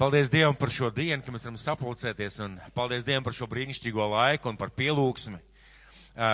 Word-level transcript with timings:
Paldies 0.00 0.30
Dievam 0.32 0.54
par 0.56 0.70
šo 0.72 0.88
dienu, 0.88 1.20
ka 1.20 1.28
mēs 1.28 1.42
varam 1.44 1.58
sapulcēties, 1.60 2.38
un 2.40 2.54
paldies 2.72 3.02
Dievam 3.04 3.20
par 3.26 3.34
šo 3.36 3.44
brīnišķīgo 3.52 4.06
laiku 4.08 4.48
un 4.48 4.56
par 4.56 4.70
pielūgsmi. 4.72 5.36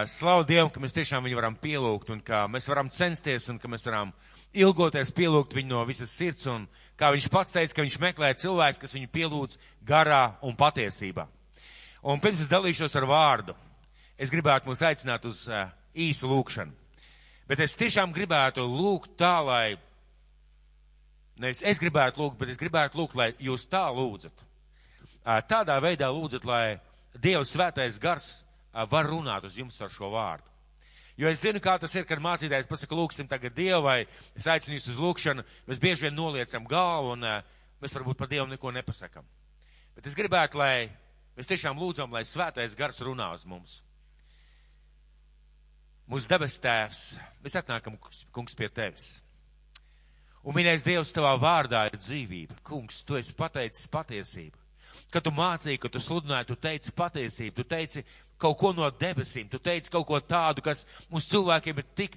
Slavu 0.07 0.45
Dievam, 0.47 0.71
ka 0.71 0.79
mēs 0.79 0.95
tiešām 0.95 1.27
viņu 1.27 1.39
varam 1.41 1.57
pielūgt, 1.59 2.13
un 2.15 2.21
ka 2.23 2.45
mēs 2.47 2.69
varam 2.71 2.87
censties, 2.95 3.49
un 3.51 3.59
ka 3.59 3.67
mēs 3.67 3.89
varam 3.91 4.13
ilgoties 4.55 5.11
pielūgt 5.11 5.57
viņu 5.59 5.73
no 5.73 5.81
visas 5.89 6.15
sirds, 6.15 6.47
un 6.47 6.69
kā 6.95 7.11
viņš 7.11 7.27
pats 7.35 7.57
teica, 7.57 7.75
ka 7.75 7.83
viņš 7.83 7.97
meklē 8.05 8.31
cilvēks, 8.39 8.79
kas 8.85 8.95
viņu 8.95 9.11
pielūdz 9.19 9.59
garā 9.91 10.23
un 10.47 10.55
patiesībā. 10.55 11.27
Un 12.07 12.23
pirms 12.23 12.47
es 12.47 12.53
dalīšos 12.55 12.95
ar 13.03 13.09
vārdu, 13.11 13.59
es 14.15 14.31
gribētu 14.31 14.71
mūs 14.71 14.85
aicināt 14.87 15.27
uz 15.27 15.43
īsu 15.91 16.31
lūkšanu. 16.31 16.71
Bet 17.51 17.67
es 17.67 17.75
tiešām 17.83 18.15
gribētu 18.15 18.63
lūgt 18.63 19.19
tā, 19.19 19.41
lai 19.43 19.75
Nevis 21.37 21.63
es 21.69 21.81
gribētu 21.81 22.23
lūgt, 22.23 22.39
bet 22.41 22.51
es 22.53 22.61
gribētu 22.61 22.99
lūgt, 23.01 23.17
lai 23.19 23.31
jūs 23.43 23.67
tā 23.69 23.85
lūdzat. 23.93 24.45
Tādā 25.51 25.77
veidā 25.83 26.09
lūdzat, 26.15 26.47
lai 26.49 26.79
Dieva 27.17 27.45
svētais 27.45 27.99
gars 28.01 28.45
var 28.91 29.09
runāt 29.09 29.45
uz 29.49 29.57
jums 29.59 29.77
ar 29.81 29.93
šo 29.93 30.11
vārdu. 30.13 30.49
Jo 31.17 31.31
es 31.33 31.41
zinu, 31.41 31.63
kā 31.65 31.79
tas 31.81 31.95
ir, 31.97 32.05
kad 32.05 32.21
mācītājs 32.21 32.69
pasaka, 32.69 32.97
lūksim 32.97 33.29
tagad 33.29 33.55
Dievu, 33.57 33.81
vai 33.87 34.03
es 34.37 34.47
aicinu 34.53 34.77
jūs 34.77 34.91
uz 34.93 35.01
lūkšanu, 35.01 35.45
mēs 35.69 35.81
bieži 35.81 36.07
vien 36.07 36.17
noliecam 36.17 36.67
galvu 36.69 37.15
un 37.15 37.25
mēs 37.25 37.97
varbūt 37.97 38.21
par 38.21 38.29
Dievu 38.29 38.49
neko 38.51 38.73
nepasakam. 38.77 39.25
Bet 39.97 40.09
es 40.11 40.17
gribētu, 40.17 40.61
lai 40.61 40.91
mēs 41.39 41.49
tiešām 41.49 41.81
lūdzam, 41.81 42.13
lai 42.13 42.25
svētais 42.29 42.77
gars 42.77 43.01
runā 43.01 43.31
uz 43.33 43.47
mums. 43.49 43.79
Mūsu 46.07 46.29
debes 46.31 46.61
tēvs, 46.63 47.01
mēs 47.43 47.57
atnākam, 47.59 47.97
kungs, 48.31 48.55
pie 48.55 48.69
tevis. 48.69 49.17
Un, 50.47 50.55
mīļais 50.55 50.85
Dievs, 50.87 51.11
tavā 51.11 51.33
vārdā 51.43 51.89
ir 51.89 51.99
dzīvība. 51.99 52.61
Kungs, 52.67 53.01
tu 53.03 53.17
esi 53.19 53.35
pateicis 53.35 53.89
patiesību. 53.91 54.61
Kad 55.11 55.25
tu 55.27 55.33
mācīji, 55.35 55.81
kad 55.83 55.95
tu 55.95 56.03
sludināji, 56.03 56.47
tu 56.53 56.57
teici 56.63 56.93
patiesību, 56.95 57.55
tu 57.57 57.65
teici 57.67 58.05
kaut 58.39 58.59
ko 58.61 58.71
no 58.77 58.87
debesīm, 58.91 59.49
tu 59.51 59.59
teici 59.59 59.91
kaut 59.91 60.07
ko 60.07 60.21
tādu, 60.23 60.63
kas 60.63 60.85
mums 61.11 61.27
cilvēkiem 61.31 61.83
ir 61.83 61.89
tik 61.99 62.17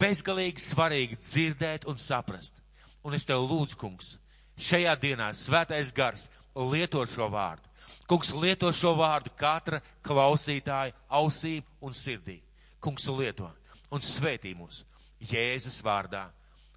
bezgalīgi 0.00 0.64
svarīgi 0.64 1.20
dzirdēt 1.22 1.86
un 1.90 1.98
saprast. 1.98 2.58
Un 3.06 3.14
es 3.14 3.26
tev 3.28 3.46
lūdzu, 3.46 3.78
kungs, 3.78 4.16
šajā 4.58 4.98
dienā 4.98 5.30
svētais 5.38 5.94
gars 5.94 6.28
lieto 6.58 7.04
šo 7.06 7.30
vārdu. 7.30 7.62
Kungs 8.10 8.32
lieto 8.34 8.72
šo 8.74 8.96
vārdu 8.98 9.30
katra 9.38 9.82
klausītāja 10.02 10.96
ausīm 11.08 11.62
un 11.84 11.94
sirdī. 11.94 12.40
Kungs 12.82 13.06
lieto 13.06 13.50
un 13.94 14.02
svētī 14.02 14.54
mūs 14.58 14.82
Jēzus 15.30 15.82
vārdā. 15.84 16.28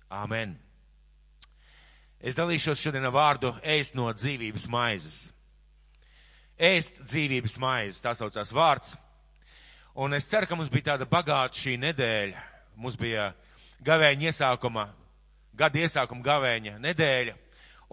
Amen. 0.09 0.59
Es 2.21 2.37
dalīšos 2.37 2.77
šodien 2.77 3.07
ar 3.09 3.15
vārdu 3.15 3.49
ēst 3.65 3.95
no 3.97 4.05
dzīvības 4.13 4.67
maizes. 4.69 5.31
Ēst 6.61 6.99
dzīvības 7.01 7.55
maizes, 7.57 8.01
tā 8.03 8.13
saucās 8.13 8.51
vārds. 8.53 8.93
Un 9.97 10.13
es 10.13 10.27
ceru, 10.29 10.45
ka 10.45 10.55
mums 10.55 10.69
bija 10.69 10.91
tāda 10.91 11.07
bagāta 11.09 11.57
šī 11.57 11.79
nedēļa. 11.81 12.43
Mums 12.77 12.99
bija 13.01 13.31
gavēņa 13.81 14.29
iesākuma, 14.29 14.85
gada 15.57 15.81
iesākuma 15.81 16.21
gavēņa 16.29 16.77
nedēļa. 16.85 17.33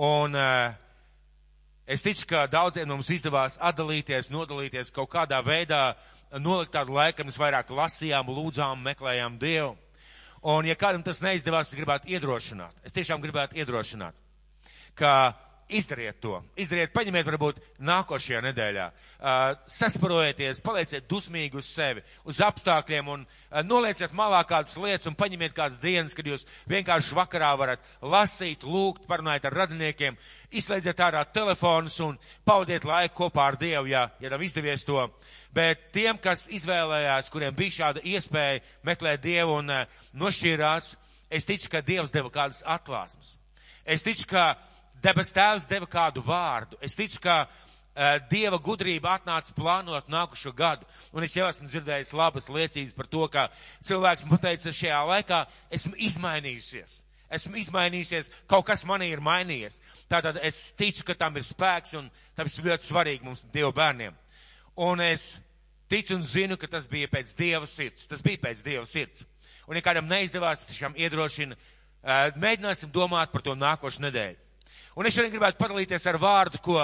Un 0.05 0.37
uh, 0.37 0.77
es 1.89 2.05
ticu, 2.05 2.29
ka 2.29 2.45
daudziem 2.53 2.93
mums 2.93 3.09
izdevās 3.17 3.57
atdalīties, 3.65 4.29
nodalīties 4.31 4.93
kaut 4.93 5.09
kādā 5.17 5.41
veidā, 5.41 5.97
nolikt 6.37 6.77
tādu 6.77 7.01
laiku, 7.01 7.25
mēs 7.25 7.41
vairāk 7.41 7.73
lasījām, 7.73 8.29
lūdzām, 8.29 8.85
meklējām 8.93 9.41
Dievu. 9.41 9.73
Un, 10.43 10.67
ja 10.69 10.77
kādam 10.79 11.03
tas 11.03 11.19
neizdevās, 11.25 11.73
es 11.73 11.79
gribētu 11.79 12.11
iedrošināt. 12.15 12.83
Es 12.87 12.95
tiešām 12.95 13.23
gribētu 13.25 13.59
iedrošināt, 13.59 14.15
ka 14.95 15.35
izdariet 15.69 16.19
to. 16.23 16.39
Izdariet, 16.57 16.93
paņemiet 16.95 17.27
varbūt 17.29 17.59
nākošajā 17.85 18.41
nedēļā. 18.47 18.87
Sasparojieties, 19.69 20.63
palieciet 20.65 21.09
dusmīgi 21.11 21.59
uz 21.61 21.69
sevi, 21.69 22.03
uz 22.29 22.41
apstākļiem 22.45 23.11
un 23.13 23.25
nolieciet 23.69 24.15
malā 24.17 24.41
kādas 24.49 24.77
lietas 24.81 25.11
un 25.11 25.17
paņemiet 25.19 25.57
kādas 25.57 25.81
dienas, 25.83 26.15
kad 26.17 26.27
jūs 26.29 26.47
vienkārši 26.71 27.17
vakarā 27.19 27.51
varat 27.61 27.85
lasīt, 28.01 28.65
lūgt, 28.65 29.05
parunājot 29.09 29.49
ar 29.51 29.59
radiniekiem, 29.63 30.17
izslēdziet 30.51 31.03
ārā 31.05 31.25
telefonus 31.33 31.99
un 32.05 32.17
paudiet 32.49 32.87
laiku 32.89 33.25
kopā 33.25 33.51
ar 33.53 33.59
Dievu, 33.61 33.91
ja, 33.93 34.09
ja 34.21 34.33
nav 34.33 34.45
izdevies 34.45 34.87
to. 34.89 35.03
Bet 35.55 35.91
tiem, 35.93 36.17
kas 36.23 36.47
izvēlējās, 36.55 37.29
kuriem 37.33 37.57
bija 37.57 37.77
šāda 37.81 38.05
iespēja 38.05 38.63
meklēt 38.89 39.25
Dievu 39.25 39.61
un 39.61 39.75
nošķīrās, 40.17 40.95
es 41.29 41.49
ticu, 41.49 41.69
ka 41.73 41.85
Dievs 41.85 42.13
deva 42.15 42.33
kādas 42.33 42.63
atklāsmes. 42.65 43.37
Es 43.89 44.05
ticu, 44.05 44.27
ka 44.29 44.51
debes 45.03 45.33
tēvs 45.35 45.67
deva 45.71 45.89
kādu 45.91 46.23
vārdu. 46.25 46.79
Es 46.85 46.97
ticu, 46.99 47.21
ka 47.25 47.41
uh, 47.45 48.19
Dieva 48.31 48.61
gudrība 48.63 49.17
atnāca 49.17 49.55
plānot 49.57 50.11
nākušo 50.13 50.53
gadu. 50.57 50.87
Un 51.13 51.27
es 51.27 51.35
jau 51.37 51.49
esmu 51.49 51.69
dzirdējis 51.71 52.15
labas 52.17 52.49
liecības 52.53 52.95
par 52.97 53.11
to, 53.11 53.25
ka 53.33 53.49
cilvēks 53.87 54.27
man 54.31 54.43
teica, 54.43 54.75
šajā 54.75 55.03
laikā 55.13 55.43
esmu 55.79 55.99
izmainījusies. 56.09 57.03
Esmu 57.39 57.59
izmainījusies, 57.61 58.31
kaut 58.49 58.65
kas 58.71 58.87
manī 58.89 59.11
ir 59.13 59.21
mainījies. 59.21 59.83
Tātad 60.09 60.39
es 60.47 60.71
ticu, 60.79 61.05
ka 61.11 61.19
tam 61.19 61.37
ir 61.37 61.45
spēks 61.45 61.93
un 61.99 62.09
tas 62.37 62.57
ir 62.57 62.71
ļoti 62.71 62.89
svarīgi 62.89 63.27
mums, 63.27 63.45
Dieva 63.53 63.75
bērniem. 63.77 64.17
Un 64.81 65.03
es 65.05 65.35
ticu 65.91 66.17
un 66.17 66.25
zinu, 66.25 66.57
ka 66.57 66.71
tas 66.71 66.87
bija 66.89 67.11
pēc 67.13 67.35
Dieva 67.37 67.69
sirds. 67.69 68.07
Tas 68.09 68.25
bija 68.25 68.41
pēc 68.47 68.63
Dieva 68.65 68.87
sirds. 68.89 69.27
Un, 69.69 69.77
ja 69.77 69.85
kādam 69.85 70.09
neizdevās, 70.09 70.65
tiešām 70.71 70.97
iedrošina, 70.97 71.57
uh, 71.59 72.31
mēģināsim 72.41 72.93
domāt 72.95 73.35
par 73.35 73.45
to 73.45 73.53
nākošu 73.59 74.07
nedēļu. 74.07 74.48
Un 74.99 75.07
es 75.07 75.15
šodien 75.15 75.33
gribētu 75.33 75.61
padalīties 75.61 76.07
ar 76.11 76.19
vārdu, 76.21 76.61
ko 76.63 76.79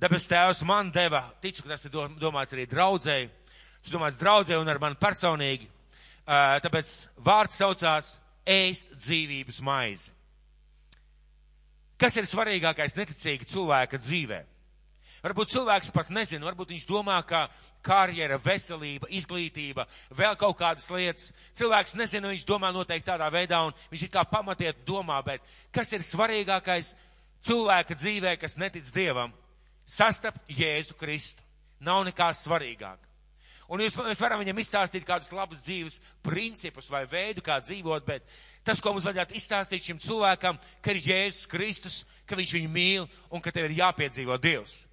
debes 0.00 0.28
tēvs 0.30 0.62
man 0.68 0.92
deva. 0.94 1.24
Ticu, 1.42 1.64
ka 1.64 1.74
tas 1.74 1.86
ir 1.88 1.94
domāts 2.20 2.54
arī 2.56 2.66
draudzēji. 2.70 3.30
Tas 3.82 3.94
domāts 3.94 4.20
draudzēji 4.20 4.60
un 4.60 4.70
ar 4.72 4.82
mani 4.82 4.98
personīgi. 5.00 5.68
Tāpēc 6.26 6.92
vārds 7.22 7.58
saucās 7.60 8.16
ēst 8.46 8.94
dzīvības 8.98 9.60
maizi. 9.66 10.12
Kas 11.96 12.16
ir 12.18 12.28
svarīgākais 12.28 12.96
neticīga 12.98 13.46
cilvēka 13.48 14.00
dzīvē? 14.02 14.42
Varbūt 15.26 15.50
cilvēks 15.50 15.88
pat 15.90 16.10
nezina, 16.14 16.46
varbūt 16.46 16.70
viņš 16.70 16.84
domā, 16.86 17.16
ka 17.26 17.48
karjera, 17.82 18.36
veselība, 18.38 19.08
izglītība, 19.10 19.82
vēl 20.14 20.36
kaut 20.38 20.54
kādas 20.60 20.86
lietas. 20.92 21.32
Cilvēks 21.58 21.96
nezina, 21.98 22.30
viņš 22.30 22.44
domā 22.46 22.70
noteikti 22.70 23.08
tādā 23.08 23.26
veidā, 23.34 23.64
un 23.66 23.74
viņš 23.90 24.04
ir 24.06 24.12
kā 24.14 24.22
pamatiet 24.30 24.84
domā, 24.86 25.18
bet 25.26 25.42
kas 25.74 25.90
ir 25.96 26.06
svarīgākais 26.06 26.92
cilvēka 27.42 27.98
dzīvē, 27.98 28.36
kas 28.38 28.54
netic 28.54 28.86
Dievam, 28.94 29.34
sastapt 29.82 30.46
Jēzu 30.46 30.94
Kristu. 31.00 31.42
Nav 31.82 32.06
nekā 32.06 32.30
svarīgāk. 32.32 33.02
Un 33.66 33.82
jūs, 33.82 33.98
mēs 33.98 34.22
varam 34.22 34.40
viņam 34.40 34.62
izstāstīt 34.62 35.04
kādus 35.04 35.34
labus 35.34 35.60
dzīves 35.66 35.98
principus 36.24 36.86
vai 36.88 37.02
veidu, 37.10 37.42
kā 37.44 37.58
dzīvot, 37.60 38.06
bet 38.06 38.22
tas, 38.64 38.78
ko 38.78 38.94
mums 38.94 39.04
vajadzētu 39.10 39.34
izstāstīt 39.36 39.90
šim 39.90 39.98
cilvēkam, 40.00 40.56
ka 40.80 40.94
ir 40.94 41.02
Jēzus 41.02 41.50
Kristus, 41.50 42.04
ka 42.30 42.38
viņš 42.38 42.60
viņu 42.60 42.70
mīl 42.70 43.08
un 43.28 43.42
ka 43.42 43.50
tev 43.50 43.66
ir 43.66 43.80
jāpiedzīvo 43.82 44.38
Dievs. 44.38 44.84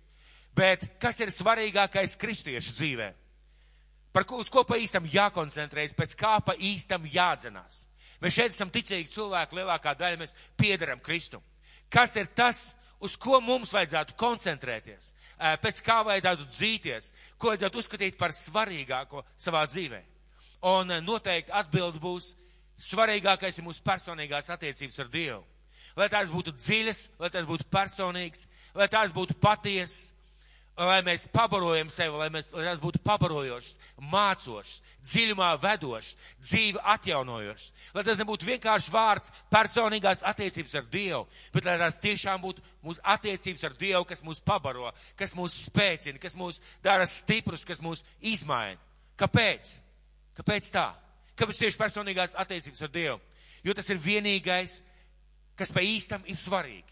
Bet 0.53 0.85
kas 1.01 1.19
ir 1.23 1.31
svarīgākais 1.33 2.17
kristiešu 2.21 2.75
dzīvē? 2.77 3.13
Par 4.13 4.27
ko, 4.29 4.37
uz 4.43 4.49
ko 4.53 4.61
pa 4.67 4.77
īstam 4.77 5.07
jākoncentrējas, 5.09 5.95
pēc 5.97 6.13
kā 6.19 6.35
pa 6.45 6.53
īstam 6.53 7.07
jādzenās. 7.09 7.87
Mēs 8.21 8.35
šeit 8.35 8.53
esam 8.53 8.69
ticīgi 8.69 9.09
cilvēki, 9.09 9.57
lielākā 9.57 9.95
daļa 9.97 10.19
mēs 10.21 10.35
piederam 10.59 11.01
Kristum 11.01 11.41
kas 11.93 12.15
ir 12.17 12.29
tas, 12.35 12.73
uz 13.03 13.15
ko 13.19 13.39
mums 13.43 13.73
vajadzētu 13.75 14.15
koncentrēties, 14.17 15.11
pēc 15.61 15.81
kā 15.85 15.99
vajadzētu 16.07 16.47
dzīties, 16.49 17.11
ko 17.37 17.51
vajadzētu 17.51 17.81
uzskatīt 17.81 18.17
par 18.17 18.33
svarīgāko 18.33 19.25
savā 19.37 19.65
dzīvē. 19.69 20.01
Un 20.71 20.93
noteikti 21.03 21.53
atbild 21.53 21.99
būs, 22.01 22.31
svarīgākais 22.79 23.59
ir 23.59 23.67
mūsu 23.67 23.83
personīgās 23.85 24.49
attiecības 24.55 25.03
ar 25.03 25.11
Dievu. 25.13 25.43
Lai 25.99 26.07
tās 26.09 26.31
būtu 26.33 26.55
dziļas, 26.57 27.03
lai 27.21 27.29
tās 27.29 27.45
būtu 27.45 27.67
personīgas, 27.69 28.47
lai 28.73 28.87
tās 28.89 29.11
būtu 29.13 29.35
patiesas, 29.37 30.13
lai 30.77 31.01
mēs 31.05 31.27
pabarojam 31.29 31.89
sevi, 31.93 32.17
lai, 32.17 32.29
mēs, 32.33 32.49
lai 32.55 32.65
tās 32.65 32.79
būtu 32.81 33.01
pabarojošas, 33.05 33.75
mācošas, 34.09 34.79
dziļumā 35.05 35.51
vedošas, 35.61 36.15
dzīvi 36.41 36.81
atjaunojošas. 36.95 37.73
Lai 37.93 38.03
tas 38.07 38.17
nebūtu 38.17 38.47
vienkārši 38.47 38.93
vārds 38.93 39.33
personīgās 39.53 40.23
attiecības 40.25 40.73
ar 40.79 40.87
Dievu, 40.89 41.27
bet 41.53 41.67
lai 41.67 41.77
tās 41.81 41.99
tiešām 42.01 42.41
būtu 42.41 42.63
mūsu 42.85 43.03
attiecības 43.13 43.67
ar 43.69 43.77
Dievu, 43.77 44.07
kas 44.09 44.25
mūs 44.25 44.41
pabaro, 44.45 44.89
kas 45.19 45.35
mūs 45.37 45.59
spēcina, 45.67 46.21
kas 46.21 46.37
mūs 46.39 46.61
dara 46.83 47.05
stiprus, 47.09 47.65
kas 47.67 47.83
mūs 47.83 48.01
izmaina. 48.19 48.81
Kāpēc? 49.19 49.75
Kāpēc 50.39 50.71
tā? 50.73 50.87
Kāpēc 51.37 51.61
tieši 51.61 51.79
personīgās 51.81 52.33
attiecības 52.39 52.81
ar 52.81 52.93
Dievu? 52.93 53.21
Jo 53.63 53.77
tas 53.77 53.87
ir 53.93 54.01
vienīgais, 54.01 54.81
kas 55.55 55.71
pa 55.71 55.85
īstam 55.85 56.25
ir 56.25 56.37
svarīgi. 56.39 56.89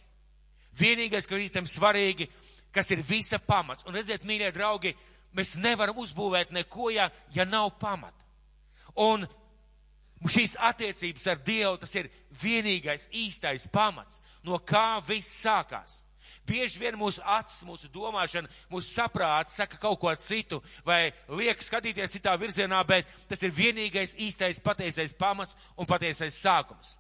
Vienīgais, 0.78 1.26
kas 1.28 1.42
īstam 1.44 1.66
svarīgi, 1.68 2.30
kas 2.74 2.92
ir 2.92 3.04
visa 3.06 3.40
pamats. 3.40 3.86
Un 3.88 3.96
redziet, 3.96 4.26
mīļie 4.28 4.52
draugi, 4.56 4.96
mēs 5.38 5.56
nevaram 5.62 6.00
uzbūvēt 6.02 6.52
neko, 6.56 6.90
ja, 6.96 7.10
ja 7.36 7.46
nav 7.48 7.74
pamata. 7.80 8.18
Un 9.00 9.26
šīs 10.30 10.58
attiecības 10.60 11.28
ar 11.32 11.42
Dievu, 11.46 11.78
tas 11.82 11.94
ir 11.98 12.10
vienīgais 12.42 13.08
īstais 13.16 13.68
pamats, 13.72 14.22
no 14.44 14.60
kā 14.60 15.02
viss 15.08 15.42
sākās. 15.44 16.02
Bieži 16.48 16.80
vien 16.82 16.98
mūsu 16.98 17.22
acis, 17.26 17.62
mūsu 17.68 17.90
domāšana, 17.94 18.50
mūsu 18.72 18.96
saprāts 18.96 19.56
saka 19.60 19.78
kaut 19.82 20.00
ko 20.02 20.14
citu 20.18 20.62
vai 20.86 21.12
liek 21.30 21.62
skatīties 21.62 22.16
citā 22.16 22.34
virzienā, 22.40 22.82
bet 22.88 23.10
tas 23.30 23.44
ir 23.46 23.54
vienīgais 23.54 24.16
īstais 24.18 24.60
pateisais 24.64 25.14
pamats 25.14 25.56
un 25.78 25.90
pateisais 25.90 26.40
sākums. 26.42 26.96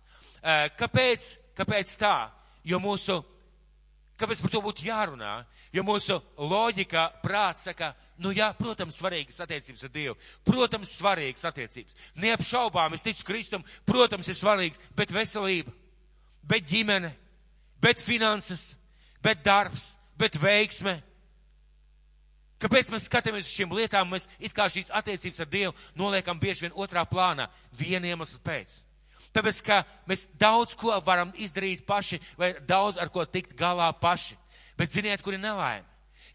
Kāpēc, 0.78 1.32
kāpēc 1.58 1.96
tā? 2.02 2.30
Jo 2.64 2.78
mūsu, 2.82 3.18
kāpēc 4.22 4.44
par 4.44 4.54
to 4.54 4.62
būtu 4.62 4.86
jārunā? 4.86 5.42
Jo 5.72 5.86
mūsu 5.88 6.18
loģika, 6.36 7.06
prāts 7.24 7.64
saka, 7.70 7.94
nu 8.20 8.34
jā, 8.36 8.50
protams, 8.58 8.98
svarīgas 9.00 9.40
attiecības 9.46 9.86
ar 9.88 9.92
Dievu. 9.94 10.16
Protams, 10.48 10.98
svarīgas 11.00 11.46
attiecības. 11.48 11.96
Neapšaubām, 12.20 12.98
es 12.98 13.06
ticu 13.06 13.24
Kristum, 13.30 13.64
protams, 13.88 14.28
ir 14.28 14.36
svarīgs, 14.36 14.82
bet 14.98 15.14
veselība, 15.16 15.72
bet 16.44 16.68
ģimene, 16.68 17.14
bet 17.80 18.04
finanses, 18.04 18.74
bet 19.24 19.46
darbs, 19.48 19.94
bet 20.20 20.36
veiksme. 20.42 20.98
Kāpēc 22.62 22.92
mēs 22.94 23.08
skatāmies 23.08 23.48
uz 23.48 23.56
šīm 23.56 23.72
lietām, 23.74 24.12
mēs 24.12 24.28
it 24.44 24.54
kā 24.54 24.68
šīs 24.70 24.92
attiecības 24.94 25.42
ar 25.42 25.50
Dievu 25.50 25.74
noliekam 25.98 26.40
bieži 26.40 26.68
vien 26.68 26.76
otrā 26.78 27.08
plānā, 27.10 27.48
viena 27.74 28.12
iemesla 28.12 28.44
pēc. 28.44 28.82
Tāpēc, 29.32 29.64
ka 29.64 29.80
mēs 30.10 30.28
daudz 30.36 30.76
ko 30.76 30.94
varam 31.06 31.32
izdarīt 31.40 31.86
paši, 31.88 32.20
vai 32.38 32.52
daudz 32.68 33.00
ar 33.00 33.10
ko 33.10 33.24
tikt 33.26 33.56
galā 33.58 33.88
paši. 33.96 34.36
Bet 34.78 34.94
ziniet, 34.96 35.22
kur 35.24 35.36
ir 35.36 35.42
nelaime? 35.44 35.86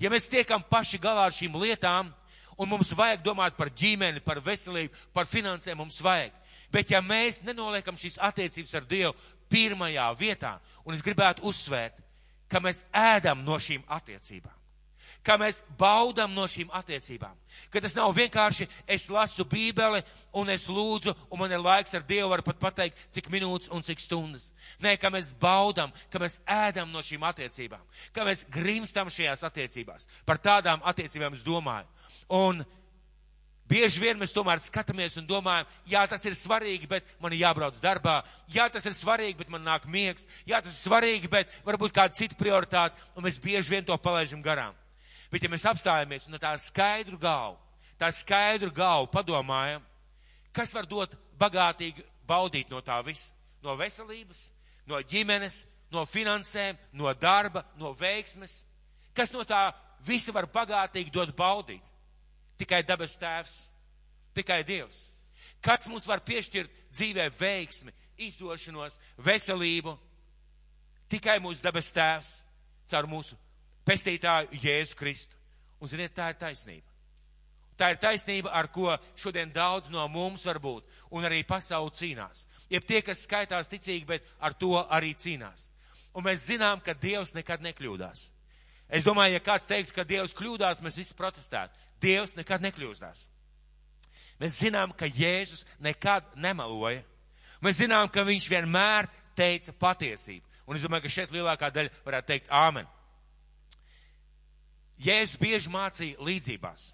Ja 0.00 0.10
mēs 0.12 0.28
tiekam 0.28 0.64
paši 0.70 0.98
galā 1.00 1.24
ar 1.28 1.34
šīm 1.34 1.56
lietām, 1.60 2.10
un 2.58 2.68
mums 2.68 2.92
vajag 2.96 3.22
domāt 3.24 3.56
par 3.56 3.70
ģimeni, 3.72 4.20
par 4.24 4.40
veselību, 4.44 4.92
par 5.16 5.28
finansēm, 5.28 5.78
mums 5.80 6.00
vajag. 6.04 6.34
Bet 6.72 6.90
ja 6.92 7.00
mēs 7.04 7.42
nenoliekam 7.46 7.96
šīs 8.00 8.18
attiecības 8.28 8.74
ar 8.80 8.84
Dievu 8.90 9.14
pirmajā 9.52 10.10
vietā, 10.18 10.56
un 10.84 10.96
es 10.96 11.04
gribētu 11.06 11.46
uzsvērt, 11.48 12.02
ka 12.50 12.60
mēs 12.60 12.84
ēdam 12.92 13.44
no 13.46 13.56
šīm 13.62 13.84
attiecībām 13.88 14.55
ka 15.26 15.34
mēs 15.40 15.64
baudam 15.78 16.30
no 16.34 16.44
šīm 16.46 16.70
attiecībām. 16.78 17.34
Ka 17.72 17.82
tas 17.82 17.96
nav 17.98 18.12
vienkārši 18.14 18.68
es 18.94 19.08
lasu 19.10 19.46
bībeli 19.48 20.02
un 20.38 20.52
es 20.52 20.68
lūdzu, 20.70 21.16
un 21.30 21.40
man 21.40 21.50
ir 21.50 21.62
laiks 21.62 21.96
ar 21.98 22.06
Dievu, 22.06 22.30
var 22.30 22.44
pat 22.46 22.60
pateikt, 22.62 23.02
cik 23.10 23.26
minūtes 23.32 23.72
un 23.74 23.82
cik 23.82 24.02
stundas. 24.02 24.52
Nē, 24.82 24.94
ka 25.02 25.10
mēs 25.10 25.34
baudam, 25.40 25.90
ka 26.12 26.22
mēs 26.22 26.38
ēdam 26.46 26.94
no 26.94 27.02
šīm 27.02 27.26
attiecībām, 27.26 27.82
ka 28.14 28.26
mēs 28.28 28.46
grimstam 28.54 29.10
šajās 29.10 29.42
attiecībās. 29.50 30.06
Par 30.28 30.38
tādām 30.38 30.84
attiecībām 30.86 31.34
es 31.34 31.46
domāju. 31.46 31.90
Un 32.30 32.62
Bieži 33.66 33.98
vien 33.98 34.14
mēs 34.14 34.30
tomēr 34.30 34.60
skatāmies 34.62 35.16
un 35.18 35.24
domājam, 35.26 35.66
jā, 35.90 36.04
tas 36.06 36.22
ir 36.28 36.36
svarīgi, 36.38 36.86
bet 36.86 37.08
man 37.18 37.34
ir 37.34 37.40
jābrauc 37.40 37.80
darbā, 37.82 38.20
jā, 38.46 38.68
tas 38.70 38.86
ir 38.86 38.94
svarīgi, 38.94 39.40
bet 39.40 39.50
man 39.50 39.66
nāk 39.66 39.88
miegs, 39.90 40.28
jā, 40.46 40.60
tas 40.62 40.70
ir 40.70 40.84
svarīgi, 40.84 41.26
bet 41.32 41.50
varbūt 41.66 41.96
kāda 41.96 42.14
cita 42.14 42.38
prioritāte, 42.38 42.94
un 43.18 43.26
mēs 43.26 43.40
bieži 43.42 43.74
vien 43.74 43.88
to 43.88 43.98
palaidām 43.98 44.44
garām. 44.44 44.70
Bet 45.36 45.44
ja 45.44 45.50
mēs 45.52 45.66
apstājamies 45.68 46.22
un 46.30 46.38
tā 46.40 46.54
skaidru 46.56 47.18
galvu, 47.20 47.58
tā 48.00 48.08
skaidru 48.08 48.70
galvu 48.72 49.10
padomājam, 49.12 49.82
kas 50.48 50.72
var 50.72 50.88
dot 50.88 51.12
bagātīgi 51.36 52.00
baudīt 52.24 52.72
no 52.72 52.80
tā 52.80 52.96
visa? 53.04 53.34
No 53.60 53.74
veselības, 53.76 54.46
no 54.88 54.96
ģimenes, 55.04 55.66
no 55.92 56.06
finansēm, 56.08 56.80
no 56.96 57.12
darba, 57.20 57.66
no 57.76 57.92
veiksmes. 57.92 58.62
Kas 59.12 59.34
no 59.36 59.44
tā 59.44 59.74
visa 60.08 60.32
var 60.32 60.48
bagātīgi 60.48 61.12
dot 61.12 61.36
baudīt? 61.36 61.84
Tikai 62.56 62.80
dabas 62.88 63.20
tēvs, 63.20 63.60
tikai 64.32 64.62
Dievs. 64.64 65.10
Kāds 65.60 65.92
mums 65.92 66.08
var 66.08 66.24
piešķirt 66.24 66.72
dzīvē 66.96 67.28
veiksmi, 67.36 67.92
izdošanos, 68.24 68.96
veselību? 69.20 69.98
Tikai 71.12 71.42
mūsu 71.44 71.60
dabas 71.60 71.92
tēvs, 71.92 72.38
caur 72.88 73.12
mūsu 73.18 73.36
pestītāju 73.86 74.60
Jēzu 74.62 74.98
Kristu. 74.98 75.36
Un 75.80 75.90
ziniet, 75.92 76.14
tā 76.16 76.30
ir 76.32 76.38
taisnība. 76.40 76.96
Tā 77.76 77.90
ir 77.92 77.98
taisnība, 78.00 78.50
ar 78.56 78.70
ko 78.72 78.94
šodien 79.20 79.50
daudz 79.52 79.90
no 79.92 80.06
mums 80.08 80.46
varbūt, 80.48 80.86
un 81.12 81.26
arī 81.28 81.42
pasauli 81.44 81.92
cīnās. 81.92 82.46
Jeb 82.72 82.86
tie, 82.88 83.02
kas 83.04 83.26
skaitās 83.26 83.68
ticīgi, 83.68 84.06
bet 84.08 84.24
ar 84.40 84.56
to 84.56 84.78
arī 84.80 85.12
cīnās. 85.12 85.68
Un 86.16 86.24
mēs 86.24 86.46
zinām, 86.48 86.80
ka 86.80 86.94
Dievs 86.96 87.34
nekad 87.36 87.60
nekļūdās. 87.66 88.22
Es 88.88 89.04
domāju, 89.04 89.36
ja 89.36 89.44
kāds 89.44 89.68
teiktu, 89.68 89.92
ka 89.92 90.06
Dievs 90.08 90.32
kļūdās, 90.38 90.80
mēs 90.80 90.96
visi 90.96 91.16
protestētu. 91.18 91.76
Dievs 92.00 92.32
nekad 92.38 92.64
nekļūdās. 92.64 93.26
Mēs 94.40 94.58
zinām, 94.60 94.92
ka 94.96 95.08
Jēzus 95.08 95.66
nekad 95.80 96.24
nemaloja. 96.40 97.02
Mēs 97.64 97.80
zinām, 97.80 98.08
ka 98.12 98.24
viņš 98.24 98.48
vienmēr 98.52 99.08
teica 99.36 99.72
patiesību. 99.76 100.44
Un 100.66 100.76
es 100.76 100.84
domāju, 100.84 101.06
ka 101.06 101.12
šeit 101.12 101.32
lielākā 101.34 101.70
daļa 101.72 101.92
varētu 102.04 102.32
teikt 102.32 102.52
āmen. 102.52 102.88
Jēzus 105.02 105.40
bieži 105.40 105.72
mācīja 105.72 106.20
līdzībās. 106.24 106.90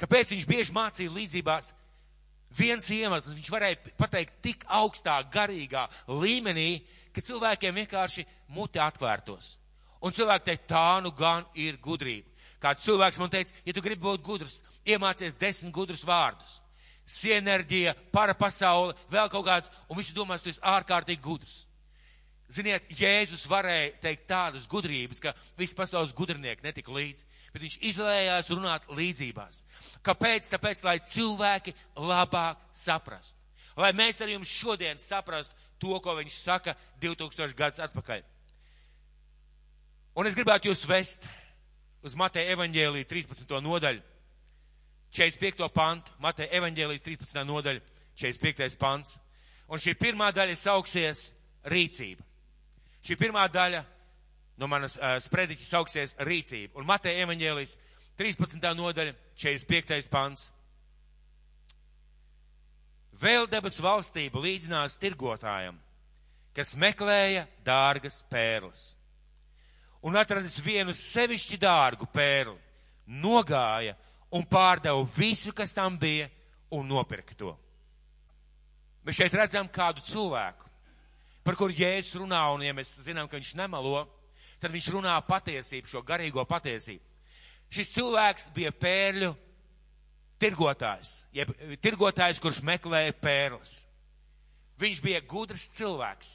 Kāpēc 0.00 0.32
viņš 0.34 0.46
bieži 0.48 0.74
mācīja 0.74 1.12
līdzībās? 1.14 1.72
Viens 2.54 2.86
iemesls, 2.94 3.34
viņš 3.34 3.50
varēja 3.50 3.94
pateikt 3.98 4.36
tik 4.42 4.64
augstā 4.70 5.16
garīgā 5.32 5.88
līmenī, 6.06 6.84
ka 7.14 7.22
cilvēkiem 7.22 7.80
vienkārši 7.82 8.24
muti 8.54 8.80
atvērtos. 8.82 9.56
Un 10.04 10.14
cilvēki 10.14 10.50
teikt, 10.50 10.68
tā 10.70 11.00
nu 11.02 11.10
gan 11.16 11.46
ir 11.58 11.78
gudrība. 11.82 12.28
Kāds 12.62 12.84
cilvēks 12.86 13.18
man 13.20 13.32
teica, 13.32 13.52
ja 13.66 13.74
tu 13.74 13.82
gribi 13.84 14.04
būt 14.04 14.22
gudrs, 14.24 14.60
iemācies 14.88 15.36
desmit 15.36 15.74
gudrus 15.74 16.04
vārdus. 16.06 16.60
Sienerģija, 17.04 17.92
para 18.12 18.32
pasaule, 18.36 18.94
vēl 19.12 19.28
kaut 19.32 19.44
kāds, 19.44 19.72
un 19.88 19.98
visi 19.98 20.14
domās, 20.16 20.44
tu 20.44 20.48
esi 20.52 20.62
ārkārtīgi 20.64 21.20
gudrs. 21.24 21.64
Ziniet, 22.52 22.84
Jēzus 22.92 23.46
varēja 23.48 23.94
teikt 24.04 24.26
tādas 24.28 24.66
gudrības, 24.68 25.20
ka 25.22 25.32
visi 25.58 25.76
pasaules 25.76 26.12
gudrinieki 26.16 26.66
netika 26.66 26.92
līdzi, 26.92 27.24
bet 27.54 27.64
viņš 27.64 27.78
izlējās 27.88 28.50
runāt 28.52 28.84
līdzībās. 28.92 29.62
Kāpēc? 30.04 30.50
Tāpēc, 30.52 30.82
lai 30.84 30.98
cilvēki 31.00 31.74
labāk 31.96 32.60
saprastu. 32.76 33.40
Lai 33.80 33.90
mēs 33.96 34.20
arī 34.22 34.36
jums 34.36 34.52
šodien 34.52 35.00
saprastu 35.00 35.56
to, 35.82 35.96
ko 36.04 36.14
viņš 36.20 36.36
saka 36.44 36.76
2000 37.02 37.56
gadus 37.58 37.82
atpakaļ. 37.82 38.22
Un 40.14 40.28
es 40.28 40.36
gribētu 40.36 40.68
jūs 40.70 40.84
vest 40.86 41.24
uz 42.04 42.14
Mateja 42.14 42.52
evaņģēlī 42.54 43.02
13. 43.08 43.56
nodaļu, 43.64 44.04
45. 45.16 45.66
pantu, 45.74 46.12
Mateja 46.22 46.52
evaņģēlī 46.60 47.00
13. 47.02 47.40
nodaļa, 47.48 47.82
45. 48.20 48.78
pants. 48.78 49.16
Un 49.66 49.80
šī 49.80 49.96
pirmā 49.98 50.28
daļa 50.36 50.54
sauksies 50.60 51.30
rīcība. 51.66 52.22
Šī 53.04 53.18
pirmā 53.20 53.44
daļa 53.52 53.82
no 54.60 54.68
manas 54.70 54.96
uh, 54.96 55.18
sprediķa 55.20 55.66
sauksies 55.68 56.16
rīcība. 56.24 56.78
Un 56.80 56.88
Mateja 56.88 57.26
evaņģēlijas 57.26 57.76
13. 58.18 58.68
nodaļa, 58.78 59.14
45. 59.36 60.08
pants. 60.12 60.48
Vēl 63.20 63.46
debes 63.50 63.76
valstība 63.82 64.40
līdzinās 64.42 64.96
tirgotājam, 65.02 65.76
kas 66.54 66.74
meklēja 66.78 67.44
dārgas 67.66 68.22
pērles. 68.30 68.94
Un 70.04 70.18
atradis 70.20 70.58
vienu 70.60 70.92
sevišķi 70.96 71.58
dārgu 71.62 72.08
pērli, 72.12 72.56
nogāja 73.06 73.94
un 74.34 74.44
pārdeva 74.50 75.04
visu, 75.16 75.54
kas 75.54 75.72
tam 75.76 75.96
bija, 76.00 76.26
un 76.74 76.88
nopirka 76.90 77.36
to. 77.38 77.54
Mēs 79.04 79.20
šeit 79.20 79.36
redzam 79.36 79.68
kādu 79.70 80.02
cilvēku, 80.04 80.68
par 81.44 81.58
kur 81.60 81.72
Jēzus 81.72 82.18
runā, 82.20 82.40
un 82.54 82.64
ja 82.64 82.74
mēs 82.76 82.96
zinām, 83.04 83.28
ka 83.28 83.38
viņš 83.38 83.54
nemelo, 83.58 84.04
tad 84.62 84.72
viņš 84.74 84.90
runā 84.94 85.14
patiesību, 85.28 85.90
šo 85.90 86.02
garīgo 86.06 86.44
patiesību. 86.48 87.02
Šis 87.74 87.90
cilvēks 87.94 88.50
bija 88.54 88.70
pērļu 88.72 89.32
tirgotājs, 90.40 91.24
jeb 91.34 91.52
tirgotājs, 91.82 92.40
kurš 92.42 92.62
meklēja 92.66 93.14
pērles. 93.20 93.82
Viņš 94.80 95.02
bija 95.04 95.22
gudrs 95.28 95.68
cilvēks. 95.76 96.32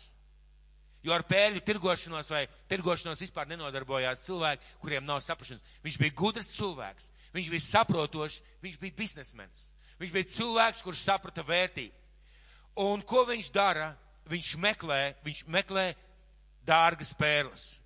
Jo 1.03 1.13
ar 1.15 1.23
pēļu 1.27 1.61
tirgošanos 1.63 2.27
vai 2.31 2.41
tirgošanos 2.67 3.21
vispār 3.23 3.47
nenodarbojās 3.47 4.25
cilvēki, 4.25 4.73
kuriem 4.81 5.05
nav 5.07 5.21
saprašanas. 5.23 5.63
Viņš 5.83 5.97
bija 6.01 6.15
gudrs 6.15 6.51
cilvēks, 6.57 7.07
viņš 7.35 7.51
bija 7.53 7.65
saprotošs, 7.69 8.41
viņš 8.63 8.79
bija 8.81 8.97
biznesmenis. 8.97 9.69
Viņš 9.99 10.11
bija 10.15 10.31
cilvēks, 10.31 10.83
kurš 10.83 11.03
saprata 11.03 11.43
vērtību. 11.47 11.95
Un 12.83 13.03
ko 13.07 13.25
viņš 13.27 13.49
dara? 13.55 13.93
Viņš 14.29 14.55
meklē, 14.61 15.01
viņš 15.25 15.43
meklē 15.49 15.85
dārgas 16.67 17.13
pērles. 17.17 17.79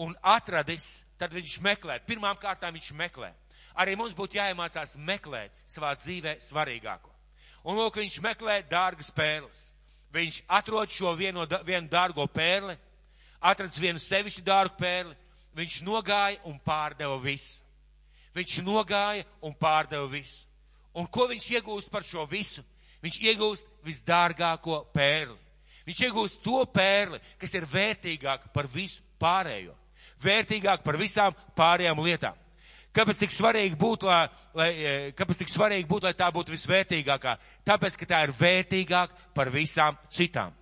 Un 0.00 0.14
atradis, 0.22 1.02
tad 1.20 1.34
viņš 1.36 1.58
meklē. 1.64 1.98
Pirmām 2.06 2.38
kārtām 2.40 2.74
viņš 2.76 2.92
meklē. 2.96 3.32
Arī 3.76 3.96
mums 3.96 4.16
būtu 4.16 4.38
jāiemācās 4.38 4.96
meklēt 4.96 5.54
savā 5.68 5.92
dzīvē 5.96 6.38
svarīgāko. 6.42 7.10
Un 7.68 7.76
lūk, 7.76 8.00
viņš 8.00 8.20
meklē 8.24 8.62
dārgas 8.68 9.12
pērles. 9.12 9.68
Viņš 10.10 10.42
atrod 10.48 10.90
šo 10.90 11.12
vieno, 11.14 11.44
vienu 11.64 11.86
dārgo 11.88 12.24
pērli, 12.26 12.74
atradis 13.40 13.78
vienu 13.78 14.00
sevišķu 14.02 14.42
dārgu 14.42 14.80
pērli, 14.80 15.14
viņš 15.54 15.80
nogāja 15.86 16.40
un 16.48 16.58
pārdeva 16.64 17.18
visu. 17.22 17.60
Viņš 18.34 18.60
nogāja 18.66 19.26
un 19.42 19.54
pārdeva 19.58 20.08
visu. 20.10 20.46
Un 20.94 21.06
ko 21.06 21.28
viņš 21.30 21.46
iegūst 21.54 21.90
par 21.90 22.02
šo 22.06 22.24
visu? 22.30 22.64
Viņš 23.04 23.20
iegūst 23.30 23.70
visdārgāko 23.86 24.82
pērli. 24.94 25.38
Viņš 25.86 26.02
iegūst 26.06 26.42
to 26.44 26.64
pērli, 26.72 27.20
kas 27.40 27.54
ir 27.56 27.68
vērtīgāka 27.68 28.52
par 28.54 28.68
visu 28.70 29.02
pārējo. 29.20 29.76
vērtīgāk 30.20 30.82
par 30.84 30.96
visām 31.00 31.34
pārējām 31.56 32.00
lietām. 32.04 32.36
Kāpēc 32.92 33.20
tik 33.22 33.30
svarīgi 33.30 33.76
būtu, 33.78 34.08
lai, 34.08 34.26
lai, 34.58 34.70
kāpēc 35.14 35.38
tik 35.44 35.52
svarīgi 35.52 35.86
būtu, 35.88 36.08
lai 36.08 36.16
tā 36.18 36.26
būtu 36.34 36.50
visvērtīgākā? 36.50 37.36
Tāpēc, 37.64 37.96
ka 37.96 38.08
tā 38.10 38.22
ir 38.26 38.32
vērtīgāka 38.34 39.30
par 39.34 39.50
visām 39.54 39.98
citām. 40.10 40.56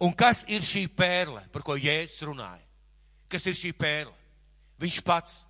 Un 0.00 0.14
kas 0.16 0.44
ir 0.48 0.62
šī 0.64 0.86
pērle, 0.96 1.42
par 1.52 1.64
ko 1.66 1.74
Jēzus 1.76 2.22
runāja? 2.28 2.62
Kas 3.28 3.44
ir 3.50 3.58
šī 3.58 3.72
pērle? 3.76 4.14
Viņš 4.80 5.00
pats. 5.04 5.40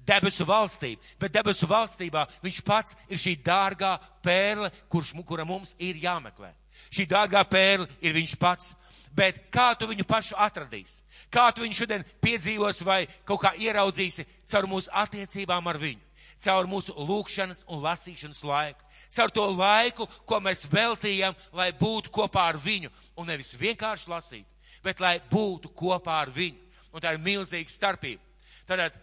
Debesu 0.00 0.46
valstība, 0.48 1.02
bet 1.20 1.34
debesu 1.34 1.66
valstībā 1.68 2.24
viņš 2.40 2.62
pats 2.64 2.96
ir 3.10 3.20
šī 3.20 3.34
dārgā 3.44 3.98
pērle, 4.24 4.70
kurš, 4.88 5.12
kura 5.28 5.44
mums 5.44 5.74
ir 5.78 5.98
jāmeklē. 6.00 6.54
Šī 6.88 7.06
dārgā 7.10 7.42
pērle 7.48 7.88
ir 8.00 8.16
viņš 8.16 8.36
pats. 8.40 8.74
Bet 9.14 9.50
kā 9.50 9.72
tu 9.74 9.88
viņu 9.90 10.06
pašu 10.06 10.36
atradīsi? 10.38 11.02
Kā 11.30 11.50
tu 11.54 11.64
viņu 11.64 11.76
šodien 11.76 12.04
piedzīvos 12.22 12.84
vai 12.86 13.02
kaut 13.26 13.42
kā 13.42 13.52
ieraudzīsi 13.58 14.26
caur 14.50 14.68
mūsu 14.70 14.90
attiecībām 14.94 15.66
ar 15.66 15.78
viņu? 15.82 16.00
Caur 16.40 16.68
mūsu 16.70 16.94
lūkšanas 16.96 17.66
un 17.68 17.82
lasīšanas 17.84 18.40
laiku. 18.48 18.86
Caur 19.12 19.34
to 19.34 19.44
laiku, 19.50 20.06
ko 20.24 20.38
mēs 20.40 20.64
veltījam, 20.72 21.36
lai 21.52 21.68
būtu 21.76 22.12
kopā 22.14 22.46
ar 22.52 22.56
viņu. 22.56 22.88
Un 23.18 23.28
nevis 23.28 23.52
vienkārši 23.60 24.08
lasīt, 24.08 24.46
bet 24.82 25.02
lai 25.02 25.18
būtu 25.30 25.74
kopā 25.76 26.22
ar 26.22 26.32
viņu. 26.32 26.56
Un 26.94 27.02
tā 27.02 27.12
ir 27.12 27.22
milzīga 27.22 27.70
starpība. 27.70 28.22
Tātad 28.66 28.96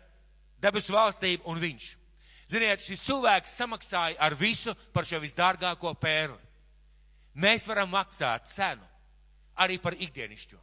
debesu 0.64 0.96
valstība 0.96 1.46
un 1.52 1.62
viņš. 1.62 1.92
Ziniet, 2.48 2.82
šis 2.82 3.04
cilvēks 3.04 3.58
samaksāja 3.60 4.16
ar 4.24 4.36
visu 4.40 4.74
par 4.96 5.06
šo 5.06 5.20
visdārgāko 5.20 5.92
pērli. 6.00 6.47
Mēs 7.38 7.68
varam 7.70 7.92
maksāt 7.94 8.50
cenu 8.50 8.86
arī 9.58 9.78
par 9.82 9.98
ikdienišķo. 9.98 10.58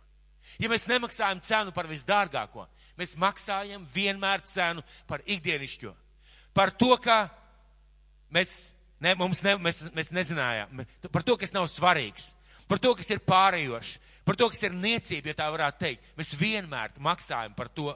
Ja 0.60 0.68
mēs 0.70 0.86
nemaksājam 0.90 1.40
cenu 1.42 1.72
par 1.74 1.88
visdārgāko, 1.90 2.66
mēs 2.98 3.16
maksājam 3.18 3.84
vienmēr 3.94 4.44
cenu 4.46 4.84
par 5.08 5.22
ikdienišķo. 5.26 5.94
Par 6.54 6.70
to, 6.78 6.92
ka 7.02 7.24
mēs, 8.34 8.70
ne, 9.02 9.14
ne, 9.16 9.56
mēs, 9.62 9.82
mēs 9.94 10.12
nezinājām, 10.14 10.84
par 11.10 11.26
to, 11.26 11.38
kas 11.40 11.54
nav 11.54 11.66
svarīgs, 11.70 12.32
par 12.70 12.82
to, 12.82 12.94
kas 12.98 13.10
ir 13.10 13.22
pārējošs, 13.26 13.96
par 14.24 14.38
to, 14.38 14.48
kas 14.52 14.62
ir 14.66 14.76
niecība, 14.76 15.32
ja 15.32 15.40
tā 15.42 15.48
varētu 15.52 15.82
teikt. 15.82 16.12
Mēs 16.18 16.34
vienmēr 16.38 16.94
maksājam 17.02 17.56
par 17.56 17.70
to. 17.74 17.90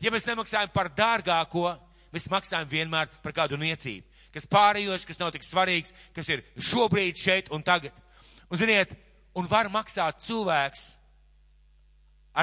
Ja 0.00 0.12
mēs 0.14 0.28
nemaksājam 0.28 0.70
par 0.74 0.92
dārgāko, 0.96 1.74
mēs 2.14 2.30
maksājam 2.32 2.70
vienmēr 2.70 3.10
par 3.24 3.34
kādu 3.36 3.58
niecību, 3.60 4.06
kas 4.34 4.48
pārējošs, 4.50 5.08
kas 5.08 5.20
nav 5.20 5.34
tik 5.34 5.44
svarīgs, 5.44 5.94
kas 6.14 6.30
ir 6.30 6.44
šobrīd 6.56 7.20
šeit 7.20 7.50
un 7.54 7.64
tagad. 7.66 8.03
Un 8.54 8.58
ziniet, 8.60 8.92
un 9.34 9.48
var 9.50 9.66
maksāt 9.66 10.20
cilvēks 10.22 10.84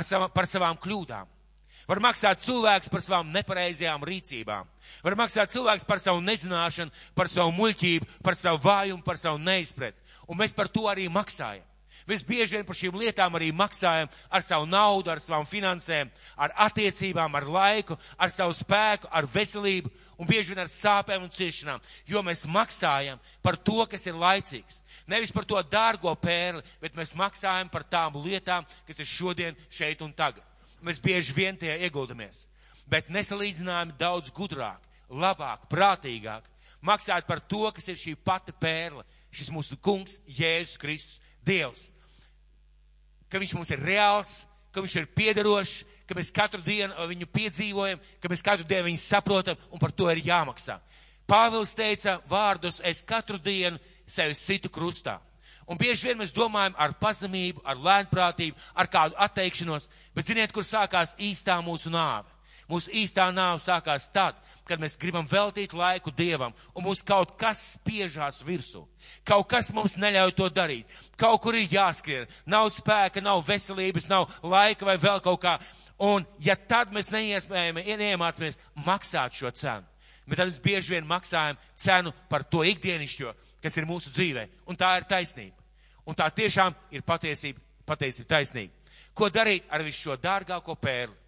sava, 0.03 0.27
par 0.27 0.43
savām 0.43 0.75
kļūdām. 0.75 1.29
Var 1.87 2.01
maksāt 2.03 2.43
cilvēks 2.43 2.91
par 2.91 2.99
savām 2.99 3.31
nepareizajām 3.31 4.03
rīcībām. 4.03 4.67
Var 5.05 5.15
maksāt 5.15 5.53
cilvēks 5.55 5.87
par 5.87 6.03
savu 6.03 6.19
nezināšanu, 6.25 6.91
par 7.15 7.31
savu 7.31 7.55
muļķību, 7.55 8.19
par 8.27 8.35
savu 8.35 8.59
vājumu, 8.65 9.05
par 9.07 9.19
savu 9.21 9.39
neizpret. 9.39 9.95
Un 10.27 10.39
mēs 10.41 10.51
par 10.55 10.67
to 10.67 10.89
arī 10.91 11.07
maksājam. 11.07 11.63
Visbieži 12.07 12.57
vien 12.57 12.67
par 12.67 12.75
šīm 12.75 12.99
lietām 12.99 13.39
arī 13.39 13.53
maksājam 13.55 14.11
ar 14.27 14.43
savu 14.43 14.67
naudu, 14.67 15.11
ar 15.13 15.23
savām 15.23 15.47
finansēm, 15.47 16.11
ar 16.35 16.51
attiecībām, 16.67 17.39
ar 17.39 17.47
laiku, 17.47 17.95
ar 18.19 18.31
savu 18.33 18.55
spēku, 18.57 19.07
ar 19.11 19.27
veselību 19.31 19.91
un 20.21 20.29
bieži 20.29 20.53
vien 20.53 20.61
ar 20.61 20.69
sāpēm 20.69 21.23
un 21.25 21.33
ciešanām, 21.33 21.81
jo 22.05 22.21
mēs 22.21 22.45
maksājam 22.45 23.17
par 23.41 23.57
to, 23.57 23.79
kas 23.89 24.05
ir 24.05 24.19
laicīgs. 24.21 24.77
Nevis 25.09 25.33
par 25.33 25.47
to 25.49 25.57
dārgo 25.65 26.13
pērli, 26.21 26.61
bet 26.83 26.93
mēs 26.97 27.15
maksājam 27.17 27.71
par 27.73 27.87
tām 27.89 28.19
lietām, 28.21 28.67
kas 28.85 29.01
ir 29.01 29.09
šodien, 29.09 29.57
šeit 29.73 30.03
un 30.05 30.13
tagad. 30.13 30.45
Mēs 30.85 31.01
bieži 31.01 31.33
vien 31.33 31.57
tie 31.57 31.73
ieguldamies. 31.87 32.45
Bet 32.85 33.09
nesalīdzinājumi 33.09 33.97
daudz 33.97 34.29
gudrāk, 34.35 34.85
labāk, 35.09 35.65
prātīgāk 35.71 36.45
maksāt 36.81 37.25
par 37.25 37.41
to, 37.41 37.65
kas 37.73 37.87
ir 37.89 37.97
šī 37.97 38.15
pati 38.17 38.53
pērle, 38.53 39.05
šis 39.33 39.49
mūsu 39.53 39.77
kungs, 39.81 40.19
Jēzus 40.27 40.77
Kristus, 40.81 41.19
Dievs. 41.45 41.87
Ka 43.31 43.39
viņš 43.41 43.55
mums 43.55 43.71
ir 43.73 43.81
reāls, 43.81 44.41
ka 44.73 44.83
viņš 44.83 44.97
ir 44.99 45.09
piederošs, 45.15 45.81
ka 46.11 46.19
mēs 46.19 46.33
katru 46.35 46.59
dienu 46.65 47.07
viņu 47.07 47.27
piedzīvojam, 47.31 47.99
ka 48.19 48.29
mēs 48.31 48.43
katru 48.43 48.67
dienu 48.67 48.89
viņu 48.89 48.99
saprotam 48.99 49.59
un 49.71 49.79
par 49.79 49.93
to 49.95 50.09
ir 50.11 50.19
jāmaksā. 50.27 50.75
Pāvils 51.23 51.71
teica 51.77 52.17
vārdus, 52.27 52.81
es 52.83 52.99
katru 53.07 53.39
dienu 53.39 53.79
sevi 54.03 54.35
situ 54.35 54.67
krustā. 54.67 55.21
Un 55.71 55.79
bieži 55.79 56.09
vien 56.09 56.19
mēs 56.19 56.33
domājam 56.35 56.75
ar 56.75 56.91
pazemību, 56.99 57.61
ar 57.63 57.79
lēnprātību, 57.79 58.59
ar 58.75 58.89
kādu 58.91 59.15
atteikšanos, 59.23 59.87
bet 60.11 60.27
ziniet, 60.27 60.51
kur 60.51 60.67
sākās 60.67 61.15
īstā 61.15 61.55
mūsu 61.63 61.93
nāve? 61.93 62.27
Mūsu 62.71 62.93
īstā 62.95 63.25
nāve 63.35 63.59
sākās 63.59 64.05
tad, 64.15 64.37
kad 64.63 64.79
mēs 64.79 64.95
gribam 64.99 65.25
veltīt 65.27 65.73
laiku 65.75 66.13
Dievam, 66.15 66.53
un 66.71 66.85
mums 66.85 67.01
kaut 67.03 67.33
kas 67.39 67.59
spiežās 67.75 68.39
virsū. 68.47 68.85
Kaut 69.27 69.49
kas 69.51 69.73
mums 69.75 69.97
neļauj 69.99 70.31
to 70.37 70.47
darīt. 70.55 70.87
Kaut 71.19 71.41
kur 71.43 71.57
ir 71.59 71.67
jāskrien. 71.67 72.29
Nav 72.47 72.69
spēka, 72.71 73.23
nav 73.23 73.43
veselības, 73.43 74.07
nav 74.07 74.31
laika 74.43 74.87
vai 74.87 74.95
vēl 75.01 75.19
kaut 75.25 75.41
kā. 75.43 75.57
Un 76.01 76.23
ja 76.39 76.55
tad 76.55 76.93
mēs 76.95 77.11
neiemācāmies 77.11 78.59
maksāt 78.87 79.35
šo 79.35 79.51
cenu, 79.51 79.85
bet 80.25 80.39
tad 80.39 80.53
mēs 80.53 80.63
bieži 80.63 80.95
vien 80.95 81.09
maksājam 81.09 81.59
cenu 81.75 82.15
par 82.31 82.47
to 82.47 82.63
ikdienišķo, 82.65 83.35
kas 83.61 83.77
ir 83.77 83.89
mūsu 83.89 84.15
dzīvē. 84.15 84.47
Un 84.71 84.79
tā 84.79 84.95
ir 84.97 85.09
taisnība. 85.11 85.59
Un 86.07 86.17
tā 86.17 86.31
tiešām 86.33 86.73
ir 86.95 87.03
patiesība, 87.03 87.59
patiesība 87.85 88.37
taisnība. 88.37 88.95
Ko 89.13 89.27
darīt 89.29 89.67
ar 89.69 89.83
visu 89.83 90.07
šo 90.07 90.15
dārgāko 90.17 90.79
pērli? 90.79 91.20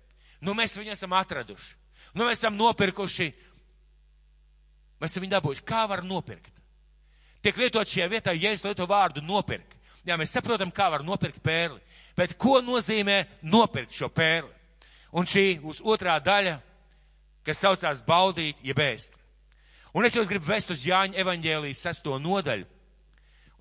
Nu, 0.44 0.56
mēs 0.58 0.76
viņu 0.78 0.94
esam 0.94 1.14
atraduši. 1.16 1.76
Nu, 2.14 2.26
mēs 2.28 2.42
esam 2.42 2.58
nopirkuši. 2.60 3.30
Mēs 5.02 5.14
esam 5.14 5.24
viņu 5.26 5.36
dabūjuši. 5.36 5.64
Kā 5.68 5.86
var 5.90 6.04
nopirkt? 6.06 6.52
Tiek 7.44 7.58
lietot 7.60 7.90
šajā 7.90 8.08
vietā, 8.12 8.36
ja 8.36 8.54
es 8.56 8.64
lieto 8.64 8.88
vārdu 8.88 9.24
nopirkt. 9.24 9.76
Jā, 10.04 10.18
mēs 10.20 10.36
saprotam, 10.36 10.72
kā 10.72 10.90
var 10.92 11.04
nopirkt 11.04 11.42
pērli. 11.44 11.80
Bet 12.16 12.36
ko 12.40 12.60
nozīmē 12.64 13.24
nopirkt 13.48 13.96
šo 13.96 14.10
pērli? 14.12 14.52
Un 15.14 15.28
šī 15.30 15.60
būs 15.62 15.82
otrā 15.86 16.16
daļa, 16.24 16.58
kas 17.46 17.60
saucās 17.64 18.04
baudīt, 18.06 18.64
jeb 18.66 18.80
ēst. 18.84 19.16
Un 19.94 20.08
es 20.08 20.16
jūs 20.16 20.30
gribu 20.30 20.48
vest 20.50 20.72
uz 20.74 20.84
Jāņa 20.88 21.20
evaņģēlijas 21.22 21.84
sesto 21.86 22.18
nodaļu. 22.20 22.66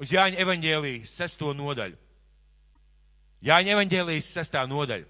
Uz 0.00 0.14
Jāņa 0.14 0.40
evaņģēlijas 0.42 1.18
sesto 1.20 1.52
nodaļu. 1.54 1.98
Jāņa 3.42 3.74
evaņģēlijas 3.74 4.30
sestā 4.36 4.62
nodaļa. 4.70 5.06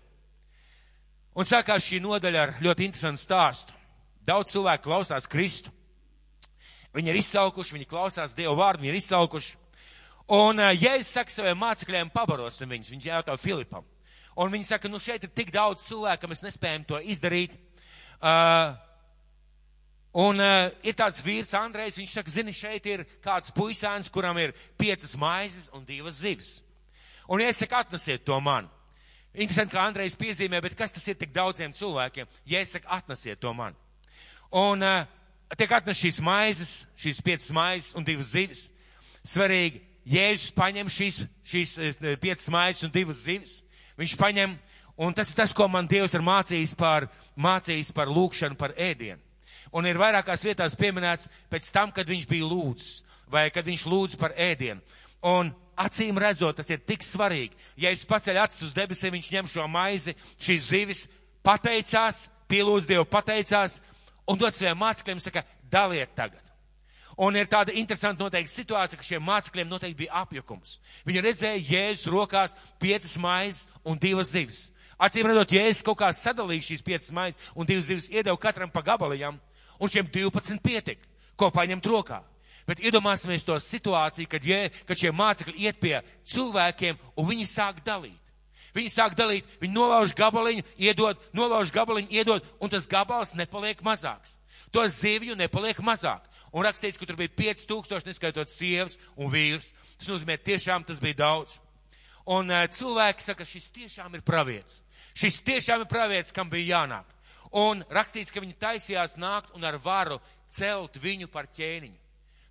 Un 1.33 1.49
sākās 1.49 1.87
šī 1.87 2.03
nodaļa 2.05 2.41
ar 2.43 2.51
ļoti 2.61 2.85
interesantu 2.91 3.23
stāstu. 3.23 3.77
Daudz 4.29 4.53
cilvēku 4.53 4.85
klausās 4.91 5.25
Kristu. 5.31 5.73
Viņi 6.93 7.09
ir 7.09 7.19
izsaukuši, 7.23 7.79
viņi 7.79 7.89
klausās 7.89 8.35
Dievu 8.37 8.53
vārdu, 8.59 8.85
viņi 8.85 8.93
ir 8.93 8.99
izsaukuši. 9.01 9.55
Un, 10.33 10.61
ja 10.77 10.93
es 10.99 11.09
saku 11.13 11.33
saviem 11.33 11.59
mācekļiem, 11.59 12.13
pabarosim 12.13 12.69
viņus, 12.71 12.93
viņš 12.93 13.09
jautā 13.09 13.37
Filipam. 13.41 13.87
Un 14.37 14.53
viņi 14.53 14.69
saka, 14.69 14.89
nu 14.93 15.01
šeit 15.01 15.25
ir 15.25 15.33
tik 15.33 15.51
daudz 15.53 15.87
cilvēku, 15.89 16.23
ka 16.23 16.31
mēs 16.31 16.45
nespējam 16.45 16.85
to 16.89 17.01
izdarīt. 17.01 17.57
Uh, 18.23 18.77
un 20.25 20.41
uh, 20.41 20.69
ir 20.85 20.97
tāds 20.97 21.21
vīrs, 21.25 21.55
Andrejs, 21.59 21.97
viņš 22.01 22.19
saka, 22.19 22.33
zini, 22.33 22.55
šeit 22.57 22.87
ir 22.93 23.07
kāds 23.25 23.53
puisēns, 23.57 24.13
kuram 24.13 24.39
ir 24.41 24.55
piecas 24.81 25.17
maizes 25.21 25.69
un 25.73 25.85
divas 25.89 26.21
zivis. 26.21 26.61
Un 27.29 27.41
es 27.41 27.61
saku, 27.61 27.81
atnesiet 27.81 28.25
to 28.29 28.39
man. 28.41 28.69
Interesanti, 29.33 29.73
kā 29.73 29.87
Andrejs 29.87 30.19
piezīmē, 30.21 30.61
bet 30.61 30.77
kas 30.77 30.93
tas 30.93 31.07
ir 31.09 31.17
tik 31.17 31.33
daudziem 31.33 31.73
cilvēkiem? 31.73 32.29
Ja 32.47 32.61
es 32.61 32.75
saku, 32.75 32.89
atnesiet 32.93 33.41
to 33.41 33.53
man. 33.57 33.77
Un 34.53 34.85
uh, 34.85 35.07
tiek 35.57 35.73
atnes 35.73 36.01
šīs 36.01 36.21
maizes, 36.25 36.75
šīs 37.01 37.23
piecas 37.25 37.49
maizes 37.57 37.97
un 37.97 38.05
divas 38.05 38.35
zivis. 38.35 38.67
Svarīgi, 39.25 39.81
Jēzus 40.13 40.53
paņem 40.57 40.89
šīs, 40.91 41.23
šīs 41.47 41.77
piecas 42.21 42.49
maizes 42.53 42.85
un 42.85 42.93
divas 42.93 43.23
zivis 43.23 43.61
Viņš 43.99 44.15
paņem, 44.19 44.55
un 45.05 45.15
tas 45.15 45.31
ir 45.31 45.39
tas, 45.39 45.53
ko 45.55 45.69
man 45.69 45.89
Dievs 45.91 46.15
ir 46.17 46.25
mācījis 46.25 46.75
par, 46.79 47.09
mācījis 47.37 47.93
par 47.95 48.11
lūkšanu, 48.13 48.59
par 48.59 48.75
ēdienu. 48.75 49.21
Un 49.73 49.87
ir 49.89 50.01
vairākās 50.01 50.45
vietās 50.45 50.77
pieminēts 50.77 51.31
pēc 51.53 51.69
tam, 51.73 51.93
kad 51.95 52.09
viņš 52.09 52.27
bija 52.29 52.49
lūdzis, 52.49 53.03
vai 53.31 53.47
kad 53.53 53.69
viņš 53.69 53.85
lūdz 53.89 54.19
par 54.21 54.35
ēdienu. 54.37 54.83
Un 55.29 55.53
acīm 55.81 56.19
redzot, 56.21 56.57
tas 56.59 56.71
ir 56.71 56.83
tik 56.85 57.05
svarīgi. 57.07 57.57
Ja 57.81 57.93
es 57.93 58.05
paceļu 58.09 58.43
acis 58.43 58.69
uz 58.69 58.77
debesīm, 58.77 59.17
viņš 59.17 59.33
ņem 59.35 59.51
šo 59.53 59.67
maizi, 59.71 60.15
šīs 60.43 60.69
zivis, 60.69 61.03
pateicās, 61.47 62.27
pielūdz 62.51 62.89
Dievu, 62.89 63.07
pateicās, 63.09 63.81
un 64.29 64.41
dod 64.41 64.55
saviem 64.55 64.79
mācekļiem, 64.83 65.23
saka, 65.23 65.45
daliet 65.73 66.15
tagad. 66.17 66.41
Un 67.21 67.37
ir 67.37 67.49
tāda 67.51 67.75
interesanta 67.77 68.25
noteikti 68.25 68.55
situācija, 68.55 68.99
ka 68.99 69.05
šiem 69.05 69.25
mācekļiem 69.27 69.69
noteikti 69.69 70.01
bija 70.05 70.23
apjukums. 70.23 70.79
Viņi 71.05 71.25
redzēja 71.27 71.65
Jēzus 71.69 72.09
rokās 72.13 72.57
piecas 72.81 73.19
maizes 73.21 73.67
un 73.85 74.01
divas 74.01 74.33
zivis. 74.33 74.71
Acīm 75.03 75.29
redzot, 75.29 75.53
Jēzus 75.53 75.85
kaut 75.85 76.01
kā 76.01 76.09
sadalīja 76.17 76.71
šīs 76.71 76.85
piecas 76.87 77.13
maizes 77.13 77.53
un 77.55 77.69
divas 77.69 77.91
zivis 77.91 78.09
iedeva 78.09 78.39
katram 78.41 78.73
pa 78.73 78.85
gabalījām, 78.87 79.37
un 79.79 79.93
šiem 79.93 80.09
12 80.09 80.63
pietika, 80.65 81.05
ko 81.37 81.51
paņemt 81.53 81.89
rokā. 81.91 82.23
Bet 82.67 82.83
iedomāsimies 82.83 83.45
to 83.47 83.57
situāciju, 83.59 84.29
kad, 84.31 84.45
jē, 84.47 84.69
kad 84.87 84.99
šie 84.99 85.11
mācekļi 85.15 85.65
iet 85.67 85.81
pie 85.83 85.97
cilvēkiem 86.33 87.01
un 87.17 87.29
viņi 87.29 87.49
sāk 87.51 87.83
dalīt. 87.87 88.19
Viņi 88.73 88.89
sāk 88.89 89.17
dalīt, 89.19 89.49
viņi 89.61 89.75
nolauž 89.75 90.15
gabaliņu, 90.17 90.65
iedod, 90.81 91.19
nolauž 91.37 91.73
gabaliņu, 91.75 92.09
iedod, 92.15 92.47
un 92.63 92.73
tas 92.73 92.87
gabals 92.89 93.35
nepaliek 93.37 93.83
mazāks. 93.85 94.39
To 94.73 94.85
zivju 94.89 95.37
nepaliek 95.37 95.83
mazāk. 95.85 96.25
Un 96.53 96.65
rakstīts, 96.65 96.97
ka 97.01 97.09
tur 97.09 97.17
bija 97.17 97.33
5000, 97.37 98.07
neskaitot 98.09 98.49
sievas 98.49 98.97
un 99.17 99.29
vīrus. 99.33 99.73
Tas 100.01 100.09
nozīmē, 100.09 100.39
tiešām 100.41 100.85
tas 100.89 101.01
bija 101.01 101.21
daudz. 101.21 101.59
Un 102.33 102.53
uh, 102.53 102.65
cilvēki 102.71 103.25
saka, 103.25 103.45
šis 103.49 103.69
tiešām 103.75 104.15
ir 104.17 104.25
pravietis. 104.25 104.81
Šis 105.17 105.41
tiešām 105.45 105.85
ir 105.85 105.91
pravietis, 105.91 106.33
kam 106.33 106.49
bija 106.53 106.79
jānāk. 106.79 107.09
Un 107.53 107.83
rakstīts, 107.93 108.33
ka 108.33 108.41
viņi 108.41 108.57
taisījās 108.61 109.19
nākt 109.21 109.53
un 109.57 109.65
ar 109.69 109.77
varu 109.83 110.21
celt 110.53 110.97
viņu 111.01 111.29
par 111.33 111.51
ķēniņu. 111.53 111.99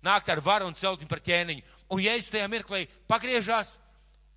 Nākt 0.02 0.30
ar 0.32 0.40
varu 0.42 0.66
un 0.66 0.74
celt 0.74 1.00
viņu 1.00 1.10
par 1.10 1.22
ķēniņu. 1.22 1.62
Un 1.94 2.02
Jēzus 2.02 2.32
tajā 2.34 2.48
mirklī 2.50 2.86
pagriežās 3.10 3.76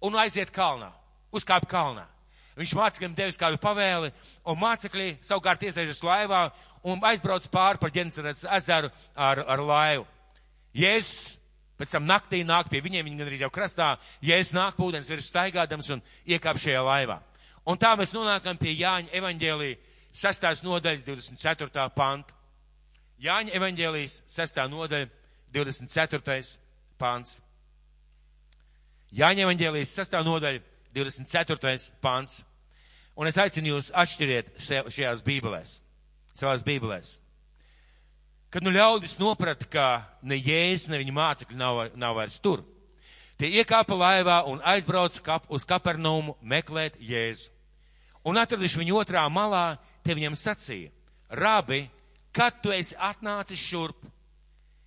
un 0.06 0.18
aiziet 0.22 0.52
kalnā, 0.54 0.92
uzkāp 1.34 1.66
kalnā. 1.70 2.06
Viņš 2.56 2.74
mācekļiem 2.78 3.16
devis 3.18 3.40
kādu 3.40 3.60
pavēli, 3.60 4.14
un 4.48 4.60
mācekļi 4.62 5.18
savukārt 5.26 5.66
iesēžas 5.68 6.04
laivā 6.06 6.46
un 6.88 7.02
aizbrauc 7.04 7.48
pāri 7.52 7.82
par 7.82 7.92
ģenesarets 7.92 8.46
ezeru 8.58 8.92
ar, 9.16 9.42
ar 9.44 9.64
laivu. 9.64 10.06
Jēzus 10.76 11.36
pēc 11.76 11.92
tam 11.92 12.06
naktī 12.08 12.44
nāk 12.48 12.70
pie 12.72 12.80
viņiem, 12.84 13.10
viņi 13.10 13.20
gandrīz 13.20 13.44
jau 13.44 13.52
krastā, 13.52 13.96
Jēzus 14.24 14.56
nāk 14.56 14.78
pūdens 14.80 15.10
virs 15.12 15.28
staigādams 15.28 15.92
un 15.92 16.04
iekāp 16.24 16.62
šajā 16.62 16.86
laivā. 16.86 17.20
Un 17.68 17.82
tā 17.82 17.92
mēs 17.98 18.14
nonākam 18.16 18.60
pie 18.62 18.76
Jāņa 18.78 19.12
evaņģēlī 19.20 19.74
6. 20.16 20.64
nodaļas 20.64 21.04
24. 21.04 21.90
panta. 21.96 22.36
Jāņa 23.20 23.56
evaņģēlīs 23.58 24.22
6. 24.32 24.62
nodaļa 24.72 25.10
24. 25.56 26.58
pants. 27.00 27.40
Jāņa 29.16 29.46
evaņģēlīs 29.46 29.94
6. 29.96 30.18
nodaļa 30.28 30.62
24. 30.96 31.92
pants. 32.04 32.42
Un 33.16 33.30
es 33.30 33.38
aicinu 33.40 33.76
jūs 33.76 33.94
atšķiriet 33.96 34.58
šajās 34.60 35.22
bībelēs, 35.24 35.78
savās 36.36 36.66
bībelēs. 36.68 37.14
Kad 38.52 38.64
nu 38.64 38.74
ļaudis 38.76 39.16
noprata, 39.20 39.68
ka 39.72 39.86
ne 40.24 40.36
jēzus, 40.36 40.90
ne 40.92 41.00
viņa 41.00 41.14
mācekļi 41.16 41.60
nav, 41.60 41.80
nav 42.00 42.18
vairs 42.20 42.38
tur, 42.44 42.66
tie 43.40 43.50
iekāpa 43.62 43.96
laivā 43.96 44.42
un 44.52 44.60
aizbrauca 44.68 45.24
kap, 45.24 45.48
uz 45.48 45.64
Kapernaumu 45.68 46.36
meklēt 46.44 47.00
jēzu. 47.00 47.52
Un 48.28 48.40
atraduši 48.42 48.82
viņu 48.82 49.00
otrā 49.00 49.24
malā, 49.32 49.78
te 50.04 50.16
viņam 50.16 50.36
sacīja, 50.40 50.92
rabi, 51.30 51.86
kad 52.36 52.60
tu 52.64 52.74
esi 52.76 52.98
atnācis 53.00 53.64
šurp? 53.64 54.08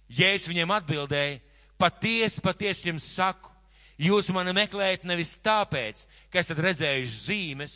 Jēzus 0.08 0.48
viņiem 0.48 0.72
atbildēja, 0.72 1.38
patiesi, 1.78 2.42
patiesi 2.44 2.88
jums 2.88 3.06
saku, 3.14 3.52
Jūs 3.98 4.30
mani 4.30 4.54
meklējat 4.54 5.02
nevis 5.10 5.34
tāpēc, 5.42 6.04
ka 6.30 6.38
esat 6.38 6.60
redzējuši 6.62 7.16
zīmes, 7.18 7.72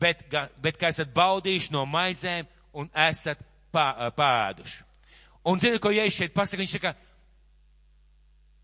bet, 0.00 0.24
bet 0.64 0.78
ka 0.80 0.88
esat 0.88 1.12
baudījuši 1.12 1.74
no 1.74 1.84
maizēm 1.84 2.48
un 2.72 2.88
esat 2.96 3.42
pā, 3.74 4.08
pāduši. 4.16 4.80
Un 5.52 5.60
zini, 5.60 5.80
ko 5.82 5.92
Jēzus 5.92 6.22
šeit 6.22 6.32
pasaka? 6.32 6.62
Viņš 6.62 6.72
saka, 6.78 6.94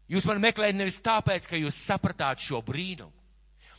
jūs 0.08 0.24
mani 0.30 0.46
meklējat 0.46 0.78
nevis 0.78 1.02
tāpēc, 1.04 1.50
ka 1.50 1.60
jūs 1.60 1.82
sapratāt 1.90 2.40
šo 2.40 2.62
brīnumu. 2.64 3.12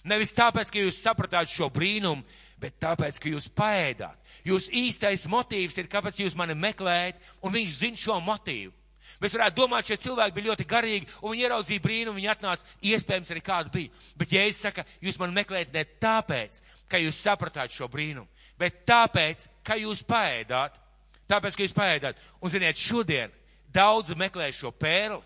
Nevis 0.05 0.35
tāpēc, 0.37 0.69
ka 0.69 0.83
jūs 0.83 1.01
sapratāt 1.01 1.49
šo 1.49 1.71
brīnumu, 1.73 2.21
bet 2.61 2.77
tāpēc, 2.83 3.17
ka 3.17 3.33
jūs 3.33 3.49
paēdāt. 3.57 4.21
Jūs 4.45 4.69
īstais 4.69 5.25
motīvs 5.31 5.81
ir, 5.81 5.89
kāpēc 5.89 6.21
jūs 6.21 6.37
mani 6.37 6.53
meklējat, 6.59 7.17
un 7.41 7.57
viņš 7.57 7.79
zina 7.81 8.03
šo 8.05 8.21
motīvu. 8.21 8.75
Mēs 9.19 9.35
varētu 9.35 9.57
domāt, 9.57 9.89
šie 9.89 9.97
cilvēki 10.05 10.35
bija 10.35 10.49
ļoti 10.51 10.65
garīgi, 10.69 11.09
un 11.21 11.33
viņi 11.33 11.45
ieraudzīja 11.47 11.83
brīnumu, 11.83 12.17
viņi 12.19 12.31
atnāca, 12.33 12.67
iespējams 12.91 13.31
arī 13.33 13.43
kādu 13.45 13.73
bija. 13.73 14.03
Bet, 14.19 14.35
ja 14.35 14.43
es 14.47 14.61
saku, 14.63 14.85
jūs 15.03 15.19
man 15.21 15.33
meklējat 15.35 15.73
ne 15.75 15.85
tāpēc, 16.01 16.61
ka 16.91 17.01
jūs 17.01 17.23
sapratāt 17.25 17.73
šo 17.75 17.89
brīnumu, 17.91 18.27
bet 18.59 18.83
tāpēc, 18.87 19.47
ka 19.65 19.79
jūs 19.79 20.03
paēdāt, 20.07 20.79
tāpēc, 21.29 21.57
ka 21.57 21.65
jūs 21.65 21.75
paēdāt. 21.75 22.21
Un, 22.39 22.53
ziniet, 22.53 22.79
šodien 22.79 23.33
daudz 23.73 24.15
meklē 24.17 24.49
šo 24.55 24.71
pērli, 24.71 25.21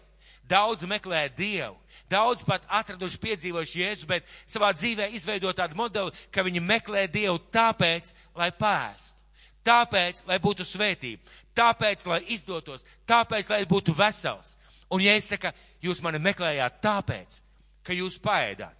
daudz 0.49 0.83
meklē 0.89 1.27
Dievu, 1.31 1.77
daudz 2.11 2.43
pat 2.47 2.65
atraduši 2.67 3.19
piedzīvojuši 3.23 3.81
Jēzu, 3.81 4.07
bet 4.09 4.27
savā 4.45 4.73
dzīvē 4.75 5.09
izveidot 5.15 5.57
tādu 5.57 5.77
modeli, 5.79 6.13
ka 6.31 6.43
viņi 6.45 6.63
meklē 6.63 7.07
Dievu 7.11 7.39
tāpēc, 7.53 8.13
lai 8.35 8.51
pēst. 8.51 9.22
Tāpēc, 9.63 10.25
lai 10.27 10.39
būtu 10.43 10.65
svētība, 10.67 11.23
tāpēc, 11.55 12.05
lai 12.09 12.19
izdotos, 12.35 12.83
tāpēc, 13.07 13.49
lai 13.49 13.63
būtu 13.69 13.95
vesels. 13.95 14.57
Un 14.91 15.01
ja 15.01 15.15
es 15.15 15.29
saku, 15.31 15.53
jūs 15.81 16.01
mani 16.03 16.19
meklējāt 16.19 16.81
tāpēc, 16.83 17.39
ka 17.83 17.95
jūs 17.95 18.19
paēdāt. 18.21 18.75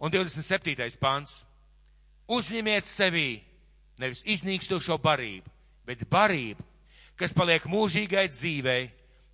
Un 0.00 0.12
27. 0.12 0.76
pants. 1.00 1.44
Uzņemiet 2.30 2.86
sevī 2.86 3.40
nevis 3.98 4.22
iznīkstošo 4.22 4.96
barību, 5.02 5.50
bet 5.84 6.06
barību, 6.08 6.62
kas 7.18 7.34
paliek 7.36 7.66
mūžīgai 7.68 8.28
dzīvei, 8.30 8.84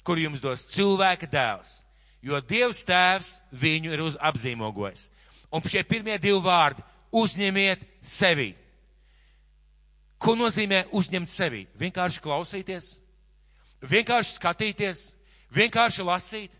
kur 0.07 0.19
jums 0.19 0.41
dos 0.43 0.65
cilvēka 0.73 1.29
dēls, 1.31 1.81
jo 2.23 2.41
Dievs 2.41 2.83
tēvs 2.87 3.37
viņu 3.53 3.93
ir 3.93 4.03
apzīmogojis. 4.31 5.09
Un 5.55 5.63
šie 5.63 5.85
pirmie 5.87 6.17
divi 6.19 6.41
vārdi- 6.43 6.83
uzņemiet 7.23 7.85
sevi. 8.03 8.55
Ko 10.19 10.37
nozīmē 10.39 10.87
uzņemt 10.97 11.31
sevi? 11.31 11.67
Vienkārši 11.77 12.23
klausīties, 12.25 12.93
vienkārši 13.85 14.37
skatīties, 14.39 15.03
vienkārši 15.55 16.07
lasīt, 16.07 16.53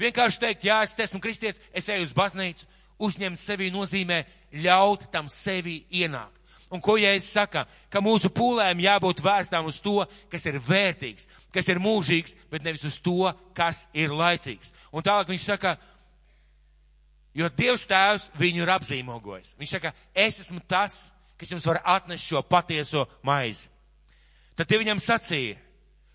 vienkārši 0.00 0.40
teikt, 0.40 0.64
jā, 0.68 0.82
es 0.86 0.96
esmu 0.98 1.20
kristietis, 1.20 1.60
es 1.72 1.88
eju 1.92 2.08
uz 2.08 2.14
baznīcu. 2.16 2.68
Uzņemt 3.02 3.40
sevi 3.40 3.70
nozīmē 3.74 4.22
ļaut 4.62 5.08
tam 5.12 5.28
sevi 5.28 5.82
ienākt. 5.90 6.38
Un 6.72 6.80
ko 6.80 6.94
Jēzus 6.96 7.34
saka, 7.34 7.66
ka 7.92 8.00
mūsu 8.00 8.30
pūlēm 8.32 8.80
jābūt 8.80 9.20
vērstām 9.20 9.66
uz 9.68 9.76
to, 9.84 9.98
kas 10.32 10.46
ir 10.48 10.56
vērtīgs, 10.56 11.26
kas 11.52 11.66
ir 11.68 11.80
mūžīgs, 11.82 12.38
bet 12.48 12.64
nevis 12.64 12.86
uz 12.88 12.96
to, 13.04 13.28
kas 13.52 13.84
ir 13.92 14.14
laicīgs. 14.16 14.72
Un 14.88 15.04
tālāk 15.04 15.28
viņš 15.28 15.44
saka, 15.50 15.74
jo 17.36 17.50
Dievs 17.58 17.84
tēvs 17.90 18.30
viņu 18.40 18.64
ir 18.64 18.72
apzīmogojis. 18.72 19.52
Viņš 19.60 19.74
saka, 19.76 19.92
es 20.16 20.40
esmu 20.46 20.62
tas, 20.64 21.10
kas 21.42 21.52
jums 21.52 21.66
var 21.66 21.80
atnest 21.84 22.28
šo 22.28 22.42
patieso 22.46 23.04
maizi. 23.26 23.68
Tad 24.56 24.68
tie 24.68 24.78
viņam 24.78 25.00
sacīja, 25.02 25.56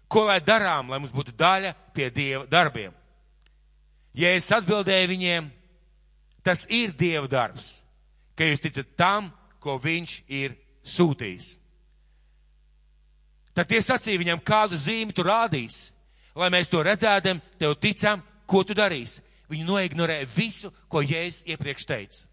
ko 0.08 0.24
lai 0.28 0.40
darām, 0.40 0.90
lai 0.92 1.02
mums 1.02 1.14
būtu 1.16 1.36
daļa 1.36 1.74
pie 1.96 2.10
Dieva 2.14 2.46
darbiem. 2.50 2.94
Ja 4.18 4.32
es 4.34 4.48
atbildēju 4.54 5.12
viņiem, 5.12 5.50
tas 6.46 6.64
ir 6.72 6.96
Dieva 6.96 7.28
darbs, 7.28 7.82
ka 8.38 8.48
jūs 8.48 8.64
ticat 8.64 8.96
tam, 8.98 9.32
ko 9.60 9.76
viņš 9.84 10.22
ir 10.32 10.56
sūtījis. 10.88 11.58
Tad 13.58 13.68
tie 13.68 13.82
sacīja 13.82 14.22
viņam, 14.22 14.42
kādu 14.46 14.78
zīmi 14.78 15.16
tu 15.18 15.26
rādīsi, 15.26 15.92
lai 16.38 16.52
mēs 16.54 16.70
to 16.70 16.84
redzēdam, 16.86 17.42
tev 17.58 17.74
ticam, 17.82 18.22
ko 18.46 18.62
tu 18.64 18.78
darīsi. 18.78 19.24
Viņi 19.50 19.66
noignorēja 19.66 20.28
visu, 20.30 20.72
ko 20.92 21.02
Jēzus 21.02 21.46
iepriekš 21.50 21.86
teica. 21.88 22.26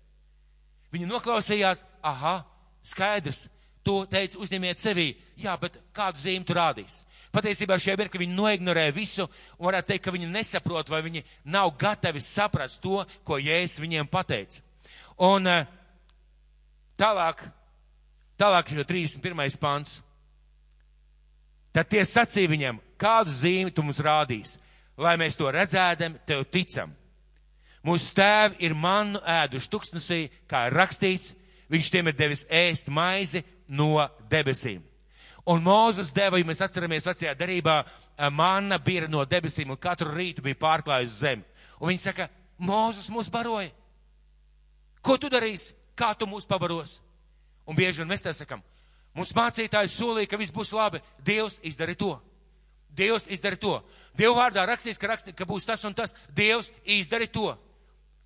Viņi 0.94 1.08
noklausījās, 1.10 1.84
aha, 2.06 2.42
Skaidrs, 2.84 3.46
to 3.84 4.02
teica 4.10 4.40
uzņemiet 4.40 4.80
sevī. 4.80 5.12
Jā, 5.40 5.56
bet 5.60 5.78
kādu 5.96 6.20
zīmi 6.20 6.46
tu 6.46 6.56
rādīs? 6.56 7.02
Patiesībā 7.34 7.76
šie 7.82 7.96
mirkļi 7.98 8.20
viņi 8.22 8.36
noignorē 8.36 8.84
visu 8.94 9.26
varētu 9.58 9.90
teikt, 9.90 10.04
ka 10.04 10.14
viņi 10.14 10.30
nesaprot 10.30 10.90
vai 10.92 11.00
viņi 11.02 11.24
nav 11.50 11.72
gatavi 11.80 12.22
saprast 12.22 12.78
to, 12.84 13.02
ko 13.26 13.40
Jēzus 13.42 13.82
viņiem 13.82 14.10
pateica. 14.10 14.62
Un 15.18 15.48
eh, 15.50 15.66
tālāk, 17.00 17.42
tālāk 18.38 18.70
jau 18.76 18.86
31. 18.86 19.58
pants. 19.58 19.98
Tad 21.74 21.90
tie 21.90 22.04
sacīja 22.06 22.52
viņam, 22.52 22.78
kādu 23.02 23.34
zīmi 23.34 23.72
tu 23.74 23.82
mums 23.82 23.98
rādīs, 23.98 24.60
lai 24.94 25.16
mēs 25.18 25.34
to 25.34 25.50
redzēdam, 25.50 26.20
tev 26.26 26.44
ticam. 26.46 26.92
Mūsu 27.84 28.14
tēvi 28.16 28.62
ir 28.64 28.76
manu 28.78 29.18
ēduši 29.18 29.70
tuksnesī, 29.72 30.20
kā 30.48 30.68
ir 30.68 30.78
rakstīts, 30.78 31.34
Viņš 31.74 31.90
tiem 31.90 32.10
ir 32.10 32.14
devis 32.14 32.44
ēst 32.46 32.90
maizi 32.92 33.42
no 33.68 33.96
debesīm. 34.30 34.82
Un 35.50 35.60
Mūzes 35.64 36.12
deva, 36.14 36.38
ja 36.38 36.46
mēs 36.46 36.62
atceramies 36.64 37.04
vecajā 37.04 37.34
darībā, 37.36 37.82
eh, 37.84 38.30
manna 38.30 38.78
bija 38.78 39.08
no 39.08 39.24
debesīm 39.24 39.70
un 39.70 39.76
katru 39.76 40.14
rītu 40.14 40.42
bija 40.42 40.54
pārklājusi 40.54 41.18
zemi. 41.18 41.44
Un 41.80 41.90
viņi 41.90 42.00
saka, 42.00 42.28
Mūzes 42.60 43.10
mūs 43.10 43.28
baroja. 43.30 43.70
Ko 45.02 45.16
tu 45.18 45.28
darīsi? 45.28 45.74
Kā 45.96 46.14
tu 46.16 46.26
mūs 46.26 46.46
pabaros? 46.46 47.00
Un 47.66 47.76
bieži 47.76 47.98
vien 47.98 48.08
mēs 48.08 48.22
tā 48.22 48.32
sakam, 48.32 48.62
mums 49.14 49.32
mācītājs 49.32 49.98
solīja, 49.98 50.28
ka 50.30 50.36
viss 50.36 50.52
būs 50.54 50.72
labi. 50.72 51.00
Dievs 51.24 51.58
izdara 51.62 51.94
to. 51.94 52.14
Dievs 52.94 53.26
izdara 53.26 53.56
to. 53.56 53.82
Dievu 54.16 54.36
vārdā 54.38 54.64
rakstīts, 54.68 55.00
ka, 55.00 55.08
rakstīt, 55.10 55.34
ka 55.36 55.44
būs 55.44 55.66
tas 55.66 55.84
un 55.84 55.94
tas. 55.94 56.14
Dievs 56.30 56.70
izdara 56.84 57.26
to. 57.26 57.56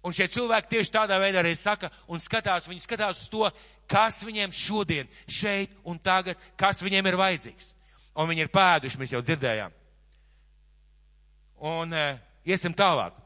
Un 0.07 0.15
šie 0.15 0.29
cilvēki 0.31 0.71
tieši 0.77 0.95
tādā 0.95 1.19
veidā 1.19 1.41
arī 1.43 1.57
saka 1.59 1.91
un 2.07 2.23
skatās, 2.23 2.69
viņi 2.71 2.85
skatās 2.85 3.25
uz 3.25 3.31
to, 3.33 3.49
kas 3.91 4.21
viņiem 4.25 4.55
šodien, 4.55 5.09
šeit 5.27 5.75
un 5.85 5.99
tagad, 5.99 6.39
kas 6.57 6.83
viņiem 6.85 7.11
ir 7.11 7.19
vajadzīgs. 7.19 7.73
Un 8.19 8.31
viņi 8.31 8.47
ir 8.47 8.53
pēduši, 8.55 8.99
mēs 9.01 9.15
jau 9.15 9.23
dzirdējām. 9.25 9.75
Un 11.59 11.95
e, 11.95 12.05
iesim 12.47 12.75
tālāk. 12.79 13.17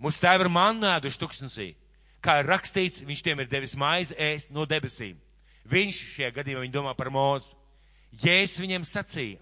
Mūsu 0.00 0.20
tēvi 0.20 0.44
ir 0.44 0.52
mannu 0.52 0.88
ēduši 0.88 1.20
tuksnesī. 1.20 1.70
Kā 2.24 2.40
ir 2.40 2.48
rakstīts, 2.48 3.00
viņš 3.08 3.24
tiem 3.24 3.40
ir 3.40 3.48
devis 3.48 3.76
maizi 3.80 4.16
ēst 4.20 4.52
no 4.52 4.66
debesīm. 4.68 5.16
Viņš 5.70 6.02
šajā 6.16 6.30
gadījumā 6.36 6.64
viņa 6.66 6.74
domā 6.74 6.94
par 6.96 7.08
mūzu. 7.12 7.56
Jēzus 8.20 8.60
viņiem 8.60 8.84
sacīja, 8.88 9.38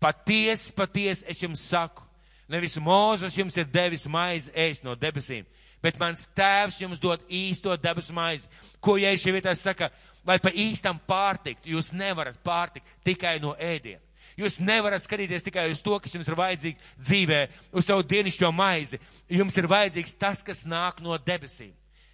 patiesi, 0.00 0.72
patiesi 0.72 1.26
es 1.28 1.42
jums 1.42 1.62
saku, 1.68 2.07
nevis 2.48 2.76
mūzes 2.80 3.36
jums 3.38 3.56
ir 3.56 3.68
devis 3.70 4.06
maizi 4.10 4.52
ēst 4.56 4.84
no 4.86 4.96
debesīm, 4.96 5.46
bet 5.84 5.98
mans 6.00 6.26
tēvs 6.36 6.80
jums 6.82 7.00
dod 7.00 7.22
īsto 7.28 7.76
debesu 7.76 8.16
maizi. 8.16 8.48
Ko 8.80 8.96
Jēzus 8.98 9.32
vietā 9.36 9.54
saka, 9.56 9.90
lai 10.26 10.38
pa 10.42 10.50
īstam 10.50 10.98
pārtikt, 11.08 11.68
jūs 11.68 11.92
nevarat 11.92 12.40
pārtikt 12.44 12.98
tikai 13.06 13.38
no 13.42 13.54
ēdiena. 13.54 14.02
Jūs 14.38 14.60
nevarat 14.62 15.02
skatīties 15.02 15.42
tikai 15.42 15.64
uz 15.72 15.80
to, 15.82 15.96
kas 15.98 16.12
jums 16.14 16.28
ir 16.30 16.36
vajadzīgs 16.38 16.90
dzīvē, 17.02 17.38
uz 17.74 17.88
savu 17.88 18.04
dienišķo 18.06 18.52
maizi. 18.54 19.00
Jums 19.34 19.56
ir 19.58 19.66
vajadzīgs 19.70 20.14
tas, 20.14 20.44
kas 20.46 20.62
nāk 20.68 21.00
no 21.02 21.16
debesīm. 21.18 21.72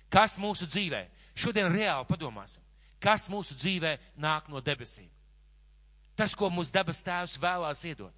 Kas 0.09 0.39
mūsu 0.41 0.65
dzīvē? 0.71 1.03
Šodien 1.37 1.69
reāli 1.69 2.09
padomāsim. 2.09 2.63
Kas 3.03 3.27
mūsu 3.29 3.57
dzīvē 3.59 3.99
nāk 4.17 4.49
no 4.49 4.63
debesīm? 4.65 5.11
Tas, 6.17 6.33
ko 6.39 6.49
mūsu 6.49 6.73
debes 6.73 7.03
tēvs 7.05 7.37
vēlās 7.43 7.83
iedot. 7.85 8.15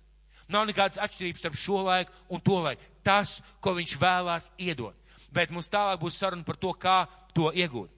Nav 0.48 0.66
nekādas 0.68 1.00
atšķirības 1.02 1.42
starp 1.42 1.58
šo 1.58 1.82
laiku 1.86 2.14
un 2.30 2.42
to 2.42 2.60
laiku. 2.62 2.82
Tas, 3.02 3.40
ko 3.60 3.74
viņš 3.74 3.96
vēlās 3.98 4.52
iedot. 4.62 4.94
Bet 5.34 5.50
mums 5.50 5.70
tālāk 5.70 6.00
būs 6.00 6.18
saruna 6.20 6.46
par 6.46 6.58
to, 6.60 6.72
kā 6.78 7.04
to 7.34 7.50
iegūt. 7.50 7.90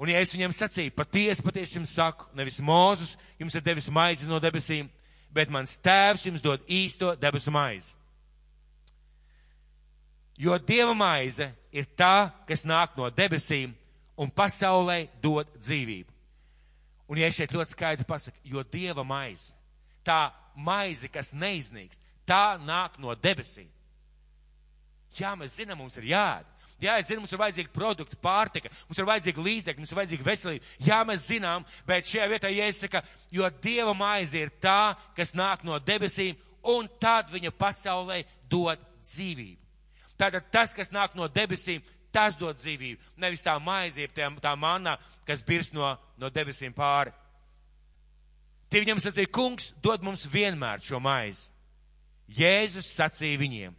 Un 0.00 0.08
ja 0.08 0.20
es 0.22 0.32
viņiem 0.32 0.54
sacīju, 0.56 0.94
patiesi, 0.96 1.44
patiesi 1.44 1.76
jums 1.76 1.90
saku, 1.92 2.30
nevis 2.32 2.60
Mūzus 2.64 3.18
jums 3.38 3.56
ir 3.58 3.64
devis 3.66 3.90
maizi 3.92 4.28
no 4.30 4.38
debesīm, 4.40 4.88
bet 5.28 5.50
mans 5.52 5.76
tēvs 5.82 6.24
jums 6.24 6.40
dod 6.40 6.62
īsto 6.72 7.12
debesu 7.20 7.52
maizi. 7.52 7.92
Jo 10.40 10.56
dieva 10.56 10.94
maize 10.96 11.50
ir 11.68 11.84
tā, 11.98 12.30
kas 12.48 12.64
nāk 12.64 12.96
no 12.96 13.10
debesīm 13.12 13.74
un 14.16 14.32
pasaulē 14.32 15.02
dod 15.20 15.50
dzīvību. 15.58 16.08
Un 17.10 17.20
ja 17.20 17.28
šeit 17.34 17.52
ļoti 17.52 17.74
skaidri 17.74 18.06
pasaka, 18.08 18.38
jo 18.46 18.62
dieva 18.64 19.04
maize, 19.04 19.50
tā 20.06 20.30
maize, 20.56 21.08
kas 21.12 21.32
neiznīkst, 21.32 22.02
tā 22.28 22.58
nāk 22.62 22.98
no 23.02 23.14
debesīm. 23.14 23.68
Jā, 25.18 25.34
mēs 25.38 25.56
zinām, 25.58 25.80
mums 25.80 25.98
ir 25.98 26.12
jāēd. 26.12 26.48
Jā, 26.80 26.94
es 26.96 27.10
zinu, 27.10 27.20
mums 27.20 27.32
ir 27.34 27.40
vajadzīga 27.42 27.72
produkta, 27.74 28.16
pārtika, 28.16 28.70
mums 28.88 28.98
ir 28.98 29.08
vajadzīga 29.08 29.42
līdzekļa, 29.44 29.82
mums 29.82 29.90
ir 29.92 29.98
vajadzīga 29.98 30.24
veselība. 30.24 30.68
Jā, 30.86 31.00
mēs 31.04 31.26
zinām, 31.28 31.66
bet 31.88 32.08
šajā 32.08 32.28
vietā 32.30 32.52
iesaka, 32.54 33.02
jo 33.28 33.48
Dieva 33.60 33.92
maize 33.96 34.40
ir 34.40 34.52
tā, 34.64 34.94
kas 35.16 35.34
nāk 35.36 35.66
no 35.68 35.76
debesīm, 35.76 36.38
un 36.72 36.88
tad 37.00 37.28
viņa 37.34 37.52
pasaulē 37.52 38.22
dod 38.48 38.80
dzīvību. 39.04 39.60
Tātad 40.20 40.48
tas, 40.52 40.72
kas 40.76 40.92
nāk 40.92 41.12
no 41.16 41.28
debesīm, 41.28 41.84
tas 42.12 42.38
dod 42.40 42.56
dzīvību. 42.56 43.12
Nevis 43.20 43.44
tā 43.44 43.58
maize, 43.60 44.08
tā, 44.16 44.30
tā 44.40 44.56
manna, 44.56 44.96
kas 45.28 45.44
birs 45.44 45.74
no, 45.76 45.92
no 46.16 46.32
debesīm 46.32 46.72
pāri. 46.76 47.12
Tie 48.70 48.84
viņam 48.84 49.00
sacīja, 49.02 49.30
kungs, 49.34 49.72
dod 49.82 50.04
mums 50.06 50.26
vienmēr 50.30 50.82
šo 50.84 51.00
maizi. 51.02 51.48
Jēzus 52.30 52.86
sacīja 52.94 53.40
viņiem, 53.40 53.72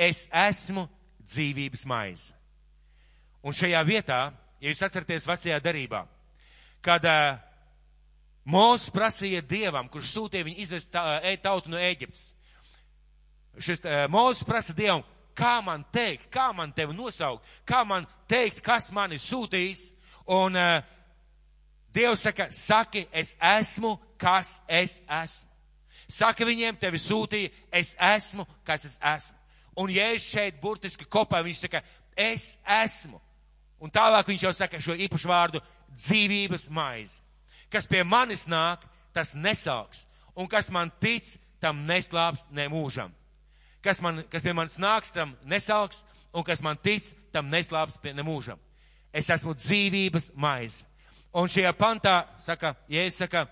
es 0.00 0.24
esmu 0.32 0.86
dzīvības 1.20 1.84
maize. 1.88 2.32
Un 3.44 3.52
šajā 3.52 3.82
vietā, 3.84 4.20
ja 4.60 4.72
jūs 4.72 4.80
atceraties 4.86 5.28
vecajā 5.28 5.58
darībā, 5.60 6.06
kad 6.84 7.04
uh, 7.04 7.36
Mūzes 8.48 8.88
prasīja 8.94 9.42
Dievam, 9.44 9.90
kurš 9.92 10.14
sūtīja 10.14 10.46
viņu 10.46 10.62
izvest 10.64 10.94
tautu 11.44 11.68
no 11.68 11.76
Ēģiptes. 11.76 12.30
Šis 13.60 13.82
Mūzes 14.08 14.46
prasa 14.48 14.72
Dievam, 14.72 15.02
kā 15.36 15.58
man 15.64 15.84
teikt, 15.92 16.30
kā 16.32 16.48
man 16.56 16.72
tevi 16.72 16.96
nosaukt, 16.96 17.44
kā 17.68 17.82
man 17.84 18.08
teikt, 18.30 18.62
kas 18.64 18.88
mani 18.96 19.20
sūtīs. 19.20 19.90
Un 20.32 20.56
uh, 20.56 20.80
Dievs 21.94 22.22
saka, 22.26 22.48
saki, 22.52 23.06
es 23.12 23.36
esmu, 23.40 23.96
kas 24.20 24.58
es 24.68 25.00
esmu. 25.08 25.48
Saka 26.08 26.44
viņiem, 26.48 26.76
tevi 26.80 27.00
sūtīja, 27.00 27.52
es 27.72 27.94
esmu, 28.00 28.46
kas 28.64 28.84
es 28.88 28.98
esmu. 29.04 29.36
Un 29.78 29.92
Jēzus 29.92 30.32
šeit 30.32 30.60
burtiski 30.60 31.06
kopā, 31.06 31.42
viņš 31.44 31.64
saka, 31.64 31.82
es 32.16 32.56
esmu. 32.64 33.20
Un 33.78 33.92
tālāk 33.94 34.26
viņš 34.32 34.44
jau 34.46 34.54
saka 34.56 34.80
šo 34.82 34.96
īpašu 34.98 35.28
vārdu 35.30 35.60
dzīvības 35.92 36.66
maizi. 36.74 37.20
Kas 37.70 37.86
pie 37.86 38.02
manis 38.04 38.46
nāk, 38.48 38.82
tas 39.12 39.34
nesauks. 39.36 40.06
Un 40.34 40.48
kas 40.48 40.70
man 40.74 40.90
tic, 41.00 41.26
tam 41.60 41.84
neslāps 41.86 42.44
ne 42.50 42.66
mūžam. 42.72 43.12
Kas, 43.84 44.00
man, 44.02 44.24
kas 44.30 44.42
pie 44.42 44.54
manis 44.56 44.78
nāks, 44.80 45.12
tam 45.14 45.36
nesauks. 45.44 46.04
Un 46.34 46.44
kas 46.44 46.62
man 46.64 46.80
tic, 46.80 47.04
tam 47.32 47.50
neslāps 47.52 48.00
ne 48.02 48.24
mūžam. 48.24 48.58
Es 49.12 49.30
esmu 49.30 49.54
dzīvības 49.56 50.32
maize. 50.36 50.87
Un 51.38 51.50
šajā 51.52 51.70
pantā 51.78 52.16
saka, 52.42 52.74
Jēzus 52.90 53.22
saka, 53.22 53.44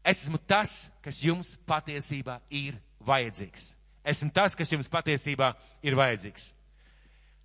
es 0.00 0.24
esmu 0.24 0.40
tas, 0.48 0.88
kas 1.04 1.20
jums 1.22 1.52
patiesībā 1.68 2.38
ir 2.48 2.78
vajadzīgs 3.04 3.74
esmu 4.04 4.30
tas, 4.32 4.56
kas 4.56 4.70
jums 4.72 4.88
patiesībā 4.90 5.52
ir 5.84 5.96
vajadzīgs. 5.98 6.50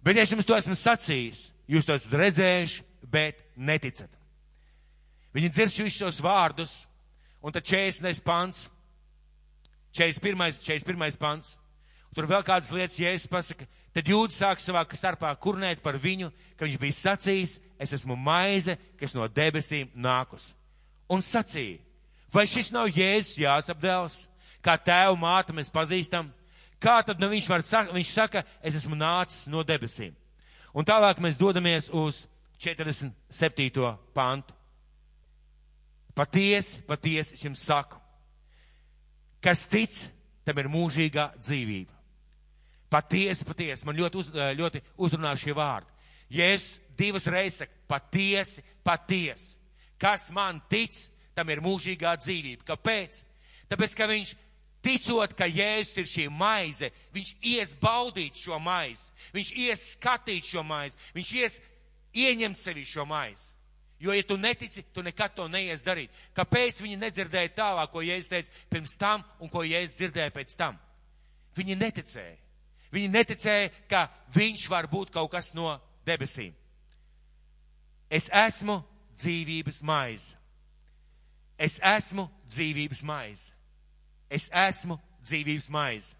Bet 0.05 0.19
es 0.21 0.31
jums 0.31 0.47
to 0.47 0.55
esmu 0.57 0.75
sacījis, 0.77 1.49
jūs 1.71 1.87
to 1.87 1.95
esat 1.95 2.13
redzējuši, 2.21 2.83
bet 3.11 3.41
neticat. 3.55 4.11
Viņi 5.35 5.51
dzird 5.51 5.91
šos 5.91 6.21
vārdus, 6.23 6.85
un 7.43 7.53
tad 7.53 7.65
40. 7.67 8.21
pants, 8.25 8.69
41. 9.95 10.59
41. 10.61 11.17
pants, 11.19 11.55
tur 12.15 12.27
vēl 12.29 12.43
kādas 12.47 12.71
lietas, 12.71 12.99
ja 12.99 13.11
es 13.15 13.27
pasaku, 13.27 13.67
tad 13.95 14.11
jūdzi 14.11 14.35
sāk 14.35 14.59
savā 14.59 14.83
starpā 14.91 15.31
kurnēt 15.39 15.81
par 15.83 15.95
viņu, 15.95 16.31
ka 16.59 16.67
viņš 16.67 16.79
bija 16.81 16.97
sacījis, 16.99 17.57
es 17.79 17.95
esmu 17.95 18.17
maize, 18.19 18.75
kas 18.99 19.15
no 19.15 19.27
debesīm 19.31 19.89
nākus. 19.95 20.51
Un 21.07 21.23
sacīja, 21.23 21.79
vai 22.33 22.43
šis 22.49 22.73
nav 22.75 22.91
Jēzus 22.91 23.39
jāsapdēls, 23.39 24.25
kā 24.65 24.75
tēvu 24.75 25.15
mātu 25.21 25.55
mēs 25.55 25.71
pazīstam? 25.71 26.27
Kā 26.81 26.99
tad 27.05 27.21
nu, 27.23 27.31
viņš 27.31 27.47
var 27.49 27.63
saka, 27.63 27.95
viņš 27.95 28.11
saka, 28.11 28.43
es 28.61 28.75
esmu 28.81 28.97
nācis 28.99 29.47
no 29.47 29.63
debesīm. 29.63 30.13
Un 30.75 30.83
tālāk 30.83 31.21
mēs 31.23 31.39
dodamies 31.39 31.87
uz 31.95 32.25
47. 32.59 33.95
pantu. 34.13 34.53
Patiesi, 36.15 36.81
patiesi 36.87 37.35
es 37.35 37.43
jums 37.43 37.63
saku, 37.63 37.99
kas 39.43 39.65
tic, 39.67 39.91
tam 40.47 40.59
ir 40.61 40.69
mūžīgā 40.71 41.25
dzīvība. 41.39 41.94
Patiesi, 42.91 43.45
patiesi, 43.47 43.85
man 43.87 43.97
ļoti, 43.97 44.21
uz, 44.21 44.31
ļoti 44.59 44.81
uzrunā 45.01 45.33
šie 45.39 45.55
vārdi. 45.57 45.91
Es 46.29 46.79
divas 46.97 47.27
reizes 47.27 47.63
saku, 47.63 47.73
patiesi, 47.87 48.63
patiesi, 48.83 49.55
kas 50.01 50.29
man 50.33 50.61
tic, 50.69 50.95
tam 51.35 51.49
ir 51.51 51.61
mūžīgā 51.63 52.15
dzīvība. 52.21 52.65
Kāpēc? 52.67 53.21
Tāpēc, 53.69 53.95
ka 53.97 54.07
viņš 54.09 54.33
ticot, 54.85 55.33
ka 55.37 55.47
Jēzus 55.49 55.99
ir 56.01 56.09
šī 56.09 56.27
maize, 56.29 56.91
viņš 57.15 57.33
ies 57.41 57.73
baudīt 57.81 58.37
šo 58.45 58.59
maizi, 58.61 59.09
viņš 59.35 59.51
ies 59.65 59.89
skatīt 59.95 60.53
šo 60.53 60.63
maizi, 60.65 60.97
viņš 61.17 61.33
ies 61.41 61.59
ieņemt 62.15 62.59
sevi 62.59 62.85
šo 62.87 63.05
maizi. 63.09 63.51
Jo, 63.99 64.11
ja 64.13 64.23
tu 64.27 64.35
netici, 64.37 64.83
tu 64.93 65.01
nekad 65.01 65.33
to 65.37 65.47
neies 65.47 65.85
darīt. 65.85 66.11
Kāpēc 66.35 66.81
viņi 66.83 66.99
nedzirdēja 66.99 67.53
tālāk, 67.55 67.93
ko 67.93 68.03
Jēzus 68.03 68.31
teica 68.31 68.65
pirms 68.69 68.97
tam 68.99 69.23
un 69.39 69.49
ko 69.49 69.63
Jēzus 69.63 69.95
dzirdēja 70.01 70.33
pēc 70.35 70.55
tam? 70.59 70.75
Viņi 71.55 71.77
neticēja. 71.79 72.44
Viņi 72.95 73.11
neticēja, 73.11 73.71
ka 73.91 74.05
viņš 74.35 74.69
var 74.71 74.87
būt 74.87 75.11
kaut 75.11 75.31
kas 75.33 75.51
no 75.57 75.73
debesīm. 76.07 76.53
Es 78.09 78.29
esmu 78.31 78.79
dzīvības 79.17 79.81
maize. 79.83 80.35
Es 81.57 81.79
esmu 81.83 82.27
dzīvības 82.47 83.01
maize. 83.03 83.51
Es 84.29 84.47
esmu 84.51 84.97
dzīvības 85.23 85.69
maize. 85.71 86.15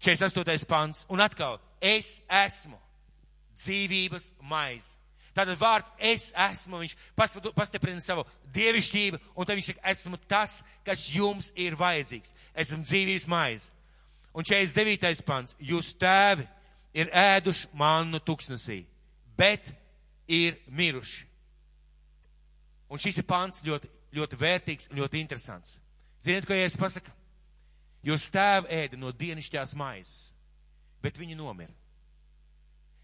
48. 0.00 0.66
pants. 0.66 1.04
Un 1.10 1.20
atkal, 1.22 1.58
es 1.80 2.22
esmu 2.26 2.78
dzīvības 3.58 4.30
maize. 4.40 4.96
Tātad 5.34 5.58
vārds 5.60 5.92
es 6.02 6.30
esmu, 6.34 6.80
viņš 6.82 6.94
pastiprina 7.54 8.00
savu 8.02 8.24
dievišķību, 8.54 9.20
un 9.38 9.46
tad 9.46 9.58
viņš 9.58 9.68
saka, 9.70 9.84
esmu 9.92 10.18
tas, 10.30 10.62
kas 10.86 11.04
jums 11.14 11.52
ir 11.54 11.76
vajadzīgs. 11.78 12.34
Esmu 12.58 12.82
dzīvības 12.82 13.26
maize. 13.30 13.70
Un 14.38 14.46
49. 14.46 15.24
pants. 15.26 15.56
Jūs 15.58 15.90
tēvi 15.98 16.46
ir 16.94 17.10
ēduši 17.10 17.72
mannu 17.74 18.20
tuksnesī, 18.22 18.84
bet 19.38 19.72
ir 20.30 20.60
miruši. 20.70 21.26
Un 22.88 23.02
šis 23.02 23.18
ir 23.20 23.26
pants 23.28 23.64
ļoti, 23.66 23.90
ļoti 24.14 24.38
vērtīgs 24.38 24.92
un 24.92 25.02
ļoti 25.02 25.20
interesants. 25.20 25.76
Ziniet, 26.24 26.46
ko 26.46 26.56
Jēzus 26.56 26.78
pasaka? 26.80 27.12
Jūs 28.06 28.28
tēvi 28.32 28.70
ēda 28.78 28.98
no 29.00 29.10
dienišķās 29.12 29.74
maizes, 29.76 30.30
bet 31.02 31.18
viņi 31.18 31.36
nomira. 31.36 31.74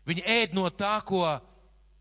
Viņi 0.06 0.24
ēd 0.28 0.54
no 0.56 0.68
tā, 0.70 0.96
ko 1.04 1.26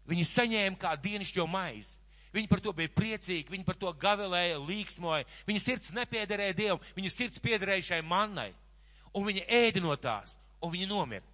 viņi 0.09 0.29
saņēma 0.29 0.79
kā 0.79 0.93
dienišķo 0.99 1.45
maizi. 1.49 1.97
Viņi 2.33 2.49
par 2.49 2.61
to 2.65 2.73
bija 2.73 2.89
priecīgi, 2.89 3.51
viņi 3.51 3.65
par 3.65 3.77
to 3.77 3.91
gavilēja, 3.97 4.61
līksmoja. 4.61 5.25
Viņa 5.47 5.61
sirds 5.61 5.91
nepiederēja 5.93 6.55
Dievam, 6.57 6.81
viņa 6.97 7.11
sirds 7.13 7.41
piederēja 7.43 7.91
šai 7.91 8.01
mannai. 8.05 8.49
Un 9.13 9.27
viņi 9.27 9.45
ēda 9.45 9.83
no 9.83 9.95
tās, 9.95 10.37
un 10.61 10.73
viņi 10.73 10.89
nomira. 10.89 11.25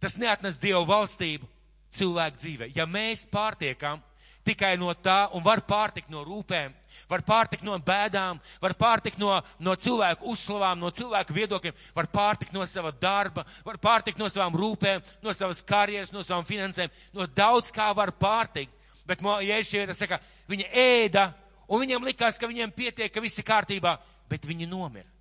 tas 0.00 0.16
neatnes 0.20 0.58
Dievu 0.60 0.84
valstību 0.86 1.48
cilvēku 1.90 2.36
dzīvē. 2.36 2.68
Ja 2.76 2.84
mēs 2.86 3.24
pārtiekam 3.26 4.02
tikai 4.46 4.76
no 4.78 4.92
tā 4.94 5.26
un 5.34 5.42
var 5.42 5.62
pārtikt 5.66 6.10
no 6.12 6.22
rūpēm, 6.24 6.74
var 7.10 7.22
pārtikt 7.26 7.64
no 7.66 7.74
bēdām, 7.82 8.38
var 8.62 8.74
pārtikt 8.78 9.18
no, 9.18 9.32
no 9.58 9.74
cilvēku 9.74 10.28
uzslavām, 10.30 10.78
no 10.78 10.92
cilvēku 10.94 11.34
viedokļiem, 11.34 11.74
var 11.96 12.08
pārtikt 12.12 12.54
no 12.54 12.66
sava 12.70 12.92
darba, 12.92 13.46
var 13.66 13.80
pārtikt 13.82 14.20
no 14.22 14.30
savām 14.30 14.54
rūpēm, 14.60 15.02
no 15.24 15.34
savas 15.34 15.64
karjeras, 15.66 16.14
no 16.14 16.22
savām 16.22 16.46
finansēm, 16.46 16.92
no 17.16 17.26
daudz 17.26 17.72
kā 17.74 17.90
var 17.96 18.14
pārtikt. 18.14 18.72
Bet 19.06 19.22
Jēzus 19.22 19.74
vieta 19.74 19.94
saka, 19.94 20.20
viņa 20.50 20.70
ēda, 20.82 21.28
un 21.70 21.82
viņiem 21.82 22.06
likās, 22.08 22.38
ka 22.38 22.50
viņiem 22.50 22.74
pietiek, 22.74 23.10
ka 23.12 23.22
viss 23.22 23.38
ir 23.38 23.46
kārtībā, 23.46 23.96
bet 24.30 24.46
viņi 24.46 24.66
nomira. 24.70 25.15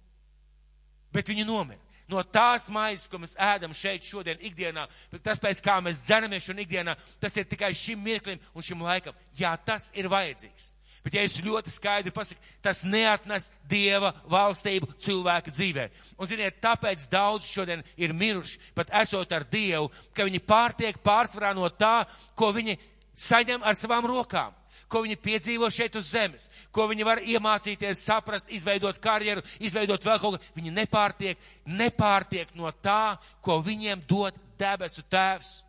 Bet 1.16 1.32
viņi 1.32 1.48
nomira 1.48 1.82
no 2.12 2.22
tās 2.22 2.68
maizes, 2.70 3.08
ko 3.10 3.20
mēs 3.22 3.36
ēdam 3.42 3.74
šeit 3.74 4.06
šodien 4.06 4.42
ikdienā, 4.46 4.86
tas 5.26 5.42
pēc 5.42 5.62
kā 5.66 5.80
mēs 5.82 6.04
dzeramies 6.06 6.46
šodien 6.46 6.66
ikdienā, 6.66 6.96
tas 7.22 7.36
ir 7.38 7.48
tikai 7.50 7.72
šim 7.74 8.02
mirklim 8.06 8.42
un 8.54 8.66
šim 8.66 8.84
laikam. 8.86 9.16
Jā, 9.38 9.56
tas 9.58 9.92
ir 9.98 10.10
vajadzīgs. 10.12 10.72
Bet 11.06 11.14
ja 11.14 11.22
es 11.22 11.38
ļoti 11.38 11.70
skaidri 11.70 12.10
pasaku, 12.14 12.42
tas 12.66 12.80
neatnes 12.82 13.52
Dieva 13.70 14.10
valstību 14.30 14.90
cilvēka 15.06 15.54
dzīvē. 15.54 15.86
Un, 16.18 16.30
ziniet, 16.30 16.58
tāpēc 16.64 17.06
daudz 17.12 17.46
šodien 17.46 17.84
ir 17.98 18.14
miruši, 18.18 18.58
pat 18.74 18.90
esot 19.04 19.36
ar 19.38 19.46
Dievu, 19.46 19.92
ka 20.18 20.26
viņi 20.26 20.42
pārtiek 20.42 20.98
pārsvarā 21.06 21.54
no 21.54 21.70
tā, 21.70 22.08
ko 22.34 22.50
viņi 22.58 22.80
saņem 23.14 23.62
ar 23.62 23.78
savām 23.78 24.10
rokām 24.10 24.54
ko 24.92 25.02
viņi 25.06 25.18
piedzīvo 25.22 25.70
šeit 25.74 25.96
uz 25.98 26.10
zemes, 26.14 26.48
ko 26.74 26.88
viņi 26.92 27.06
var 27.08 27.22
iemācīties, 27.24 28.04
saprast, 28.06 28.52
izveidot 28.54 29.00
karjeru, 29.02 29.44
izveidot 29.60 30.06
vēl 30.06 30.20
kaut 30.22 30.38
ko. 30.38 30.52
Viņi 30.58 30.74
nepārtiek, 30.76 31.48
nepārtiek 31.66 32.52
no 32.58 32.72
tā, 32.84 33.18
ko 33.42 33.60
viņiem 33.66 34.04
dod 34.08 34.38
debesu 34.60 35.04
tēvs. 35.10 35.62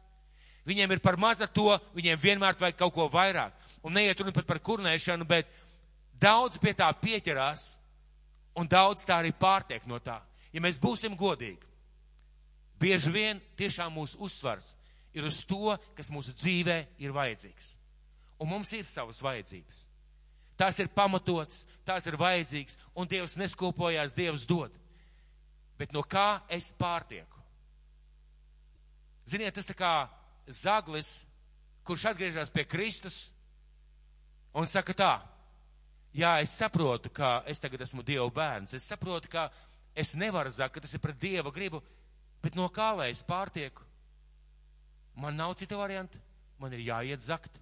Viņiem 0.66 0.96
ir 0.96 1.02
par 1.02 1.18
maza 1.20 1.46
to, 1.46 1.76
viņiem 1.94 2.20
vienmēr 2.20 2.58
vajag 2.58 2.78
kaut 2.78 2.94
ko 2.94 3.06
vairāk. 3.10 3.54
Un 3.86 3.94
neiet 3.94 4.18
runa 4.20 4.34
pat 4.34 4.48
par 4.48 4.58
kurnēšanu, 4.58 5.26
bet 5.28 5.50
daudz 6.20 6.58
pie 6.58 6.74
tā 6.74 6.88
pieķerās 7.00 7.76
un 8.58 8.68
daudz 8.68 9.06
tā 9.06 9.20
arī 9.20 9.30
pārtiek 9.36 9.86
no 9.86 10.00
tā. 10.02 10.18
Ja 10.52 10.62
mēs 10.64 10.80
būsim 10.82 11.14
godīgi, 11.18 11.62
bieži 12.80 13.12
vien 13.12 13.40
tiešām 13.56 13.94
mūsu 13.94 14.18
uzsvars 14.26 14.72
ir 15.16 15.24
uz 15.24 15.42
to, 15.48 15.76
kas 15.96 16.10
mūsu 16.12 16.34
dzīvē 16.36 16.82
ir 17.00 17.14
vajadzīgs. 17.16 17.76
Un 18.38 18.50
mums 18.50 18.72
ir 18.76 18.84
savas 18.88 19.22
vajadzības. 19.24 19.84
Tās 20.56 20.78
ir 20.80 20.88
pamatotas, 20.88 21.64
tās 21.84 22.06
ir 22.08 22.16
vajadzīgas, 22.16 22.78
un 22.96 23.08
Dievs 23.08 23.36
neskopojās, 23.36 24.16
Dievs 24.16 24.46
dod. 24.48 24.72
Bet 25.76 25.92
no 25.92 26.00
kā 26.00 26.40
es 26.48 26.70
pārtieku? 26.76 27.42
Ziniet, 29.28 29.52
tas 29.56 29.68
tā 29.68 29.74
kā 29.76 29.92
zaglis, 30.48 31.26
kurš 31.84 32.06
atgriežas 32.12 32.52
pie 32.54 32.64
Kristus 32.64 33.26
un 34.56 34.68
saka 34.70 34.94
tā, 34.96 35.12
jā, 36.16 36.38
es 36.40 36.54
saprotu, 36.56 37.10
ka 37.12 37.42
es 37.50 37.60
tagad 37.60 37.84
esmu 37.84 38.04
Dieva 38.06 38.28
bērns, 38.32 38.76
es 38.78 38.86
saprotu, 38.88 39.28
ka 39.28 39.50
es 39.94 40.14
nevaru 40.16 40.50
zakt, 40.50 40.76
ka 40.76 40.84
tas 40.84 40.94
ir 40.96 41.02
pret 41.02 41.18
Dieva 41.20 41.52
gribu, 41.52 41.82
bet 42.42 42.56
no 42.56 42.70
kā 42.72 42.92
lai 42.96 43.10
es 43.12 43.24
pārtieku? 43.26 43.84
Man 45.20 45.36
nav 45.36 45.54
cita 45.56 45.76
varianta, 45.76 46.20
man 46.60 46.72
ir 46.76 46.84
jāiet 46.86 47.20
zakt. 47.24 47.60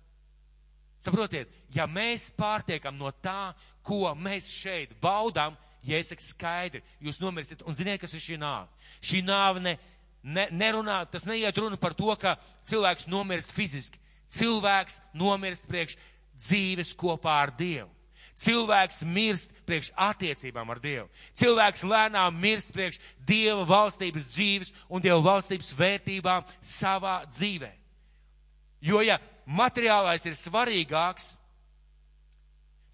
Saprotiet, 1.04 1.50
ja 1.74 1.84
mēs 1.90 2.30
pārtiekam 2.32 2.96
no 2.96 3.10
tā, 3.22 3.52
ko 3.84 4.08
mēs 4.16 4.48
šeit 4.48 4.94
baudām, 5.02 5.56
ja 5.84 5.98
es 6.00 6.08
saku 6.08 6.24
skaidri, 6.24 6.80
jūs 7.04 7.20
nomirsiet 7.20 7.64
un 7.68 7.76
ziniet, 7.76 8.00
kas 8.00 8.14
ir 8.16 8.22
šī 8.24 8.38
nāve. 8.40 8.70
Šī 9.04 9.20
nāve 9.26 9.60
ne, 9.60 9.74
ne, 10.24 10.46
nerunā, 10.56 11.02
tas 11.12 11.26
neiet 11.28 11.60
runa 11.60 11.76
par 11.80 11.92
to, 11.98 12.08
ka 12.16 12.38
cilvēks 12.70 13.08
nomirst 13.12 13.52
fiziski. 13.52 14.00
Cilvēks 14.32 15.02
nomirst 15.20 15.68
priekš 15.68 15.98
dzīves 16.40 16.94
kopā 16.96 17.36
ar 17.42 17.52
Dievu. 17.58 17.90
Cilvēks 18.40 19.04
mirst 19.06 19.52
priekš 19.68 19.92
attiecībām 20.08 20.72
ar 20.72 20.80
Dievu. 20.82 21.06
Cilvēks 21.36 21.84
lēnām 21.86 22.40
mirst 22.40 22.72
priekš 22.74 22.98
Dieva 23.28 23.62
valstības 23.68 24.32
dzīves 24.32 24.72
un 24.88 25.04
Dieva 25.04 25.20
valstības 25.22 25.70
vērtībām 25.78 26.48
savā 26.64 27.20
dzīvē. 27.28 27.70
Jo, 28.84 29.04
ja 29.04 29.20
materiālais 29.46 30.24
ir 30.26 30.36
svarīgāks, 30.38 31.34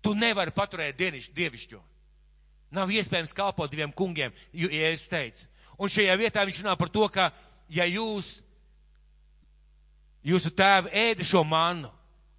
tu 0.02 0.14
nevari 0.14 0.54
paturēt 0.54 0.98
dieniš, 0.98 1.30
dievišķo. 1.36 1.80
Nav 2.74 2.90
iespējams 2.94 3.34
kalpot 3.34 3.70
diviem 3.70 3.92
kungiem, 3.92 4.32
ja 4.52 4.90
es 4.92 5.08
teicu. 5.10 5.46
Un 5.80 5.90
šajā 5.90 6.14
vietā 6.20 6.44
viņš 6.46 6.60
runā 6.62 6.76
par 6.78 6.90
to, 6.92 7.06
ka 7.08 7.30
ja 7.72 7.86
jūs, 7.88 8.40
jūsu 10.26 10.52
tēvi 10.54 10.92
ēda 11.08 11.26
šo 11.26 11.42
mannu, 11.46 11.90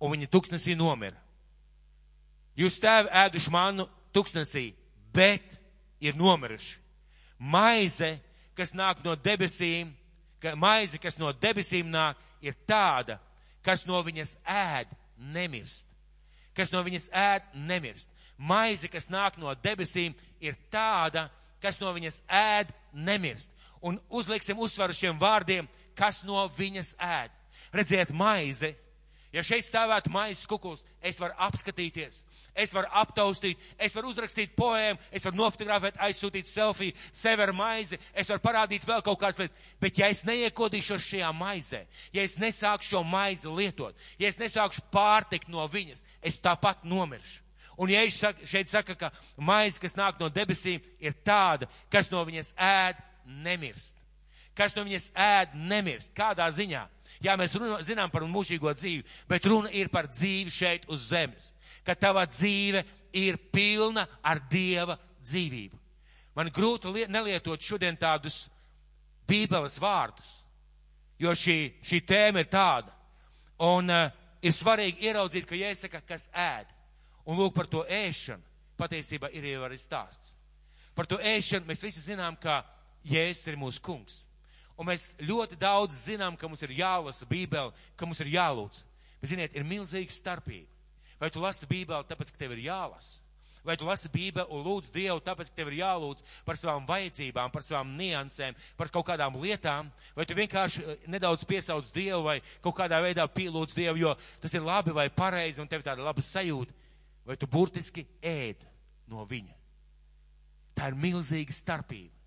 un 0.02 0.14
viņi 0.16 0.30
tuksnesī 0.32 0.76
nomira. 0.78 1.18
Jūs 2.58 2.80
tēvi 2.84 3.12
ēduši 3.16 3.52
mannu 3.54 3.88
tuksnesī, 4.14 4.72
bet 5.14 5.58
ir 6.04 6.18
nomiruši. 6.20 6.78
Maize, 7.40 8.18
kas 8.58 8.76
nāk 8.78 9.02
no 9.06 9.16
debesīm, 9.16 9.94
ka 10.42 10.54
maize, 10.60 11.00
kas 11.02 11.18
no 11.22 11.32
debesīm 11.34 11.90
nāk, 11.90 12.20
ir 12.42 12.58
tāda, 12.68 13.20
kas 13.66 13.86
no 13.88 14.02
viņas 14.06 14.36
ēd, 14.48 14.92
nemirst. 15.18 15.88
Kas 16.58 16.74
no 16.74 16.82
viņas 16.84 17.10
ēd, 17.16 17.48
nemirst. 17.56 18.12
Maize, 18.38 18.90
kas 18.92 19.10
nāk 19.14 19.38
no 19.40 19.54
debesīm, 19.64 20.16
ir 20.42 20.58
tāda, 20.74 21.30
kas 21.62 21.80
no 21.80 21.92
viņas 21.94 22.24
ēd, 22.28 22.74
nemirst. 22.94 23.54
Un 23.82 24.00
uzliksim 24.10 24.60
uzsvaru 24.62 24.94
šiem 24.98 25.20
vārdiem, 25.22 25.70
kas 25.98 26.24
no 26.26 26.44
viņas 26.58 26.96
ēd. 27.02 27.34
Redziet, 27.74 28.12
maize 28.12 28.74
Ja 29.32 29.44
šeit 29.48 29.64
stāvētu 29.64 30.12
maizes 30.12 30.44
kukuls, 30.50 30.82
es 31.00 31.16
varu 31.22 31.32
apskatīties, 31.40 32.18
es 32.52 32.74
varu 32.76 32.90
aptaustīt, 33.00 33.62
es 33.80 33.94
varu 33.96 34.10
uzrakstīt 34.12 34.58
poēmu, 34.58 35.00
es 35.08 35.24
varu 35.24 35.40
nofotografēt, 35.40 36.00
aizsūtīt 36.04 36.50
selfiju, 36.52 36.98
sevi 37.16 37.46
ar 37.46 37.54
maizi, 37.56 38.00
es 38.12 38.28
varu 38.28 38.44
parādīt 38.44 38.84
vēl 38.90 39.00
kaut 39.06 39.22
kādas 39.22 39.40
lietas. 39.40 39.70
Bet 39.80 40.02
ja 40.02 40.10
es 40.12 40.26
neiekodīšos 40.28 41.08
šajā 41.08 41.32
maizē, 41.38 41.86
ja 42.12 42.26
es 42.28 42.36
nesāku 42.44 42.90
šo 42.90 43.06
maizi 43.08 43.48
lietot, 43.48 43.96
ja 44.20 44.28
es 44.28 44.40
nesākšu 44.42 44.84
pārtikt 44.92 45.48
no 45.48 45.64
viņas, 45.64 46.04
es 46.20 46.42
tāpat 46.44 46.84
nomiršu. 46.84 47.40
Un 47.80 47.90
ja 47.90 48.04
es 48.04 48.20
šeit 48.52 48.70
saku, 48.70 48.98
ka 49.00 49.14
maize, 49.40 49.80
kas 49.80 49.96
nāk 49.96 50.20
no 50.20 50.28
debesīm, 50.30 50.84
ir 51.00 51.16
tāda, 51.24 51.72
kas 51.90 52.12
no 52.12 52.20
viņas 52.28 52.52
ēd, 52.60 53.00
nemirst. 53.46 53.96
Kas 54.54 54.76
no 54.76 54.84
viņas 54.84 55.08
ēd, 55.16 55.56
nemirst. 55.56 56.12
Kādā 56.14 56.50
ziņā? 56.52 56.84
Jā, 57.22 57.36
mēs 57.38 57.54
runa, 57.58 57.82
zinām 57.86 58.12
par 58.14 58.24
mūžīgo 58.30 58.72
dzīvi, 58.74 59.04
bet 59.30 59.46
runa 59.50 59.72
ir 59.76 59.92
par 59.94 60.08
dzīvi 60.10 60.54
šeit 60.54 60.88
uz 60.90 61.10
zemes. 61.12 61.52
Ka 61.86 61.96
tava 61.96 62.24
dzīve 62.30 62.84
ir 63.18 63.38
pilna 63.52 64.08
ar 64.24 64.42
Dieva 64.50 64.98
dzīvību. 65.22 65.78
Man 66.36 66.50
grūti 66.54 67.08
nelietot 67.12 67.62
šodien 67.62 67.98
tādus 68.00 68.46
bībeles 69.28 69.78
vārdus, 69.82 70.42
jo 71.20 71.34
šī, 71.36 71.58
šī 71.84 72.02
tēma 72.08 72.44
ir 72.44 72.50
tāda. 72.52 72.94
Un 73.62 73.92
uh, 73.94 74.08
ir 74.42 74.56
svarīgi 74.56 75.06
ieraudzīt, 75.06 75.46
ka 75.46 75.58
jāsaka, 75.60 76.02
kas 76.08 76.30
ēd. 76.34 76.72
Un 77.30 77.38
lūk 77.38 77.54
par 77.54 77.68
to 77.70 77.84
ēšanu. 77.86 78.42
Patiesībā 78.82 79.30
ir 79.38 79.46
jau 79.46 79.66
arī 79.68 79.78
stāsts. 79.78 80.32
Par 80.98 81.06
to 81.06 81.20
ēšanu 81.22 81.70
mēs 81.70 81.84
visi 81.86 82.02
zinām, 82.02 82.40
ka 82.42 82.64
Jēzus 83.06 83.52
ir 83.52 83.60
mūsu 83.62 83.82
kungs. 83.84 84.24
Un 84.82 84.90
mēs 84.90 85.12
ļoti 85.22 85.60
daudz 85.62 85.94
zinām, 86.08 86.34
ka 86.38 86.50
mums 86.50 86.64
ir 86.66 86.74
jālasa 86.74 87.28
Bībele, 87.30 87.70
ka 87.96 88.08
mums 88.10 88.22
ir 88.24 88.32
jālūdz. 88.34 88.80
Bet, 89.22 89.30
ziniet, 89.30 89.54
ir 89.54 89.68
milzīga 89.70 90.14
starpība. 90.16 90.72
Vai 91.22 91.30
tu 91.30 91.44
lasi 91.44 91.68
Bībeli 91.70 92.08
tāpēc, 92.10 92.32
ka 92.34 92.42
tev 92.42 92.56
ir 92.56 92.64
jālasa? 92.66 93.20
Vai 93.64 93.76
tu 93.78 93.86
lasi 93.86 94.10
Bībeli 94.10 94.50
un 94.50 94.64
lūdz 94.66 94.90
Dievu 94.90 95.22
tāpēc, 95.22 95.52
ka 95.52 95.60
tev 95.60 95.70
ir 95.70 95.84
jālūdz 95.84 96.26
par 96.48 96.58
savām 96.58 96.88
vajadzībām, 96.90 97.52
par 97.54 97.62
savām 97.66 97.92
niansēm, 97.98 98.58
par 98.78 98.90
kaut 98.90 99.06
kādām 99.06 99.38
lietām? 99.38 99.92
Vai 100.18 100.26
tu 100.26 100.34
vienkārši 100.38 100.82
eh, 100.82 101.04
nedaudz 101.14 101.46
piesauc 101.46 101.92
Dievu 101.94 102.24
vai 102.26 102.40
kaut 102.64 102.74
kādā 102.80 102.98
veidā 103.06 103.28
pielūdz 103.30 103.78
Dievu, 103.78 104.02
jo 104.02 104.16
tas 104.42 104.58
ir 104.58 104.66
labi 104.66 104.96
vai 104.98 105.12
pareizi 105.14 105.62
un 105.62 105.70
tev 105.70 105.86
tāda 105.86 106.02
laba 106.02 106.26
sajūta? 106.26 106.74
Vai 107.30 107.38
tu 107.38 107.46
burtiski 107.46 108.08
ēd 108.18 108.66
no 109.14 109.28
viņa? 109.30 109.54
Tā 110.74 110.90
ir 110.90 110.98
milzīga 110.98 111.54
starpība. 111.54 112.21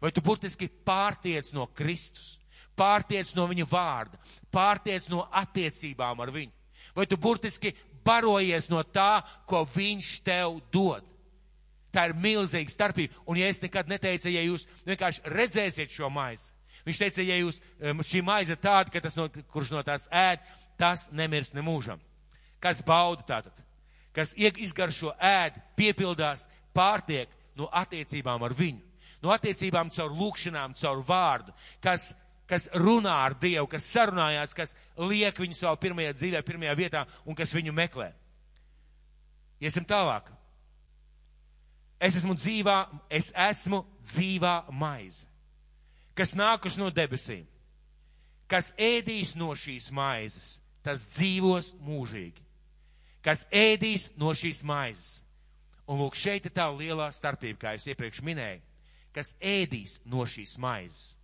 Vai 0.00 0.12
tu 0.12 0.20
burtiski 0.20 0.68
pārtiec 0.68 1.48
no 1.56 1.66
Kristus, 1.72 2.36
pārtiec 2.76 3.32
no 3.36 3.46
viņa 3.48 3.66
vārda, 3.70 4.20
pārtiec 4.52 5.08
no 5.12 5.24
attiecībām 5.32 6.20
ar 6.20 6.32
viņu? 6.34 6.52
Vai 6.96 7.06
tu 7.08 7.16
burtiski 7.16 7.72
barojies 8.06 8.68
no 8.70 8.82
tā, 8.84 9.22
ko 9.48 9.64
viņš 9.72 10.10
tev 10.26 10.60
dod? 10.72 11.04
Tā 11.92 12.10
ir 12.10 12.16
milzīga 12.20 12.72
starpība. 12.72 13.16
Un 13.24 13.40
ja 13.40 13.48
es 13.48 13.62
nekad 13.62 13.88
neteicu, 13.88 14.28
ja 14.28 14.42
jūs 14.44 14.66
vienkārši 14.84 15.24
redzēsiet 15.32 15.94
šo 15.94 16.10
maizi, 16.12 16.52
viņš 16.84 17.00
teica, 17.00 17.24
ja 17.24 17.38
jūs 17.40 17.62
šī 18.04 18.20
maize 18.24 18.56
tāda, 18.60 18.92
ka 18.92 19.00
tas, 19.00 19.16
no, 19.16 19.30
kurš 19.52 19.72
no 19.72 19.80
tās 19.86 20.04
ēd, 20.12 20.44
tas 20.76 21.08
nemirs 21.16 21.54
nemūžam. 21.56 22.02
Kas 22.60 22.82
bauda 22.84 23.24
tātad? 23.24 23.64
Kas 24.12 24.34
izgaršo 24.36 25.14
ēd, 25.16 25.56
piepildās, 25.76 26.46
pārtiek 26.76 27.32
no 27.56 27.70
attiecībām 27.72 28.44
ar 28.44 28.52
viņu 28.56 28.85
no 29.26 29.34
attiecībām 29.34 29.90
caur 29.94 30.14
lūkšanām, 30.14 30.78
caur 30.78 31.02
vārdu, 31.06 31.54
kas 31.82 32.12
kas 32.46 32.68
runā 32.78 33.14
ar 33.26 33.34
Dievu, 33.38 33.66
kas 33.70 33.86
sarunājās, 33.90 34.54
kas 34.54 34.74
liek 34.96 35.34
viņu 35.42 35.56
savā 35.58 35.74
pirmajā 35.82 36.12
dzīvē, 36.14 36.42
pirmajā 36.46 36.74
vietā 36.78 37.02
un 37.26 37.34
kas 37.34 37.50
viņu 37.54 37.74
meklē. 37.74 38.12
Iesim 39.60 39.86
tālāk. 39.88 40.30
Es 41.98 42.16
esmu 42.18 42.36
dzīvā, 42.36 42.76
es 43.08 43.32
esmu 43.32 43.80
dzīvā 44.04 44.54
maize, 44.70 45.24
kas 46.14 46.34
nākus 46.36 46.76
no 46.76 46.90
debesīm, 46.92 47.46
kas 48.52 48.72
ēdīs 48.76 49.32
no 49.34 49.54
šīs 49.56 49.88
maizes, 49.96 50.58
tas 50.84 51.06
dzīvos 51.16 51.72
mūžīgi, 51.82 52.44
kas 53.24 53.46
ēdīs 53.50 54.10
no 54.20 54.34
šīs 54.36 54.60
maizes. 54.68 55.22
Un 55.86 56.02
lūk, 56.02 56.18
šeit 56.18 56.44
ir 56.48 56.52
tā 56.52 56.66
lielā 56.68 57.08
starpība, 57.14 57.60
kā 57.62 57.74
es 57.78 57.86
iepriekš 57.88 58.20
minēju, 58.26 58.60
kas 59.16 59.34
ēdīs 59.40 60.02
no 60.04 60.28
šīs 60.28 60.58
maizes 60.60 61.16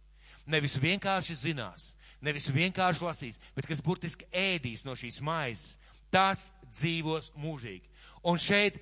nevis 0.46 0.76
vienkārši 0.80 1.36
zinās, 1.38 1.92
nevis 2.22 2.48
vienkārši 2.52 3.04
lasīs, 3.04 3.38
bet 3.56 3.66
kas 3.68 3.82
burtiski 3.84 4.26
ēdīs 4.32 4.84
no 4.86 4.96
šīs 4.98 5.20
maizes, 5.24 5.76
tas 6.12 6.50
dzīvos 6.70 7.32
mūžīgi. 7.38 7.86
Un 8.28 8.38
šeit, 8.38 8.78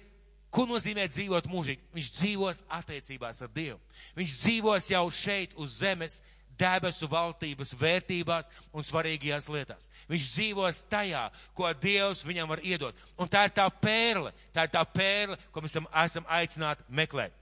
ko 0.52 0.66
nozīmē 0.68 1.06
dzīvot 1.10 1.48
mūžīgi? 1.50 1.86
Viņš 1.94 2.10
dzīvos 2.18 2.64
attiecībās 2.80 3.40
ar 3.44 3.52
Dievu. 3.54 3.80
Viņš 4.18 4.36
dzīvos 4.42 4.90
jau 4.92 5.06
šeit 5.14 5.56
uz 5.56 5.78
zemes, 5.80 6.20
debesu 6.60 7.08
valdības 7.08 7.70
vērtībās 7.80 8.50
un 8.76 8.84
svarīgajās 8.84 9.46
lietās. 9.48 9.88
Viņš 10.10 10.26
dzīvos 10.34 10.82
tajā, 10.92 11.22
ko 11.56 11.70
Dievs 11.80 12.20
viņam 12.26 12.50
var 12.52 12.60
iedot. 12.60 12.96
Un 13.16 13.30
tā 13.32 13.46
ir 13.48 13.54
tā 13.56 13.64
pērle, 13.72 14.34
tā 14.52 14.66
ir 14.66 14.74
tā 14.74 14.82
pērle, 14.84 15.38
ko 15.54 15.64
mēs 15.64 15.78
esam 15.78 16.28
aicināti 16.28 16.84
meklēt. 16.92 17.39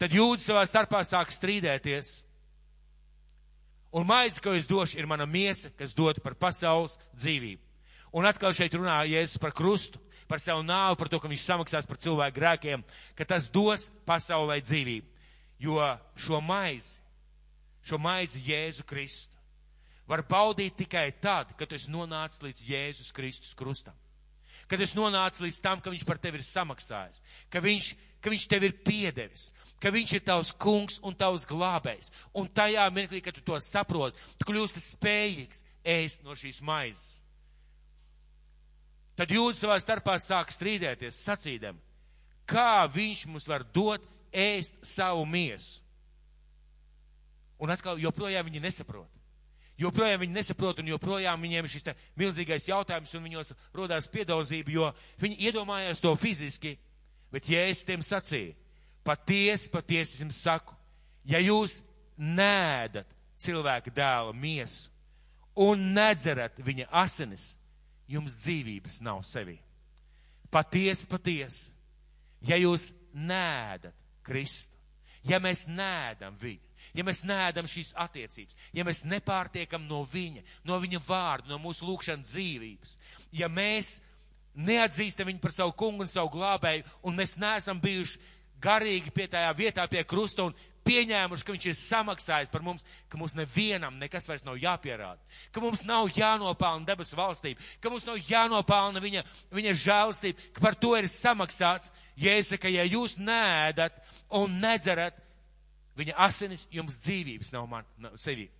Tad 0.00 0.16
jūdzi 0.16 0.48
savā 0.48 0.64
starpā 0.64 1.04
sāk 1.04 1.32
strīdēties 1.34 2.14
Un 3.90 4.06
maize, 4.06 4.38
ko 4.38 4.54
es 4.54 4.68
došu, 4.70 4.98
ir 4.98 5.06
mana 5.10 5.26
miesa, 5.26 5.70
kas 5.74 5.94
dod 5.98 6.20
par 6.22 6.36
pasaules 6.38 6.94
dzīvību. 7.18 7.62
Un 8.14 8.26
atkal 8.26 8.54
šeit 8.54 8.74
runā 8.78 9.00
Jēzus 9.06 9.40
par 9.42 9.50
krustu, 9.54 9.98
par 10.30 10.38
savu 10.42 10.62
nāvu, 10.62 10.98
par 10.98 11.10
to, 11.10 11.18
ka 11.18 11.30
viņš 11.30 11.42
samaksās 11.42 11.88
par 11.90 11.98
cilvēku 11.98 12.38
grēkiem, 12.38 12.84
ka 13.18 13.26
tas 13.26 13.48
dos 13.50 13.88
pasaulē 14.06 14.60
dzīvību. 14.62 15.10
Jo 15.60 15.82
šo 16.14 16.38
maizi, 16.40 17.00
šo 17.82 17.98
maizi 17.98 18.44
Jēzu 18.46 18.86
Kristu 18.86 19.34
var 20.06 20.22
baudīt 20.26 20.78
tikai 20.78 21.10
tad, 21.22 21.50
kad 21.58 21.70
tu 21.70 21.74
esi 21.74 21.90
nonācis 21.90 22.42
līdz 22.46 22.62
Jēzus 22.70 23.10
Kristus 23.14 23.58
krustam. 23.58 23.94
Kad 24.70 24.82
esi 24.82 24.98
nonācis 24.98 25.42
līdz 25.42 25.60
tam, 25.66 25.82
ka 25.82 25.90
viņš 25.90 26.06
par 26.06 26.18
tevi 26.22 26.38
ir 26.38 26.46
samaksājis, 26.46 27.22
ka 27.50 27.62
viņš 27.62 27.90
ka 28.20 28.32
viņš 28.32 28.46
tev 28.48 28.66
ir 28.68 28.76
piedevis, 28.84 29.48
ka 29.80 29.92
viņš 29.92 30.14
ir 30.16 30.24
tavs 30.26 30.52
kungs 30.52 31.00
un 31.06 31.16
tavs 31.16 31.46
glābējs. 31.48 32.12
Un 32.36 32.48
tajā 32.48 32.84
mirklī, 32.94 33.22
kad 33.24 33.36
tu 33.36 33.44
to 33.44 33.58
saproti, 33.64 34.20
tu 34.38 34.48
kļūsti 34.48 34.82
spējīgs 34.84 35.64
ēst 35.84 36.24
no 36.24 36.36
šīs 36.36 36.60
maizes. 36.64 37.20
Tad 39.16 39.32
jūs 39.34 39.58
savā 39.60 39.76
starpā 39.82 40.14
sāk 40.20 40.52
strīdēties, 40.54 41.18
sacīdam, 41.26 41.76
kā 42.48 42.86
viņš 42.88 43.26
mums 43.28 43.48
var 43.48 43.66
dot 43.68 44.04
ēst 44.32 44.78
savu 44.86 45.26
miesu. 45.28 45.82
Un 47.60 47.68
atkal 47.68 48.00
joprojām 48.00 48.46
viņi 48.48 48.62
nesaprot. 48.64 49.08
Joprojām 49.80 50.20
viņi 50.22 50.36
nesaprot, 50.36 50.80
un 50.80 50.88
joprojām 50.92 51.40
viņiem 51.40 51.66
ir 51.66 51.72
šis 51.72 51.86
milzīgais 52.20 52.68
jautājums, 52.68 53.12
un 53.16 53.24
viņos 53.24 53.52
rodās 53.76 54.08
piedauzība, 54.12 54.72
jo 54.72 54.88
viņi 55.20 55.38
iedomājās 55.48 56.02
to 56.04 56.12
fiziski, 56.20 56.74
Bet 57.30 57.48
Jēzus 57.50 57.86
tiem 57.86 58.02
sacīja, 58.02 58.56
patiesi, 59.06 59.70
patiesi 59.70 60.16
es 60.16 60.22
jums 60.24 60.40
saku, 60.42 60.74
ja 61.24 61.38
jūs 61.42 61.80
nēdat 62.18 63.08
cilvēka 63.40 63.92
dēla 63.94 64.34
miesu 64.36 64.90
un 65.60 65.90
nedzerat 65.94 66.58
viņa 66.64 66.88
asinis, 67.02 67.54
jums 68.10 68.40
dzīvības 68.42 69.00
nav 69.06 69.22
sevī. 69.26 69.56
Patiesi, 70.50 71.06
patiesi, 71.10 71.70
ja 72.42 72.58
jūs 72.58 72.90
nēdat 73.14 73.94
Kristu, 74.26 74.74
ja 75.26 75.38
mēs 75.42 75.66
nēdam 75.68 76.36
viņu, 76.40 76.70
ja 76.96 77.04
mēs 77.06 77.22
nēdam 77.28 77.68
šīs 77.70 77.92
attiecības, 77.98 78.56
ja 78.74 78.84
mēs 78.86 79.04
nepārtiekam 79.06 79.86
no 79.88 80.02
viņa, 80.08 80.42
no 80.66 80.78
viņa 80.82 81.02
vārdu, 81.06 81.52
no 81.52 81.60
mūsu 81.62 81.86
lūkšanas 81.88 82.32
dzīvības, 82.32 82.96
ja 83.36 83.50
mēs 83.52 83.98
neatzīstam 84.54 85.28
viņu 85.30 85.42
par 85.42 85.54
savu 85.54 85.74
kungu 85.78 86.04
un 86.04 86.10
savu 86.10 86.32
glābēju, 86.34 86.84
un 87.06 87.16
mēs 87.16 87.36
neesam 87.40 87.80
bijuši 87.80 88.18
garīgi 88.60 89.12
pie 89.14 89.26
tajā 89.30 89.52
vietā, 89.56 89.86
pie 89.88 90.02
krusta 90.04 90.44
un 90.48 90.56
pieņēmuši, 90.86 91.44
ka 91.44 91.54
viņš 91.54 91.66
ir 91.68 91.76
samaksājis 91.78 92.50
par 92.52 92.64
mums, 92.64 92.84
ka 93.08 93.18
mums 93.20 93.34
nevienam 93.36 93.98
nekas 94.00 94.26
vairs 94.28 94.44
nav 94.46 94.58
jāpierāda, 94.60 95.20
ka 95.52 95.62
mums 95.62 95.84
nav 95.86 96.08
jānopelna 96.16 96.88
debesu 96.88 97.18
valstība, 97.18 97.62
ka 97.80 97.92
mums 97.92 98.06
nav 98.08 98.20
jānopelna 98.26 99.02
viņa, 99.02 99.24
viņa 99.54 99.74
žēlstība, 99.84 100.48
ka 100.56 100.64
par 100.64 100.78
to 100.80 100.94
ir 100.98 101.08
samaksāts. 101.10 101.92
Jēsaka, 102.20 102.68
ja 102.68 102.84
jūs 102.84 103.16
nēdat 103.20 103.96
un 104.36 104.58
nedzerat, 104.60 105.16
viņa 105.96 106.16
asinis 106.20 106.66
jums 106.72 106.98
dzīvības 107.00 107.52
nav 107.54 107.68
man, 107.70 107.86
nav 108.00 108.18
sevi. 108.20 108.50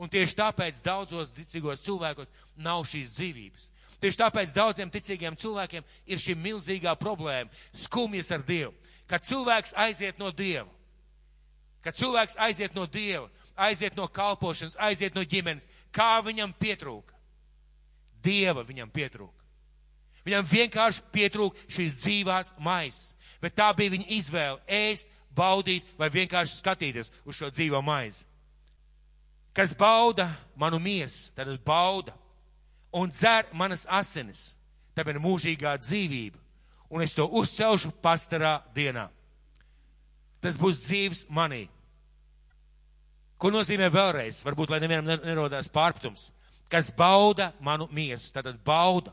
Un 0.00 0.08
tieši 0.08 0.38
tāpēc 0.38 0.80
daudzos 0.84 1.32
ticīgos 1.36 1.84
cilvēkos 1.84 2.30
nav 2.64 2.86
šīs 2.88 3.12
dzīvības. 3.18 3.66
Tieši 4.00 4.20
tāpēc 4.22 4.52
daudziem 4.56 4.90
ticīgiem 4.90 5.36
cilvēkiem 5.36 5.84
ir 6.06 6.20
šī 6.20 6.36
milzīgā 6.40 6.94
problēma- 6.96 7.50
skumjas 7.84 8.30
ar 8.32 8.42
Dievu. 8.42 8.74
Kad 9.06 9.22
cilvēks 9.22 9.74
aiziet 9.76 10.18
no 10.18 10.30
Dieva, 10.30 10.68
kad 11.82 11.94
cilvēks 11.94 12.36
aiziet 12.38 12.74
no 12.74 12.86
Dieva, 12.86 13.28
aiziet 13.56 13.96
no 13.96 14.08
kalpošanas, 14.08 14.76
aiziet 14.78 15.14
no 15.14 15.24
ģimenes, 15.24 15.66
kā 15.92 16.22
viņam 16.22 16.54
pietrūka? 16.54 17.12
Dieva 18.22 18.64
viņam 18.64 18.90
pietrūka. 18.90 19.40
Viņam 20.24 20.44
vienkārši 20.44 21.02
pietrūka 21.12 21.56
šīs 21.68 21.96
dzīvās 21.96 22.54
maizes. 22.58 23.14
Bet 23.40 23.56
tā 23.56 23.74
bija 23.76 23.90
viņa 23.90 24.06
izvēle- 24.06 24.60
ēst, 24.68 25.08
baudīt 25.34 25.86
vai 25.98 26.10
vienkārši 26.10 26.58
skatīties 26.60 27.10
uz 27.24 27.36
šo 27.36 27.50
dzīvo 27.50 27.82
maizi. 27.82 28.24
Kas 29.54 29.74
bauda 29.74 30.28
manu 30.56 30.78
miesu, 30.78 31.32
tad 31.34 31.48
bauda 31.64 32.14
un 32.92 33.10
dzer 33.10 33.46
manas 33.52 33.86
asinis, 33.88 34.54
tam 34.94 35.08
ir 35.10 35.20
mūžīgā 35.22 35.76
dzīvība, 35.80 36.38
un 36.90 37.04
es 37.04 37.14
to 37.14 37.26
uzcelšu 37.26 37.92
pastarā 38.02 38.60
dienā. 38.74 39.08
Tas 40.40 40.56
būs 40.58 40.80
dzīves 40.86 41.26
manī. 41.28 41.66
Ko 43.40 43.52
nozīmē 43.52 43.88
vēlreiz? 43.92 44.42
Varbūt, 44.44 44.72
lai 44.72 44.80
nevienam 44.82 45.22
nerodās 45.24 45.68
pārpratums. 45.72 46.30
Kas 46.70 46.90
bauda 46.94 47.50
manu 47.60 47.88
miesu, 47.92 48.30
tātad 48.34 48.58
bauda 48.64 49.12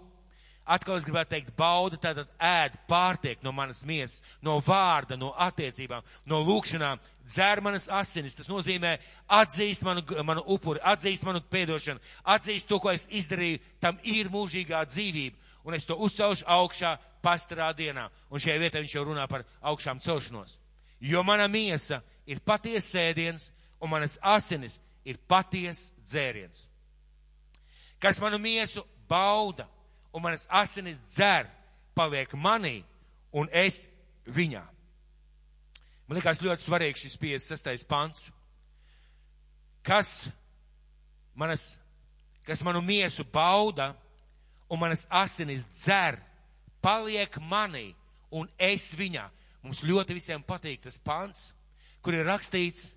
Atkal 0.67 0.97
es 0.99 1.05
gribētu 1.07 1.31
teikt, 1.31 1.53
bauda, 1.55 1.95
tātad 1.95 2.27
ēd, 2.43 2.73
pārtiek 2.89 3.39
no 3.45 3.53
manas 3.55 3.85
miesas, 3.87 4.19
no 4.43 4.57
vārda, 4.59 5.15
no 5.15 5.29
attiecībām, 5.45 6.03
no 6.27 6.41
lūkšanām, 6.43 6.99
dzer 7.23 7.61
manas 7.63 7.87
asinis. 7.87 8.35
Tas 8.35 8.49
nozīmē 8.51 8.97
atzīst 9.37 9.85
manu, 9.87 10.03
manu 10.27 10.43
upuri, 10.51 10.81
atzīst 10.83 11.23
manu 11.23 11.39
piedošanu, 11.53 12.03
atzīst 12.35 12.67
to, 12.67 12.81
ko 12.83 12.91
es 12.91 13.07
izdarīju, 13.07 13.61
tam 13.79 14.01
ir 14.03 14.27
mūžīgā 14.33 14.83
dzīvība. 14.91 15.39
Un 15.67 15.75
es 15.75 15.87
to 15.87 15.95
uzcelšu 16.03 16.43
augšā 16.47 16.93
pastarā 17.23 17.69
dienā. 17.75 18.09
Un 18.31 18.43
šajā 18.43 18.59
vietā 18.59 18.83
viņš 18.83 18.97
jau 18.97 19.05
runā 19.07 19.23
par 19.31 19.47
augšām 19.71 20.03
celšanos. 20.03 20.59
Jo 20.99 21.23
mana 21.23 21.47
miesa 21.47 22.01
ir 22.27 22.43
paties 22.43 22.91
sēdiens, 22.91 23.51
un 23.79 23.91
manas 23.91 24.17
asinis 24.19 24.81
ir 25.07 25.19
paties 25.31 25.93
dzēriens. 26.03 26.65
Kas 27.99 28.19
manu 28.19 28.39
miesu 28.39 28.83
bauda 29.07 29.67
un 30.13 30.23
manas 30.23 30.47
asinis 30.49 30.99
dzer, 31.05 31.47
paliek 31.97 32.33
manī, 32.37 32.81
un 33.33 33.49
es 33.51 33.85
viņā. 34.27 34.63
Man 36.07 36.19
liekas 36.19 36.39
ļoti 36.43 36.63
svarīgs 36.63 37.03
šis 37.03 37.17
56. 37.19 37.87
pants. 37.87 38.29
Kas 39.83 40.29
manas, 41.35 41.75
kas 42.47 42.63
manu 42.63 42.81
miesu 42.81 43.25
bauda, 43.27 43.93
un 44.69 44.79
manas 44.79 45.05
asinis 45.11 45.67
dzer, 45.67 46.19
paliek 46.83 47.39
manī, 47.43 47.91
un 48.31 48.47
es 48.59 48.93
viņā. 48.95 49.27
Mums 49.63 49.83
ļoti 49.83 50.15
visiem 50.15 50.43
patīk 50.43 50.83
tas 50.85 50.99
pants, 50.99 51.51
kur 52.01 52.15
ir 52.15 52.27
rakstīts, 52.27 52.93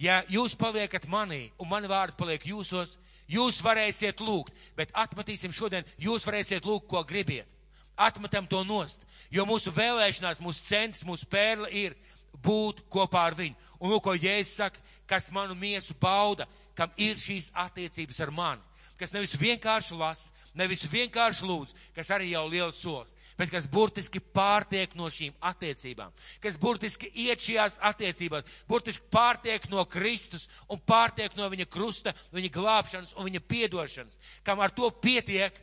ja 0.00 0.22
jūs 0.32 0.56
paliekat 0.56 1.04
manī, 1.10 1.50
un 1.60 1.68
mani 1.68 1.90
vārdi 1.90 2.16
paliek 2.16 2.46
jūsos, 2.48 2.96
Jūs 3.30 3.60
varēsiet 3.64 4.20
lūgt, 4.20 4.52
bet 4.76 4.92
atmetīsim 4.92 5.52
šodien, 5.54 5.86
jūs 5.98 6.26
varēsiet 6.28 6.66
lūgt, 6.68 6.88
ko 6.90 7.02
gribiet. 7.08 7.48
Atmetam 7.96 8.46
to 8.50 8.64
nost, 8.66 9.04
jo 9.30 9.46
mūsu 9.46 9.70
vēlēšanās, 9.72 10.42
mūsu 10.42 10.64
centis, 10.66 11.06
mūsu 11.06 11.28
pērle 11.30 11.70
ir 11.70 11.94
būt 12.42 12.82
kopā 12.90 13.22
ar 13.30 13.36
viņu. 13.38 13.54
Un 13.78 13.92
lūk, 13.92 14.02
ko 14.04 14.14
Jēzus 14.16 14.58
saka, 14.58 14.82
kas 15.06 15.30
manu 15.32 15.54
miesu 15.54 15.94
bauda, 16.00 16.48
kam 16.74 16.90
ir 16.98 17.16
šīs 17.20 17.52
attiecības 17.54 18.20
ar 18.24 18.32
mani. 18.34 18.73
Kas 18.98 19.12
nevis 19.14 19.34
vienkārši 19.38 19.96
lasa, 19.98 20.30
nevis 20.54 20.84
vienkārši 20.90 21.46
lūdz, 21.48 21.74
kas 21.96 22.10
arī 22.14 22.30
jau 22.30 22.44
liels 22.50 22.78
solis, 22.78 23.16
bet 23.38 23.50
kas 23.50 23.66
burtiski 23.70 24.22
pārtiek 24.22 24.94
no 24.98 25.08
šīm 25.10 25.34
attiecībām, 25.42 26.14
kas 26.42 26.58
burtiski 26.60 27.10
iet 27.26 27.42
šajās 27.42 27.80
attiecībās, 27.90 28.46
burtiski 28.70 29.10
pārtiek 29.10 29.66
no 29.72 29.84
Kristus 29.90 30.46
un 30.70 30.78
pārtiek 30.78 31.34
no 31.38 31.50
viņa 31.50 31.66
krusta, 31.70 32.14
viņa 32.34 32.52
glābšanas 32.54 33.16
un 33.18 33.28
viņa 33.30 33.42
piedošanas, 33.50 34.20
kam 34.46 34.62
ar 34.62 34.74
to 34.74 34.90
pietiek, 35.02 35.58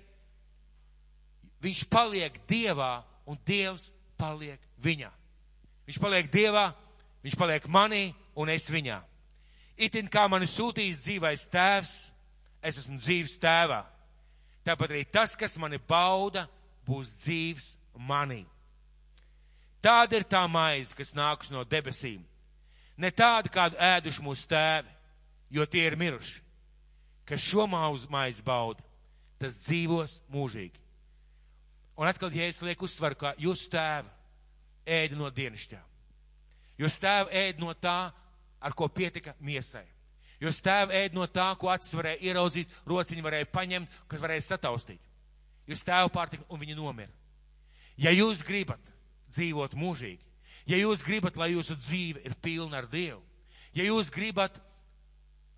viņš 1.64 1.86
paliek 1.92 2.36
Dievā 2.50 3.00
un 3.30 3.40
Dievs 3.48 3.92
paliek 4.20 4.60
viņā. 4.82 5.12
Viņš 5.88 6.00
paliek 6.02 6.28
Dievā, 6.32 6.72
viņš 7.24 7.38
paliek 7.40 7.66
manī 7.72 8.12
un 8.36 8.52
es 8.52 8.68
viņā. 8.72 9.00
Itin 9.82 10.10
kā 10.12 10.28
mani 10.30 10.50
sūtījis 10.50 11.06
dzīvais 11.06 11.48
tēvs, 11.50 12.11
es 12.64 12.78
esmu 12.82 13.00
dzīves 13.02 13.38
tēvā. 13.42 13.82
Tāpat 14.66 14.94
arī 14.94 15.06
tas, 15.10 15.36
kas 15.36 15.58
mani 15.58 15.80
bauda, 15.90 16.46
būs 16.86 17.14
dzīves 17.24 17.76
manī. 17.98 18.44
Tāda 19.82 20.20
ir 20.20 20.28
tā 20.30 20.44
maize, 20.46 20.94
kas 20.94 21.16
nākus 21.18 21.50
no 21.50 21.64
debesīm. 21.66 22.22
Ne 23.02 23.10
tāda, 23.10 23.50
kādu 23.50 23.80
ēduši 23.82 24.22
mūsu 24.22 24.46
tēvi, 24.52 24.92
jo 25.50 25.66
tie 25.66 25.88
ir 25.90 25.98
miruši. 25.98 26.42
Kas 27.26 27.42
šo 27.42 27.66
maizi 27.66 28.44
bauda, 28.46 28.84
tas 29.42 29.58
dzīvos 29.64 30.20
mūžīgi. 30.30 30.78
Un 31.98 32.10
atkal, 32.10 32.32
ja 32.34 32.48
es 32.50 32.62
lieku 32.62 32.86
uzsvaru, 32.86 33.18
ka 33.18 33.34
jūsu 33.42 33.70
tēvi 33.74 34.10
ēda 34.86 35.18
no 35.18 35.30
dienasčā. 35.34 35.80
Jūs 36.82 37.00
tēvi 37.02 37.34
ēda 37.42 37.62
no 37.62 37.74
tā, 37.74 38.12
ar 38.62 38.78
ko 38.78 38.88
pietika 38.90 39.34
miesai. 39.42 39.86
Jūs 40.42 40.62
tēvi 40.66 40.98
ēd 41.04 41.14
no 41.14 41.28
tā, 41.30 41.52
ko 41.62 41.70
acis 41.70 41.94
varēja 41.94 42.32
ieraudzīt, 42.32 42.72
rociņi 42.90 43.24
varēja 43.26 43.50
paņemt, 43.54 43.98
kas 44.10 44.22
varēja 44.24 44.48
sataustīt. 44.48 45.02
Jūs 45.70 45.86
tēvu 45.86 46.10
pārtika 46.14 46.48
un 46.50 46.62
viņi 46.62 46.78
nomira. 46.80 47.14
Ja 48.02 48.14
jūs 48.14 48.42
gribat 48.46 48.82
dzīvot 49.30 49.76
mūžīgi, 49.78 50.24
ja 50.72 50.80
jūs 50.82 51.04
gribat, 51.06 51.38
lai 51.38 51.52
jūsu 51.54 51.78
dzīve 51.78 52.24
ir 52.26 52.34
pilna 52.42 52.82
ar 52.82 52.90
Dievu, 52.90 53.22
ja 53.78 53.86
jūs 53.86 54.10
gribat, 54.14 54.58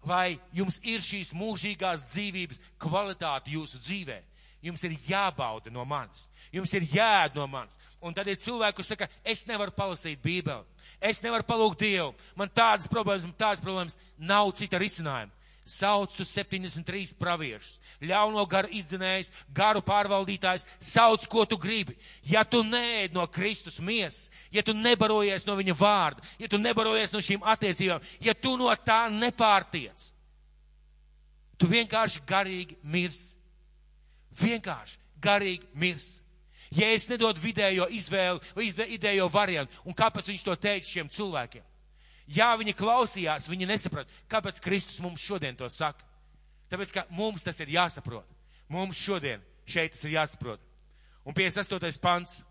lai 0.03 0.36
jums 0.51 0.81
ir 0.84 0.99
šīs 1.01 1.31
mūžīgās 1.38 2.03
dzīvības 2.11 2.59
kvalitāte 2.84 3.53
jūsu 3.53 3.79
dzīvē, 3.86 4.19
jums 4.64 4.84
ir 4.88 4.95
jābauda 5.09 5.72
no 5.72 5.84
manis, 5.86 6.28
jums 6.53 6.72
ir 6.78 6.88
jāēd 6.88 7.36
no 7.36 7.45
manis. 7.51 7.78
Un 8.01 8.16
tad 8.16 8.30
ir 8.32 8.39
cilvēki, 8.39 8.78
kas 8.80 8.93
saka, 8.93 9.09
es 9.28 9.45
nevaru 9.49 9.76
palasīt 9.76 10.24
Bībeli, 10.24 10.64
es 11.03 11.22
nevaru 11.24 11.45
palūgt 11.47 11.84
Dievu, 11.84 12.14
man 12.39 12.51
tādas 12.51 12.88
problēmas, 12.91 13.28
man 13.28 13.39
tādas 13.39 13.64
problēmas, 13.64 13.97
nav 14.18 14.53
cita 14.57 14.80
risinājuma. 14.82 15.34
Sauc 15.64 16.11
tu 16.11 16.26
73 16.28 17.14
praviešus, 17.16 17.78
ļauno 18.03 18.41
garu 18.51 18.68
izdzinējs, 18.76 19.30
garu 19.55 19.80
pārvaldītājs, 19.88 20.66
sauc, 20.84 21.24
ko 21.32 21.45
tu 21.47 21.55
gribi. 21.55 21.95
Ja 22.28 22.43
tu 22.43 22.66
neēd 22.68 23.16
no 23.16 23.24
Kristus 23.32 23.80
miesas, 23.80 24.28
ja 24.51 24.59
tu 24.59 24.76
nebarojies 24.76 25.47
no 25.47 25.55
viņa 25.55 25.76
vārda, 25.80 26.26
ja 26.36 26.51
tu 26.51 26.59
nebarojies 26.59 27.16
no 27.16 27.24
šīm 27.24 27.47
attiecībām, 27.47 28.03
ja 28.20 28.36
tu 28.36 28.57
no 28.59 28.68
tā 28.84 29.05
nepārtiec, 29.07 30.09
tu 31.55 31.72
vienkārši 31.72 32.26
garīgi 32.28 32.76
mirsi 32.84 33.32
vienkārši 34.39 34.99
garīgi 35.23 35.69
mirs. 35.73 36.19
Ja 36.73 36.89
es 36.89 37.05
nedodu 37.09 37.41
vidējo 37.43 37.86
izvēli 37.93 38.41
vai 38.55 38.69
vidējo 38.73 39.27
variantu, 39.29 39.75
un 39.86 39.93
kāpēc 39.93 40.31
viņš 40.31 40.45
to 40.47 40.55
teica 40.57 40.89
šiem 40.89 41.11
cilvēkiem? 41.11 41.65
Jā, 42.34 42.53
viņi 42.57 42.73
klausījās, 42.77 43.49
viņi 43.51 43.67
nesaprot, 43.67 44.09
kāpēc 44.31 44.61
Kristus 44.63 45.01
mums 45.03 45.21
šodien 45.21 45.57
to 45.59 45.67
saka. 45.69 46.05
Tāpēc, 46.71 46.93
ka 46.95 47.03
mums 47.13 47.43
tas 47.45 47.59
ir 47.61 47.73
jāsaprot. 47.75 48.25
Mums 48.71 48.97
šodien 48.97 49.43
šeit 49.69 49.93
tas 49.93 50.05
ir 50.07 50.15
jāsaprot. 50.15 50.61
Un 51.27 51.36
58. 51.36 51.99
pants. 52.01 52.41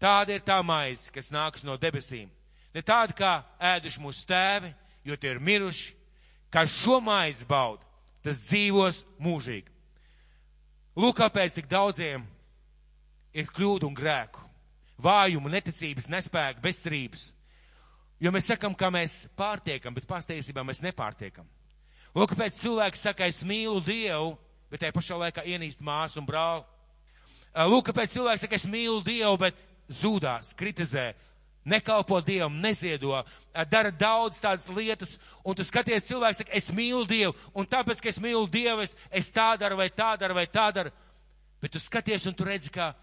Tāda 0.00 0.32
ir 0.32 0.40
tā 0.40 0.56
maize, 0.64 1.10
kas 1.12 1.28
nāks 1.28 1.64
no 1.66 1.74
debesīm. 1.76 2.30
Ne 2.72 2.80
tāda, 2.86 3.12
kā 3.12 3.32
ēduši 3.74 4.00
mūsu 4.00 4.24
tēvi, 4.30 4.70
jo 5.04 5.16
tie 5.20 5.34
ir 5.34 5.42
miruši, 5.44 5.92
kā 6.48 6.64
šo 6.64 7.02
maizi 7.04 7.44
bauda, 7.44 7.84
tas 8.24 8.40
dzīvos 8.46 9.02
mūžīgi. 9.20 9.68
Lūk, 11.00 11.16
kāpēc 11.16 11.54
tik 11.56 11.68
daudziem 11.70 12.26
ir 13.32 13.46
kļūdu 13.48 13.88
un 13.88 13.94
grēku, 13.96 14.42
vājumu, 15.00 15.48
neticības, 15.48 16.10
nespēku, 16.12 16.60
bezcerības. 16.60 17.30
Jo 18.20 18.32
mēs 18.34 18.50
sakam, 18.50 18.74
ka 18.76 18.90
mēs 18.92 19.22
pārtiekam, 19.38 19.94
bet 19.96 20.08
pārsteigībā 20.10 20.64
mēs 20.66 20.82
nepārtiekam. 20.84 21.46
Lūk, 22.12 22.34
kāpēc 22.34 22.58
cilvēks 22.58 23.06
saka, 23.06 23.30
es 23.30 23.40
mīlu 23.46 23.80
Dievu, 23.86 24.34
bet 24.68 24.82
tajā 24.82 24.92
pašā 24.98 25.16
laikā 25.22 25.46
ienīst 25.48 25.80
māsu 25.86 26.20
un 26.20 26.28
brāli. 26.28 26.66
Lūk, 27.70 27.86
kāpēc 27.88 28.18
cilvēks 28.18 28.44
saka, 28.44 28.58
es 28.60 28.68
mīlu 28.68 29.00
Dievu, 29.06 29.38
bet 29.40 29.64
zūdās, 30.02 30.52
kritizē, 30.58 31.14
nekalpo 31.64 32.20
Dievam, 32.24 32.56
neziedo, 32.60 33.12
dara 33.68 33.90
daudz 33.90 34.40
tādas 34.40 34.68
lietas, 34.72 35.18
un 35.44 35.56
tu 35.56 35.64
skaties, 35.66 36.06
cilvēks 36.08 36.42
saka, 36.42 36.54
es 36.56 36.70
mīlu 36.72 37.04
Dievu, 37.08 37.34
un 37.54 37.68
tāpēc, 37.68 38.00
ka 38.00 38.08
es 38.08 38.20
mīlu 38.22 38.48
Dievu, 38.50 38.84
es, 38.84 38.96
es 39.10 39.30
tā 39.34 39.52
daru 39.60 39.78
vai 39.80 39.90
tā 39.92 40.14
daru 40.20 40.38
vai 40.38 40.46
tā 40.48 40.70
daru, 40.74 40.92
bet 41.60 41.74
tu 41.74 41.82
skaties 41.82 42.26
un 42.30 42.36
tu 42.36 42.46
redzi, 42.48 42.72
ka 42.72 42.94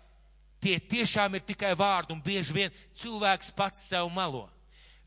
tie 0.64 0.80
tiešām 0.82 1.38
ir 1.38 1.46
tikai 1.46 1.76
vārdi, 1.78 2.16
un 2.16 2.24
bieži 2.24 2.56
vien 2.56 2.80
cilvēks 2.98 3.54
pats 3.58 3.86
sev 3.92 4.10
malo. 4.14 4.48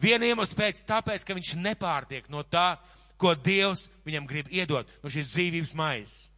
Viena 0.00 0.28
iemesls 0.30 0.56
pēc, 0.56 0.84
tāpēc, 0.88 1.26
ka 1.26 1.36
viņš 1.36 1.56
nepārtiek 1.60 2.30
no 2.32 2.44
tā, 2.46 2.78
ko 3.20 3.34
Dievs 3.36 3.88
viņam 4.06 4.28
grib 4.30 4.48
iedot, 4.54 4.88
no 5.02 5.10
šīs 5.12 5.34
dzīvības 5.34 5.74
maizes. 5.76 6.30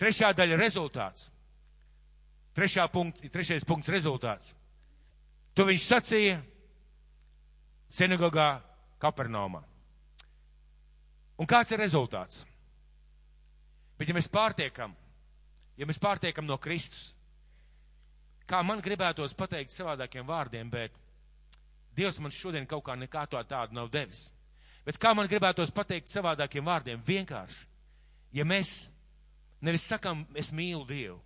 Trešā 0.00 0.34
daļa 0.36 0.58
rezultāts. 0.60 1.30
Trešā 2.54 2.84
punkts, 2.92 3.24
trešais 3.32 3.64
punkts 3.66 3.90
rezultāts. 3.90 4.52
To 5.54 5.66
viņš 5.68 5.84
sacīja 5.86 6.38
sinagogā 7.94 8.48
Kapernaumā. 9.02 9.62
Un 11.38 11.50
kāds 11.50 11.70
ir 11.74 11.82
rezultāts? 11.82 12.42
Bet 13.98 14.10
ja 14.10 14.14
mēs 14.16 14.30
pārtiekam, 14.30 14.94
ja 15.78 15.86
mēs 15.86 16.00
pārtiekam 16.02 16.46
no 16.46 16.58
Kristus, 16.58 17.12
kā 18.50 18.62
man 18.66 18.82
gribētos 18.82 19.34
pateikt 19.38 19.74
savādākiem 19.74 20.26
vārdiem, 20.26 20.70
bet 20.70 20.98
Dievs 21.94 22.18
man 22.18 22.34
šodien 22.34 22.66
kaut 22.66 22.82
kā 22.88 22.96
nekā 22.98 23.22
to 23.30 23.38
tādu 23.46 23.76
nav 23.76 23.90
devis. 23.94 24.26
Bet 24.84 24.98
kā 25.00 25.14
man 25.14 25.30
gribētos 25.30 25.70
pateikt 25.72 26.10
savādākiem 26.10 26.66
vārdiem, 26.66 27.02
vienkārši, 27.06 27.60
ja 28.34 28.44
mēs 28.44 28.88
nevis 29.64 29.86
sakam, 29.86 30.26
es 30.34 30.50
mīlu 30.52 30.82
Dievu, 30.88 31.20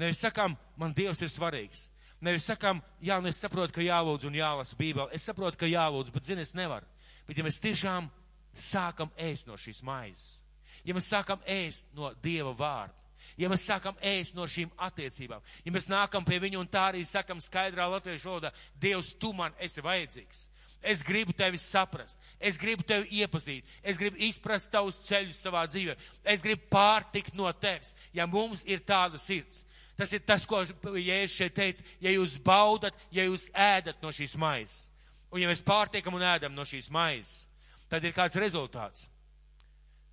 nevis 0.00 0.22
sakam, 0.24 0.56
man 0.80 0.96
Dievs 0.96 1.20
ir 1.22 1.30
svarīgs, 1.30 1.84
Nevis 2.20 2.44
sakām, 2.50 2.82
jā, 3.00 3.16
un 3.16 3.28
es 3.30 3.38
saprotu, 3.40 3.72
ka 3.78 3.84
jālūdz 3.84 4.26
un 4.28 4.34
jālasa 4.36 4.76
Bībeli. 4.76 5.16
Es 5.16 5.24
saprotu, 5.24 5.56
ka 5.60 5.68
jālūdz, 5.68 6.12
bet 6.12 6.26
zini, 6.28 6.44
es 6.44 6.52
nevaru. 6.56 6.84
Bet 7.28 7.38
ja 7.38 7.44
mēs 7.46 7.60
tiešām 7.64 8.10
sākam 8.56 9.12
ēst 9.16 9.48
no 9.48 9.56
šīs 9.60 9.80
maizes, 9.86 10.40
ja 10.84 10.96
mēs 10.96 11.08
sākam 11.08 11.40
ēst 11.48 11.88
no 11.96 12.10
Dieva 12.22 12.52
vārda, 12.58 12.96
ja 13.38 13.48
mēs 13.52 13.64
sākam 13.68 13.96
ēst 14.02 14.34
no 14.36 14.46
šīm 14.50 14.72
attiecībām, 14.88 15.44
ja 15.64 15.72
mēs 15.72 15.88
nākam 15.90 16.26
pie 16.26 16.40
viņa 16.42 16.60
un 16.60 16.68
tā 16.68 16.88
arī 16.90 17.04
sakam 17.06 17.40
skaidrā 17.40 17.86
latviešu 17.92 18.32
valodā, 18.32 18.52
Dievs, 18.80 19.14
tu 19.14 19.32
man 19.36 19.54
esi 19.62 19.84
vajadzīgs. 19.84 20.46
Es 20.80 21.02
gribu 21.04 21.34
tevi 21.36 21.58
saprast, 21.60 22.16
es 22.40 22.56
gribu 22.56 22.82
tevi 22.88 23.20
iepazīt, 23.20 23.66
es 23.84 23.98
gribu 24.00 24.16
izprast 24.24 24.70
tavus 24.72 25.02
ceļus 25.04 25.42
savā 25.44 25.66
dzīvē, 25.68 25.96
es 26.24 26.40
gribu 26.40 26.64
pārtikt 26.72 27.36
no 27.36 27.50
tevis, 27.52 27.92
ja 28.16 28.24
mums 28.26 28.64
ir 28.64 28.80
tāda 28.80 29.20
sirds. 29.20 29.66
Tas 30.00 30.14
ir 30.16 30.22
tas, 30.24 30.46
ko 30.48 30.62
Jēzus 30.96 31.34
šeit 31.36 31.52
teica, 31.58 31.84
ja 32.00 32.12
jūs 32.14 32.38
baudat, 32.40 32.96
ja 33.12 33.26
jūs 33.26 33.50
ēdat 33.52 34.00
no 34.00 34.08
šīs 34.16 34.32
maizes. 34.40 34.86
Un 35.28 35.42
ja 35.42 35.48
mēs 35.50 35.60
pārtiekam 35.60 36.14
un 36.16 36.24
ēdam 36.24 36.54
no 36.56 36.64
šīs 36.64 36.88
maizes, 36.90 37.44
tad 37.92 38.06
ir 38.08 38.14
kāds 38.16 38.38
rezultāts. 38.40 39.10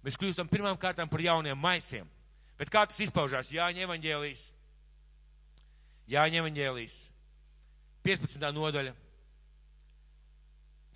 Mēs 0.03 0.19
kļūstam 0.19 0.49
pirmām 0.51 0.75
kārtām 0.79 1.07
par 1.07 1.23
jauniem 1.23 1.55
maisiem. 1.57 2.09
Bet 2.59 2.71
kā 2.73 2.83
tas 2.89 2.99
izpaužās? 3.05 3.53
Jāņa 3.53 3.85
evaņģēlīs. 3.85 4.43
Jāņa 6.11 6.41
evaņģēlīs. 6.41 6.97
15. 8.07 8.51
nodaļa. 8.57 8.93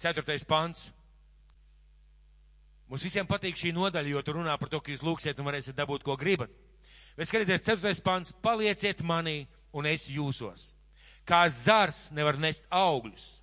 4. 0.04 0.38
pants. 0.52 0.89
Mums 2.92 3.08
visiem 3.08 3.28
patīk 3.30 3.56
šī 3.56 3.72
nodaļa, 3.72 4.12
jo 4.12 4.26
tur 4.26 4.42
runā 4.42 4.58
par 4.60 4.68
to, 4.68 4.84
ka 4.84 4.92
jūs 4.92 5.06
lūksiet 5.06 5.39
un 5.39 5.48
varēsiet 5.48 5.80
dabūt, 5.80 6.04
ko 6.04 6.18
gribat. 6.20 6.52
Bet 7.18 7.30
skatieties, 7.30 7.66
4. 7.68 7.93
pants, 8.05 8.32
palieciet 8.43 9.03
manī 9.03 9.43
un 9.76 9.88
es 9.89 10.07
jūsos. 10.09 10.72
Kā 11.28 11.43
zars 11.51 12.09
nevar 12.16 12.39
nest 12.39 12.66
augļus 12.72 13.38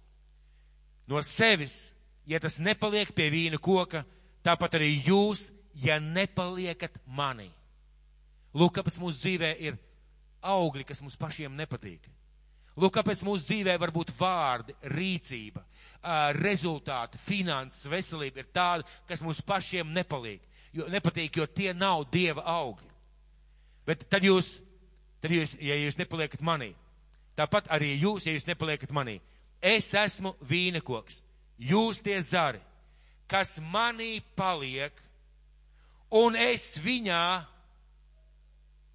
no 1.08 1.20
sevis, 1.24 1.94
ja 2.28 2.40
tas 2.40 2.58
nepaliek 2.60 3.14
pie 3.16 3.30
vīna 3.32 3.60
koka, 3.60 4.02
tāpat 4.44 4.76
arī 4.76 4.90
jūs, 5.06 5.48
ja 5.78 5.96
nepaliekat 6.02 6.98
manī. 7.06 7.48
Lūk, 8.56 8.74
kāpēc 8.78 8.98
mūsu 9.00 9.22
dzīvē 9.22 9.54
ir 9.62 9.78
augļi, 10.42 10.84
kas 10.88 11.00
mums 11.04 11.16
pašiem 11.20 11.54
nepatīk. 11.56 12.02
Lūk, 12.78 12.92
kāpēc 12.94 13.24
mūsu 13.26 13.46
dzīvē 13.48 13.74
var 13.80 13.90
būt 13.94 14.12
vārdi, 14.18 14.74
rīcība, 14.92 15.64
rezultāti, 16.38 17.18
finanses, 17.18 17.88
veselība 17.90 18.42
ir 18.42 18.52
tāda, 18.54 18.86
kas 19.08 19.24
mums 19.24 19.40
pašiem 19.42 19.90
nepalīk. 19.94 20.44
jo 20.72 20.86
nepatīk, 20.92 21.36
jo 21.40 21.46
tie 21.46 21.72
nav 21.74 22.04
Dieva 22.12 22.44
augļi. 22.44 22.87
Bet 23.88 24.04
tad 24.12 24.26
jūs, 24.26 24.58
tad 25.24 25.32
jūs, 25.32 25.54
ja 25.64 25.76
jūs 25.80 25.96
nepaliekat 25.96 26.42
manī, 26.44 26.74
tāpat 27.38 27.70
arī 27.72 27.94
jūs, 28.02 28.26
ja 28.28 28.34
jūs 28.36 28.44
nepaliekat 28.48 28.92
manī, 28.92 29.16
es 29.64 29.88
esmu 29.96 30.34
vīnekoks, 30.44 31.22
jūs 31.70 32.02
tie 32.04 32.18
zari, 32.22 32.60
kas 33.30 33.56
manī 33.72 34.18
paliek, 34.36 34.92
un 36.12 36.36
es 36.36 36.74
viņā, 36.84 37.22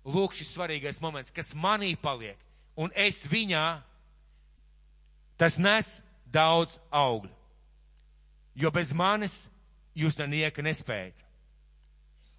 lūk 0.06 0.38
šis 0.38 0.54
svarīgais 0.54 1.02
moments, 1.02 1.34
kas 1.34 1.54
manī 1.58 1.96
paliek, 1.98 2.38
un 2.78 2.94
es 2.94 3.24
viņā, 3.30 3.66
tas 5.42 5.58
nes 5.58 5.96
daudz 6.34 6.78
augļu. 6.94 7.32
Jo 8.56 8.70
bez 8.70 8.94
manis 8.94 9.48
jūs 9.98 10.18
nenieka 10.20 10.62
nespējat. 10.66 11.16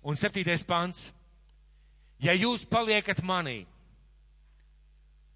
Un 0.05 0.19
septītais 0.19 0.63
pants. 0.67 1.09
Ja 2.23 2.35
jūs 2.37 2.65
paliekat 2.69 3.23
manī, 3.27 3.65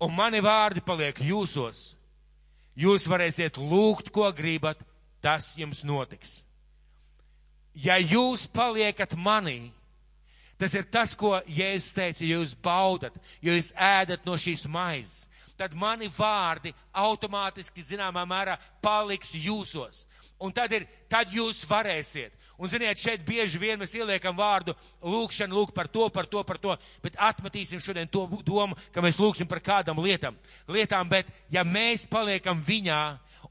un 0.00 0.14
mani 0.14 0.40
vārdi 0.44 0.82
paliek 0.84 1.18
jūsos, 1.20 1.96
jūs 2.78 3.08
varēsiet 3.10 3.58
lūgt, 3.58 4.12
ko 4.14 4.30
gribat, 4.32 4.80
tas 5.20 5.52
jums 5.58 5.82
notiks. 5.84 6.42
Ja 7.74 7.98
jūs 7.98 8.46
paliekat 8.50 9.14
manī, 9.18 9.70
tas 10.58 10.74
ir 10.74 10.86
tas, 10.90 11.14
ko 11.18 11.36
Jēzus 11.46 11.94
teica, 11.94 12.24
ja 12.24 12.38
jūs 12.38 12.54
baudat, 12.62 13.14
jo 13.42 13.54
jūs 13.54 13.72
ēdat 13.74 14.26
no 14.26 14.38
šīs 14.38 14.66
maizes, 14.70 15.26
tad 15.58 15.74
mani 15.74 16.08
vārdi 16.14 16.72
automātiski 16.94 17.82
zināmā 17.82 18.24
mērā 18.26 18.56
paliks 18.82 19.34
jūsos. 19.34 20.04
Un 20.38 20.54
tad, 20.54 20.72
ir, 20.74 20.86
tad 21.10 21.32
jūs 21.34 21.64
varēsiet. 21.66 22.34
Un 22.58 22.66
ziniet, 22.66 22.98
šeit 22.98 23.22
bieži 23.22 23.60
vien 23.62 23.78
mēs 23.78 23.92
ieliekam 23.94 24.34
vārdu 24.34 24.74
lūkšana, 24.98 25.54
lūk 25.54 25.70
par 25.74 25.86
to, 25.86 26.08
par 26.10 26.26
to, 26.26 26.42
par 26.42 26.58
to, 26.58 26.74
bet 27.04 27.14
atmetīsim 27.22 27.78
šodien 27.78 28.10
to 28.10 28.24
domu, 28.42 28.74
ka 28.90 29.04
mēs 29.04 29.20
lūksim 29.22 29.46
par 29.46 29.60
kādam 29.62 30.00
lietam, 30.02 30.34
lietām, 30.66 31.06
bet 31.06 31.30
ja 31.54 31.62
mēs 31.62 32.08
paliekam 32.10 32.58
viņā 32.66 32.98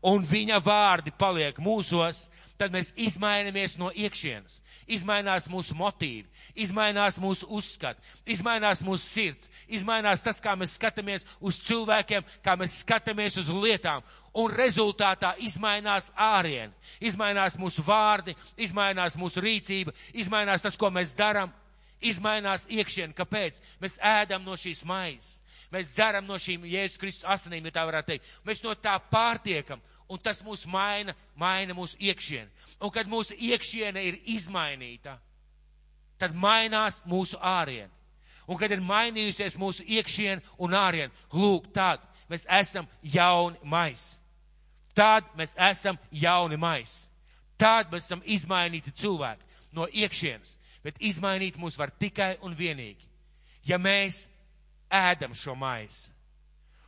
un 0.02 0.26
viņa 0.26 0.62
vārdi 0.64 1.14
paliek 1.18 1.58
mūsos, 1.62 2.28
tad 2.58 2.74
mēs 2.74 2.94
izmainamies 2.98 3.78
no 3.78 3.92
iekšienes 3.94 4.62
izmainās 4.88 5.48
mūsu 5.52 5.76
motīvi, 5.78 6.26
izmainās 6.56 7.20
mūsu 7.22 7.48
uzskati, 7.54 8.02
izmainās 8.34 8.82
mūsu 8.86 9.04
sirds, 9.04 9.52
izmainās 9.68 10.24
tas, 10.24 10.40
kā 10.44 10.56
mēs 10.60 10.78
skatāmies 10.80 11.28
uz 11.44 11.60
cilvēkiem, 11.68 12.26
kā 12.44 12.56
mēs 12.60 12.80
skatāmies 12.84 13.38
uz 13.42 13.52
lietām, 13.52 14.06
un 14.38 14.54
rezultātā 14.54 15.34
izmainās 15.44 16.12
ārien, 16.16 16.74
izmainās 17.02 17.58
mūsu 17.60 17.84
vārdi, 17.86 18.36
izmainās 18.58 19.18
mūsu 19.20 19.44
rīcība, 19.44 19.96
izmainās 20.14 20.64
tas, 20.64 20.78
ko 20.80 20.92
mēs 20.94 21.16
darām, 21.18 21.52
izmainās 22.02 22.68
iekšien. 22.70 23.16
Kāpēc? 23.18 23.60
Mēs 23.82 23.98
ēdam 24.06 24.46
no 24.46 24.56
šīs 24.56 24.86
maizes. 24.86 25.42
Mēs 25.74 25.92
dzeram 25.92 26.26
no 26.28 26.38
šīm 26.40 26.64
Jēzus 26.68 27.00
Kristus 27.02 27.28
asinīm, 27.28 27.66
ja 27.68 27.76
tā 27.76 27.84
varētu 27.88 28.14
teikt. 28.14 28.28
Mēs 28.48 28.64
no 28.64 28.74
tā 28.80 28.96
pārtiekam 29.12 29.82
un 30.08 30.20
tas 30.24 30.40
mūs 30.46 30.66
maina, 30.70 31.16
maina 31.36 31.76
mūsu 31.76 32.00
iekšieni. 32.00 32.50
Un 32.82 32.92
kad 32.94 33.10
mūsu 33.12 33.36
iekšiene 33.36 34.04
ir 34.08 34.20
izmainīta, 34.32 35.18
tad 36.20 36.36
mainās 36.36 37.02
mūsu 37.06 37.40
ārieni. 37.44 37.92
Un 38.48 38.56
kad 38.60 38.72
ir 38.72 38.80
mainījusies 38.80 39.58
mūsu 39.60 39.84
iekšiene 39.84 40.40
un 40.64 40.76
ārieni, 40.78 41.12
lūk, 41.36 41.68
tad 41.76 42.04
mēs 42.32 42.48
esam 42.62 42.88
jauni 43.04 43.60
mais. 43.64 44.14
Tad 44.96 45.28
mēs 45.38 45.54
esam 45.60 46.00
jauni 46.12 46.58
mais. 46.58 47.04
Tad 47.60 47.92
mēs 47.92 48.08
esam 48.08 48.24
izmainīti 48.24 48.94
cilvēki 48.96 49.76
no 49.76 49.90
iekšienes. 49.92 50.56
Bet 50.86 51.02
izmainīt 51.04 51.58
mūs 51.60 51.76
var 51.76 51.92
tikai 51.92 52.38
un 52.46 52.54
vienīgi, 52.56 53.04
ja 53.68 53.76
mēs 53.82 54.30
ēdam 54.94 55.36
šo 55.36 55.56
maizi. 55.56 56.12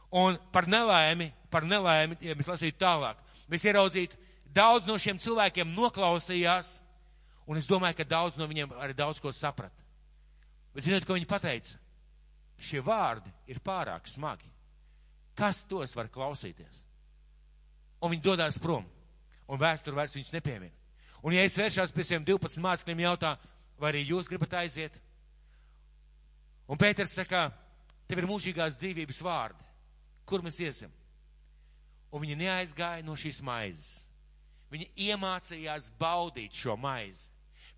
Un 0.10 0.38
par 0.54 0.68
nelaimi, 0.68 1.30
par 1.54 1.66
nelaimi, 1.68 2.18
ja 2.22 2.36
mēs 2.38 2.50
lasītu 2.50 2.80
tālāk, 2.82 3.20
mēs 3.50 3.66
ieraudzītu, 3.70 4.18
daudz 4.54 4.88
no 4.90 4.98
šiem 4.98 5.20
cilvēkiem 5.22 5.76
noklausījās, 5.76 6.80
un 7.50 7.60
es 7.60 7.70
domāju, 7.70 8.00
ka 8.00 8.08
daudz 8.10 8.40
no 8.40 8.48
viņiem 8.50 8.74
arī 8.82 8.96
daudz 8.98 9.22
ko 9.22 9.34
saprata. 9.34 9.86
Bet 10.74 10.86
zinot, 10.86 11.06
ko 11.06 11.18
viņi 11.18 11.30
pateica? 11.30 11.78
Šie 12.60 12.82
vārdi 12.84 13.32
ir 13.50 13.62
pārāk 13.64 14.10
smagi. 14.10 14.50
Kas 15.38 15.64
tos 15.70 15.96
var 15.96 16.10
klausīties? 16.12 16.84
Un 18.04 18.14
viņi 18.14 18.26
dodas 18.26 18.60
prom, 18.62 18.86
un 19.48 19.62
vēsture 19.62 19.96
vairs 19.96 20.16
viņus 20.18 20.34
nepiemina. 20.36 20.74
Un 21.24 21.36
ja 21.36 21.44
es 21.44 21.58
vēršos 21.60 21.92
pie 21.96 22.06
šiem 22.08 22.26
12 22.28 22.62
mācekļiem, 22.64 23.04
jautā, 23.04 23.34
vai 23.80 23.92
arī 23.92 24.06
jūs 24.08 24.30
gribat 24.32 24.56
aiziet? 24.62 25.00
Un 26.70 26.80
Pēters 26.80 27.16
saka, 27.18 27.50
tev 28.10 28.24
ir 28.24 28.28
mūžīgās 28.30 28.82
dzīvības 28.82 29.24
vārdi 29.24 29.70
kur 30.30 30.46
mēs 30.46 30.62
iesim? 30.62 30.94
Un 32.14 32.24
viņi 32.24 32.38
neaizgāja 32.44 33.06
no 33.06 33.18
šīs 33.18 33.42
maizes. 33.46 34.06
Viņi 34.70 34.86
iemācījās 35.10 35.90
baudīt 35.98 36.58
šo 36.58 36.76
maizi. 36.78 37.30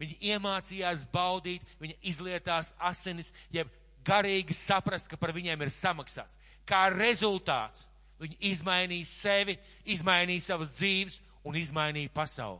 Viņi 0.01 0.17
iemācījās 0.33 1.05
baudīt, 1.13 1.63
viņi 1.79 1.95
izlietās 2.11 2.73
asinis, 2.89 3.31
jeb 3.53 3.69
garīgi 4.07 4.55
saprast, 4.57 5.07
ka 5.11 5.19
par 5.19 5.31
viņiem 5.35 5.61
ir 5.63 5.71
samaksāts. 5.71 6.39
Kā 6.67 6.87
rezultāts 6.91 7.85
viņi 8.19 8.39
izmainīja 8.51 9.07
sevi, 9.07 9.57
izmainīja 9.93 10.47
savas 10.49 10.73
dzīves 10.75 11.19
un 11.47 11.59
izmainīja 11.59 12.11
pasauli. 12.15 12.59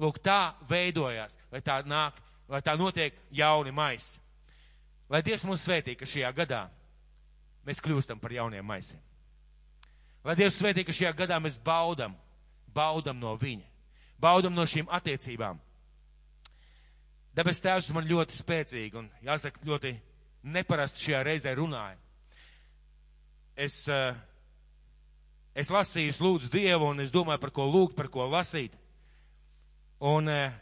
Lūk, 0.00 0.18
tā 0.24 0.56
veidojās, 0.68 1.38
vai 1.52 1.62
tā 1.64 1.78
nāk, 1.86 2.18
vai 2.50 2.62
tā 2.64 2.74
notiek 2.78 3.14
jauni 3.32 3.72
maisi. 3.72 4.18
Lai 5.10 5.22
Dievs 5.22 5.44
mums 5.46 5.62
svētī, 5.62 5.94
ka 5.98 6.06
šajā 6.08 6.32
gadā 6.34 6.64
mēs 7.66 7.82
kļūstam 7.82 8.18
par 8.22 8.32
jauniem 8.34 8.66
maisiem. 8.66 9.02
Lai 10.26 10.34
Dievs 10.38 10.58
svētī, 10.58 10.82
ka 10.86 10.94
šajā 10.94 11.12
gadā 11.18 11.38
mēs 11.42 11.60
baudam, 11.62 12.16
baudam 12.74 13.18
no 13.22 13.36
viņa, 13.38 13.64
baudam 14.18 14.54
no 14.54 14.66
šīm 14.66 14.90
attiecībām. 14.90 15.60
Debes 17.36 17.58
Tēvs 17.60 17.90
man 17.92 18.06
ļoti 18.08 18.32
spēcīgi 18.32 18.96
un, 18.96 19.08
jāsaka, 19.26 19.60
ļoti 19.68 19.90
neparasti 20.54 21.02
šajā 21.04 21.18
reizē 21.26 21.52
runāja. 21.58 21.98
Es, 23.60 23.82
eh, 23.92 24.16
es 25.54 25.68
lasīju, 25.72 26.14
lūdzu 26.24 26.48
Dievu, 26.54 26.88
un 26.94 27.04
es 27.04 27.12
domāju, 27.12 27.42
par 27.42 27.52
ko 27.52 27.66
lūgt, 27.68 27.94
par 27.98 28.08
ko 28.08 28.24
lasīt. 28.32 28.72
Un 30.00 30.28
eh, 30.32 30.56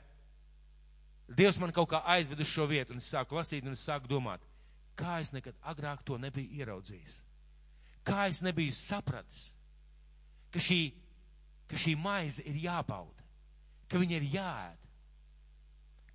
Dievs 1.29 1.59
man 1.63 1.73
kaut 1.73 1.89
kā 1.91 2.03
aizved 2.17 2.41
uz 2.45 2.51
šo 2.51 2.67
vietu, 2.69 2.93
un 2.93 3.01
es 3.01 3.09
sāku 3.15 3.39
lasīt, 3.39 3.65
un 3.65 3.73
es 3.77 3.85
sāku 3.87 4.11
domāt, 4.11 4.43
Kā 4.99 5.19
es 5.23 5.33
nekad 5.35 5.57
agrāk 5.67 6.05
to 6.07 6.19
nebiju 6.23 6.61
ieraudzījis? 6.63 7.17
Kā 8.07 8.29
es 8.31 8.43
nebiju 8.47 8.75
sapratis, 8.77 9.49
ka 10.55 10.63
šī, 10.63 10.81
ka 11.71 11.79
šī 11.81 11.97
maize 11.99 12.45
ir 12.47 12.61
jābauda, 12.67 13.27
ka 13.91 13.99
viņa 13.99 14.19
ir 14.21 14.27
jāēd, 14.37 14.89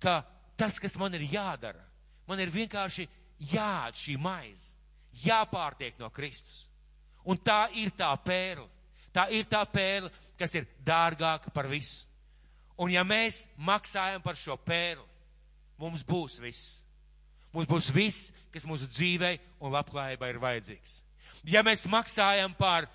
ka 0.00 0.14
tas, 0.56 0.78
kas 0.80 0.96
man 1.00 1.16
ir 1.18 1.26
jādara, 1.28 1.82
man 2.28 2.40
ir 2.40 2.52
vienkārši 2.54 3.08
jāēd 3.52 4.00
šī 4.00 4.16
maize, 4.22 4.72
jāpārtiek 5.26 5.98
no 6.00 6.08
Kristus. 6.14 6.62
Un 7.28 7.36
tā 7.44 7.66
ir 7.76 7.92
tā 7.92 8.14
pērle. 8.24 8.68
Tā 9.12 9.26
ir 9.34 9.44
tā 9.50 9.60
pērle, 9.66 10.08
kas 10.38 10.54
ir 10.54 10.68
dārgāka 10.86 11.50
par 11.52 11.66
visu. 11.68 12.06
Un 12.80 12.92
ja 12.94 13.02
mēs 13.04 13.44
maksājam 13.60 14.22
par 14.24 14.38
šo 14.40 14.56
pērli, 14.56 15.04
mums 15.80 16.04
būs 16.06 16.38
viss. 16.40 16.78
Mums 17.52 17.68
būs 17.68 17.90
viss, 17.92 18.30
kas 18.54 18.64
mūsu 18.68 18.86
dzīvei 18.88 19.36
un 19.60 19.74
labklājībai 19.74 20.30
ir 20.30 20.38
vajadzīgs. 20.40 21.00
Ja 21.50 21.64
mēs 21.66 21.84
maksājam 21.90 22.54
par, 22.56 22.86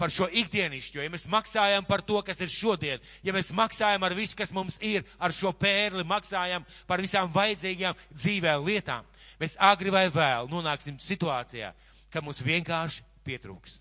par 0.00 0.10
šo 0.12 0.26
ikdienišķo, 0.40 1.02
ja 1.04 1.12
mēs 1.12 1.28
maksājam 1.30 1.86
par 1.86 2.02
to, 2.06 2.18
kas 2.24 2.40
ir 2.42 2.50
šodien, 2.52 3.04
ja 3.24 3.34
mēs 3.36 3.52
maksājam 3.56 4.02
ar 4.08 4.16
visu, 4.16 4.36
kas 4.38 4.54
mums 4.56 4.80
ir, 4.84 5.04
ar 5.18 5.34
šo 5.36 5.52
pērli, 5.56 6.04
maksājam 6.08 6.64
par 6.88 7.02
visām 7.04 7.30
vajadzīgām 7.32 7.98
dzīvē 8.14 8.56
lietām, 8.64 9.06
mēs 9.40 9.58
agri 9.60 9.92
vai 9.94 10.06
vēl 10.12 10.50
nonāksim 10.52 10.98
situācijā, 11.02 11.72
ka 12.10 12.24
mums 12.24 12.42
vienkārši 12.44 13.04
pietrūks. 13.26 13.80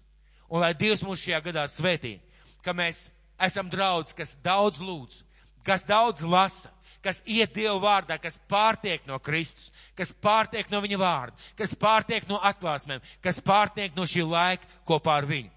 Un 0.51 0.61
lai 0.61 0.75
Dievs 0.77 1.03
mūs 1.05 1.23
šajā 1.25 1.41
gadā 1.47 1.65
svētī, 1.71 2.17
ka 2.61 2.75
mēs 2.75 3.07
esam 3.41 3.69
draudz, 3.71 4.13
kas 4.15 4.35
daudz 4.43 4.79
lūdz, 4.79 5.21
kas 5.65 5.85
daudz 5.87 6.23
lasa, 6.23 6.71
kas 7.05 7.21
iet 7.29 7.53
Dievu 7.53 7.77
vārdā, 7.83 8.17
kas 8.21 8.39
pārtiek 8.49 9.03
no 9.05 9.19
Kristus, 9.21 9.69
kas 9.97 10.13
pārtiek 10.13 10.71
no 10.73 10.81
viņa 10.81 10.97
vārda, 10.97 11.37
kas 11.57 11.75
pārtiek 11.77 12.25
no 12.29 12.39
atklāsmēm, 12.41 13.03
kas 13.21 13.41
pārtiek 13.45 13.93
no 13.97 14.07
šī 14.09 14.25
laika 14.25 14.69
kopā 14.89 15.19
ar 15.19 15.29
viņu. 15.29 15.51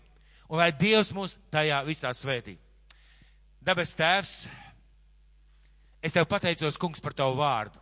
Un 0.49 0.61
lai 0.61 0.71
Dievs 0.73 1.13
mūs 1.17 1.39
tajā 1.53 1.81
visā 1.87 2.13
svētī. 2.17 2.57
Dabas 3.65 3.93
tēvs, 3.97 4.33
es 6.05 6.15
tev 6.17 6.29
pateicos, 6.29 6.79
kungs, 6.81 7.03
par 7.05 7.17
tavu 7.17 7.37
vārdu. 7.41 7.81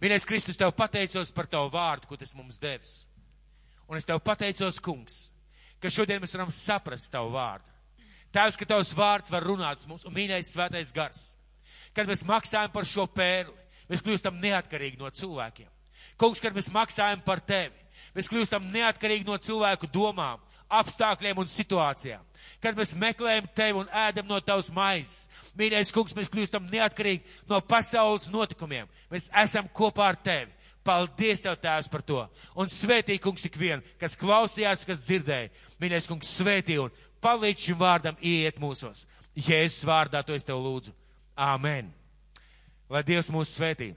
Vienais 0.00 0.26
Kristus 0.28 0.58
tev 0.60 0.74
pateicos 0.76 1.30
par 1.32 1.48
tavu 1.48 1.70
vārdu, 1.72 2.08
ko 2.08 2.18
tas 2.20 2.34
mums 2.36 2.58
devis. 2.60 3.04
Un 3.88 3.96
es 4.00 4.08
tev 4.08 4.20
pateicos, 4.24 4.80
kungs, 4.84 5.28
ka 5.80 5.92
šodien 5.92 6.20
mēs 6.20 6.34
varam 6.36 6.52
saprast 6.52 7.12
tavu 7.12 7.32
vārdu. 7.36 7.73
Tēvs, 8.34 8.58
ka 8.58 8.66
tavs 8.66 8.92
vārds 8.98 9.30
var 9.30 9.46
runāt 9.46 9.86
mums 9.86 10.04
un 10.08 10.14
mīļais 10.16 10.50
svētais 10.56 10.90
gars 10.94 11.34
kad 11.94 12.10
mēs 12.10 12.24
maksājam 12.26 12.72
par 12.74 12.86
šo 12.88 13.06
pērli, 13.10 13.54
mēs 13.90 14.02
kļūstam 14.04 14.40
neatkarīgi 14.42 14.98
no 15.00 15.10
cilvēkiem. 15.14 15.70
Kungs, 16.20 16.42
kad 16.42 16.56
mēs 16.56 16.70
maksājam 16.74 17.22
par 17.24 17.40
tevi, 17.44 17.74
mēs 18.16 18.28
kļūstam 18.30 18.66
neatkarīgi 18.74 19.26
no 19.28 19.38
cilvēku 19.40 19.88
domām, 19.94 20.42
apstākļiem 20.74 21.38
un 21.38 21.50
situācijām. 21.50 22.24
Kad 22.60 22.76
mēs 22.76 22.96
meklējam 22.98 23.46
tevi 23.56 23.78
un 23.78 23.92
ēdam 24.04 24.26
no 24.28 24.40
tavas 24.42 24.72
maizes, 24.74 25.28
mīļais 25.56 25.92
kungs, 25.94 26.16
mēs 26.16 26.32
kļūstam 26.32 26.66
neatkarīgi 26.72 27.38
no 27.48 27.60
pasaules 27.64 28.26
notikumiem. 28.32 28.90
Mēs 29.12 29.30
esam 29.44 29.70
kopā 29.70 30.10
ar 30.12 30.20
tevi. 30.20 30.50
Paldies 30.84 31.40
Tev, 31.40 31.54
Tēvs, 31.62 31.86
par 31.88 32.02
to. 32.04 32.18
Un 32.60 32.68
svētī, 32.68 33.14
kungs, 33.22 33.46
ikvienu, 33.48 33.80
kas 33.96 34.18
klausījās, 34.20 34.82
kas 34.84 35.00
dzirdēja. 35.06 35.48
Mīļais 35.80 36.08
kungs, 36.10 36.28
svētī 36.36 36.76
un 36.82 36.92
palīdz 37.24 37.66
šim 37.68 37.80
vārdam 37.80 38.18
iet 38.20 38.60
mūsos. 38.62 39.06
Jēzus 39.34 39.86
vārdā 39.88 40.22
to 40.22 40.36
es 40.36 40.46
Tev 40.46 40.60
lūdzu. 40.62 40.92
Āmen. 41.34 41.90
Lai 42.90 43.02
Dievs 43.02 43.32
mūs 43.34 43.56
svētī. 43.56 43.94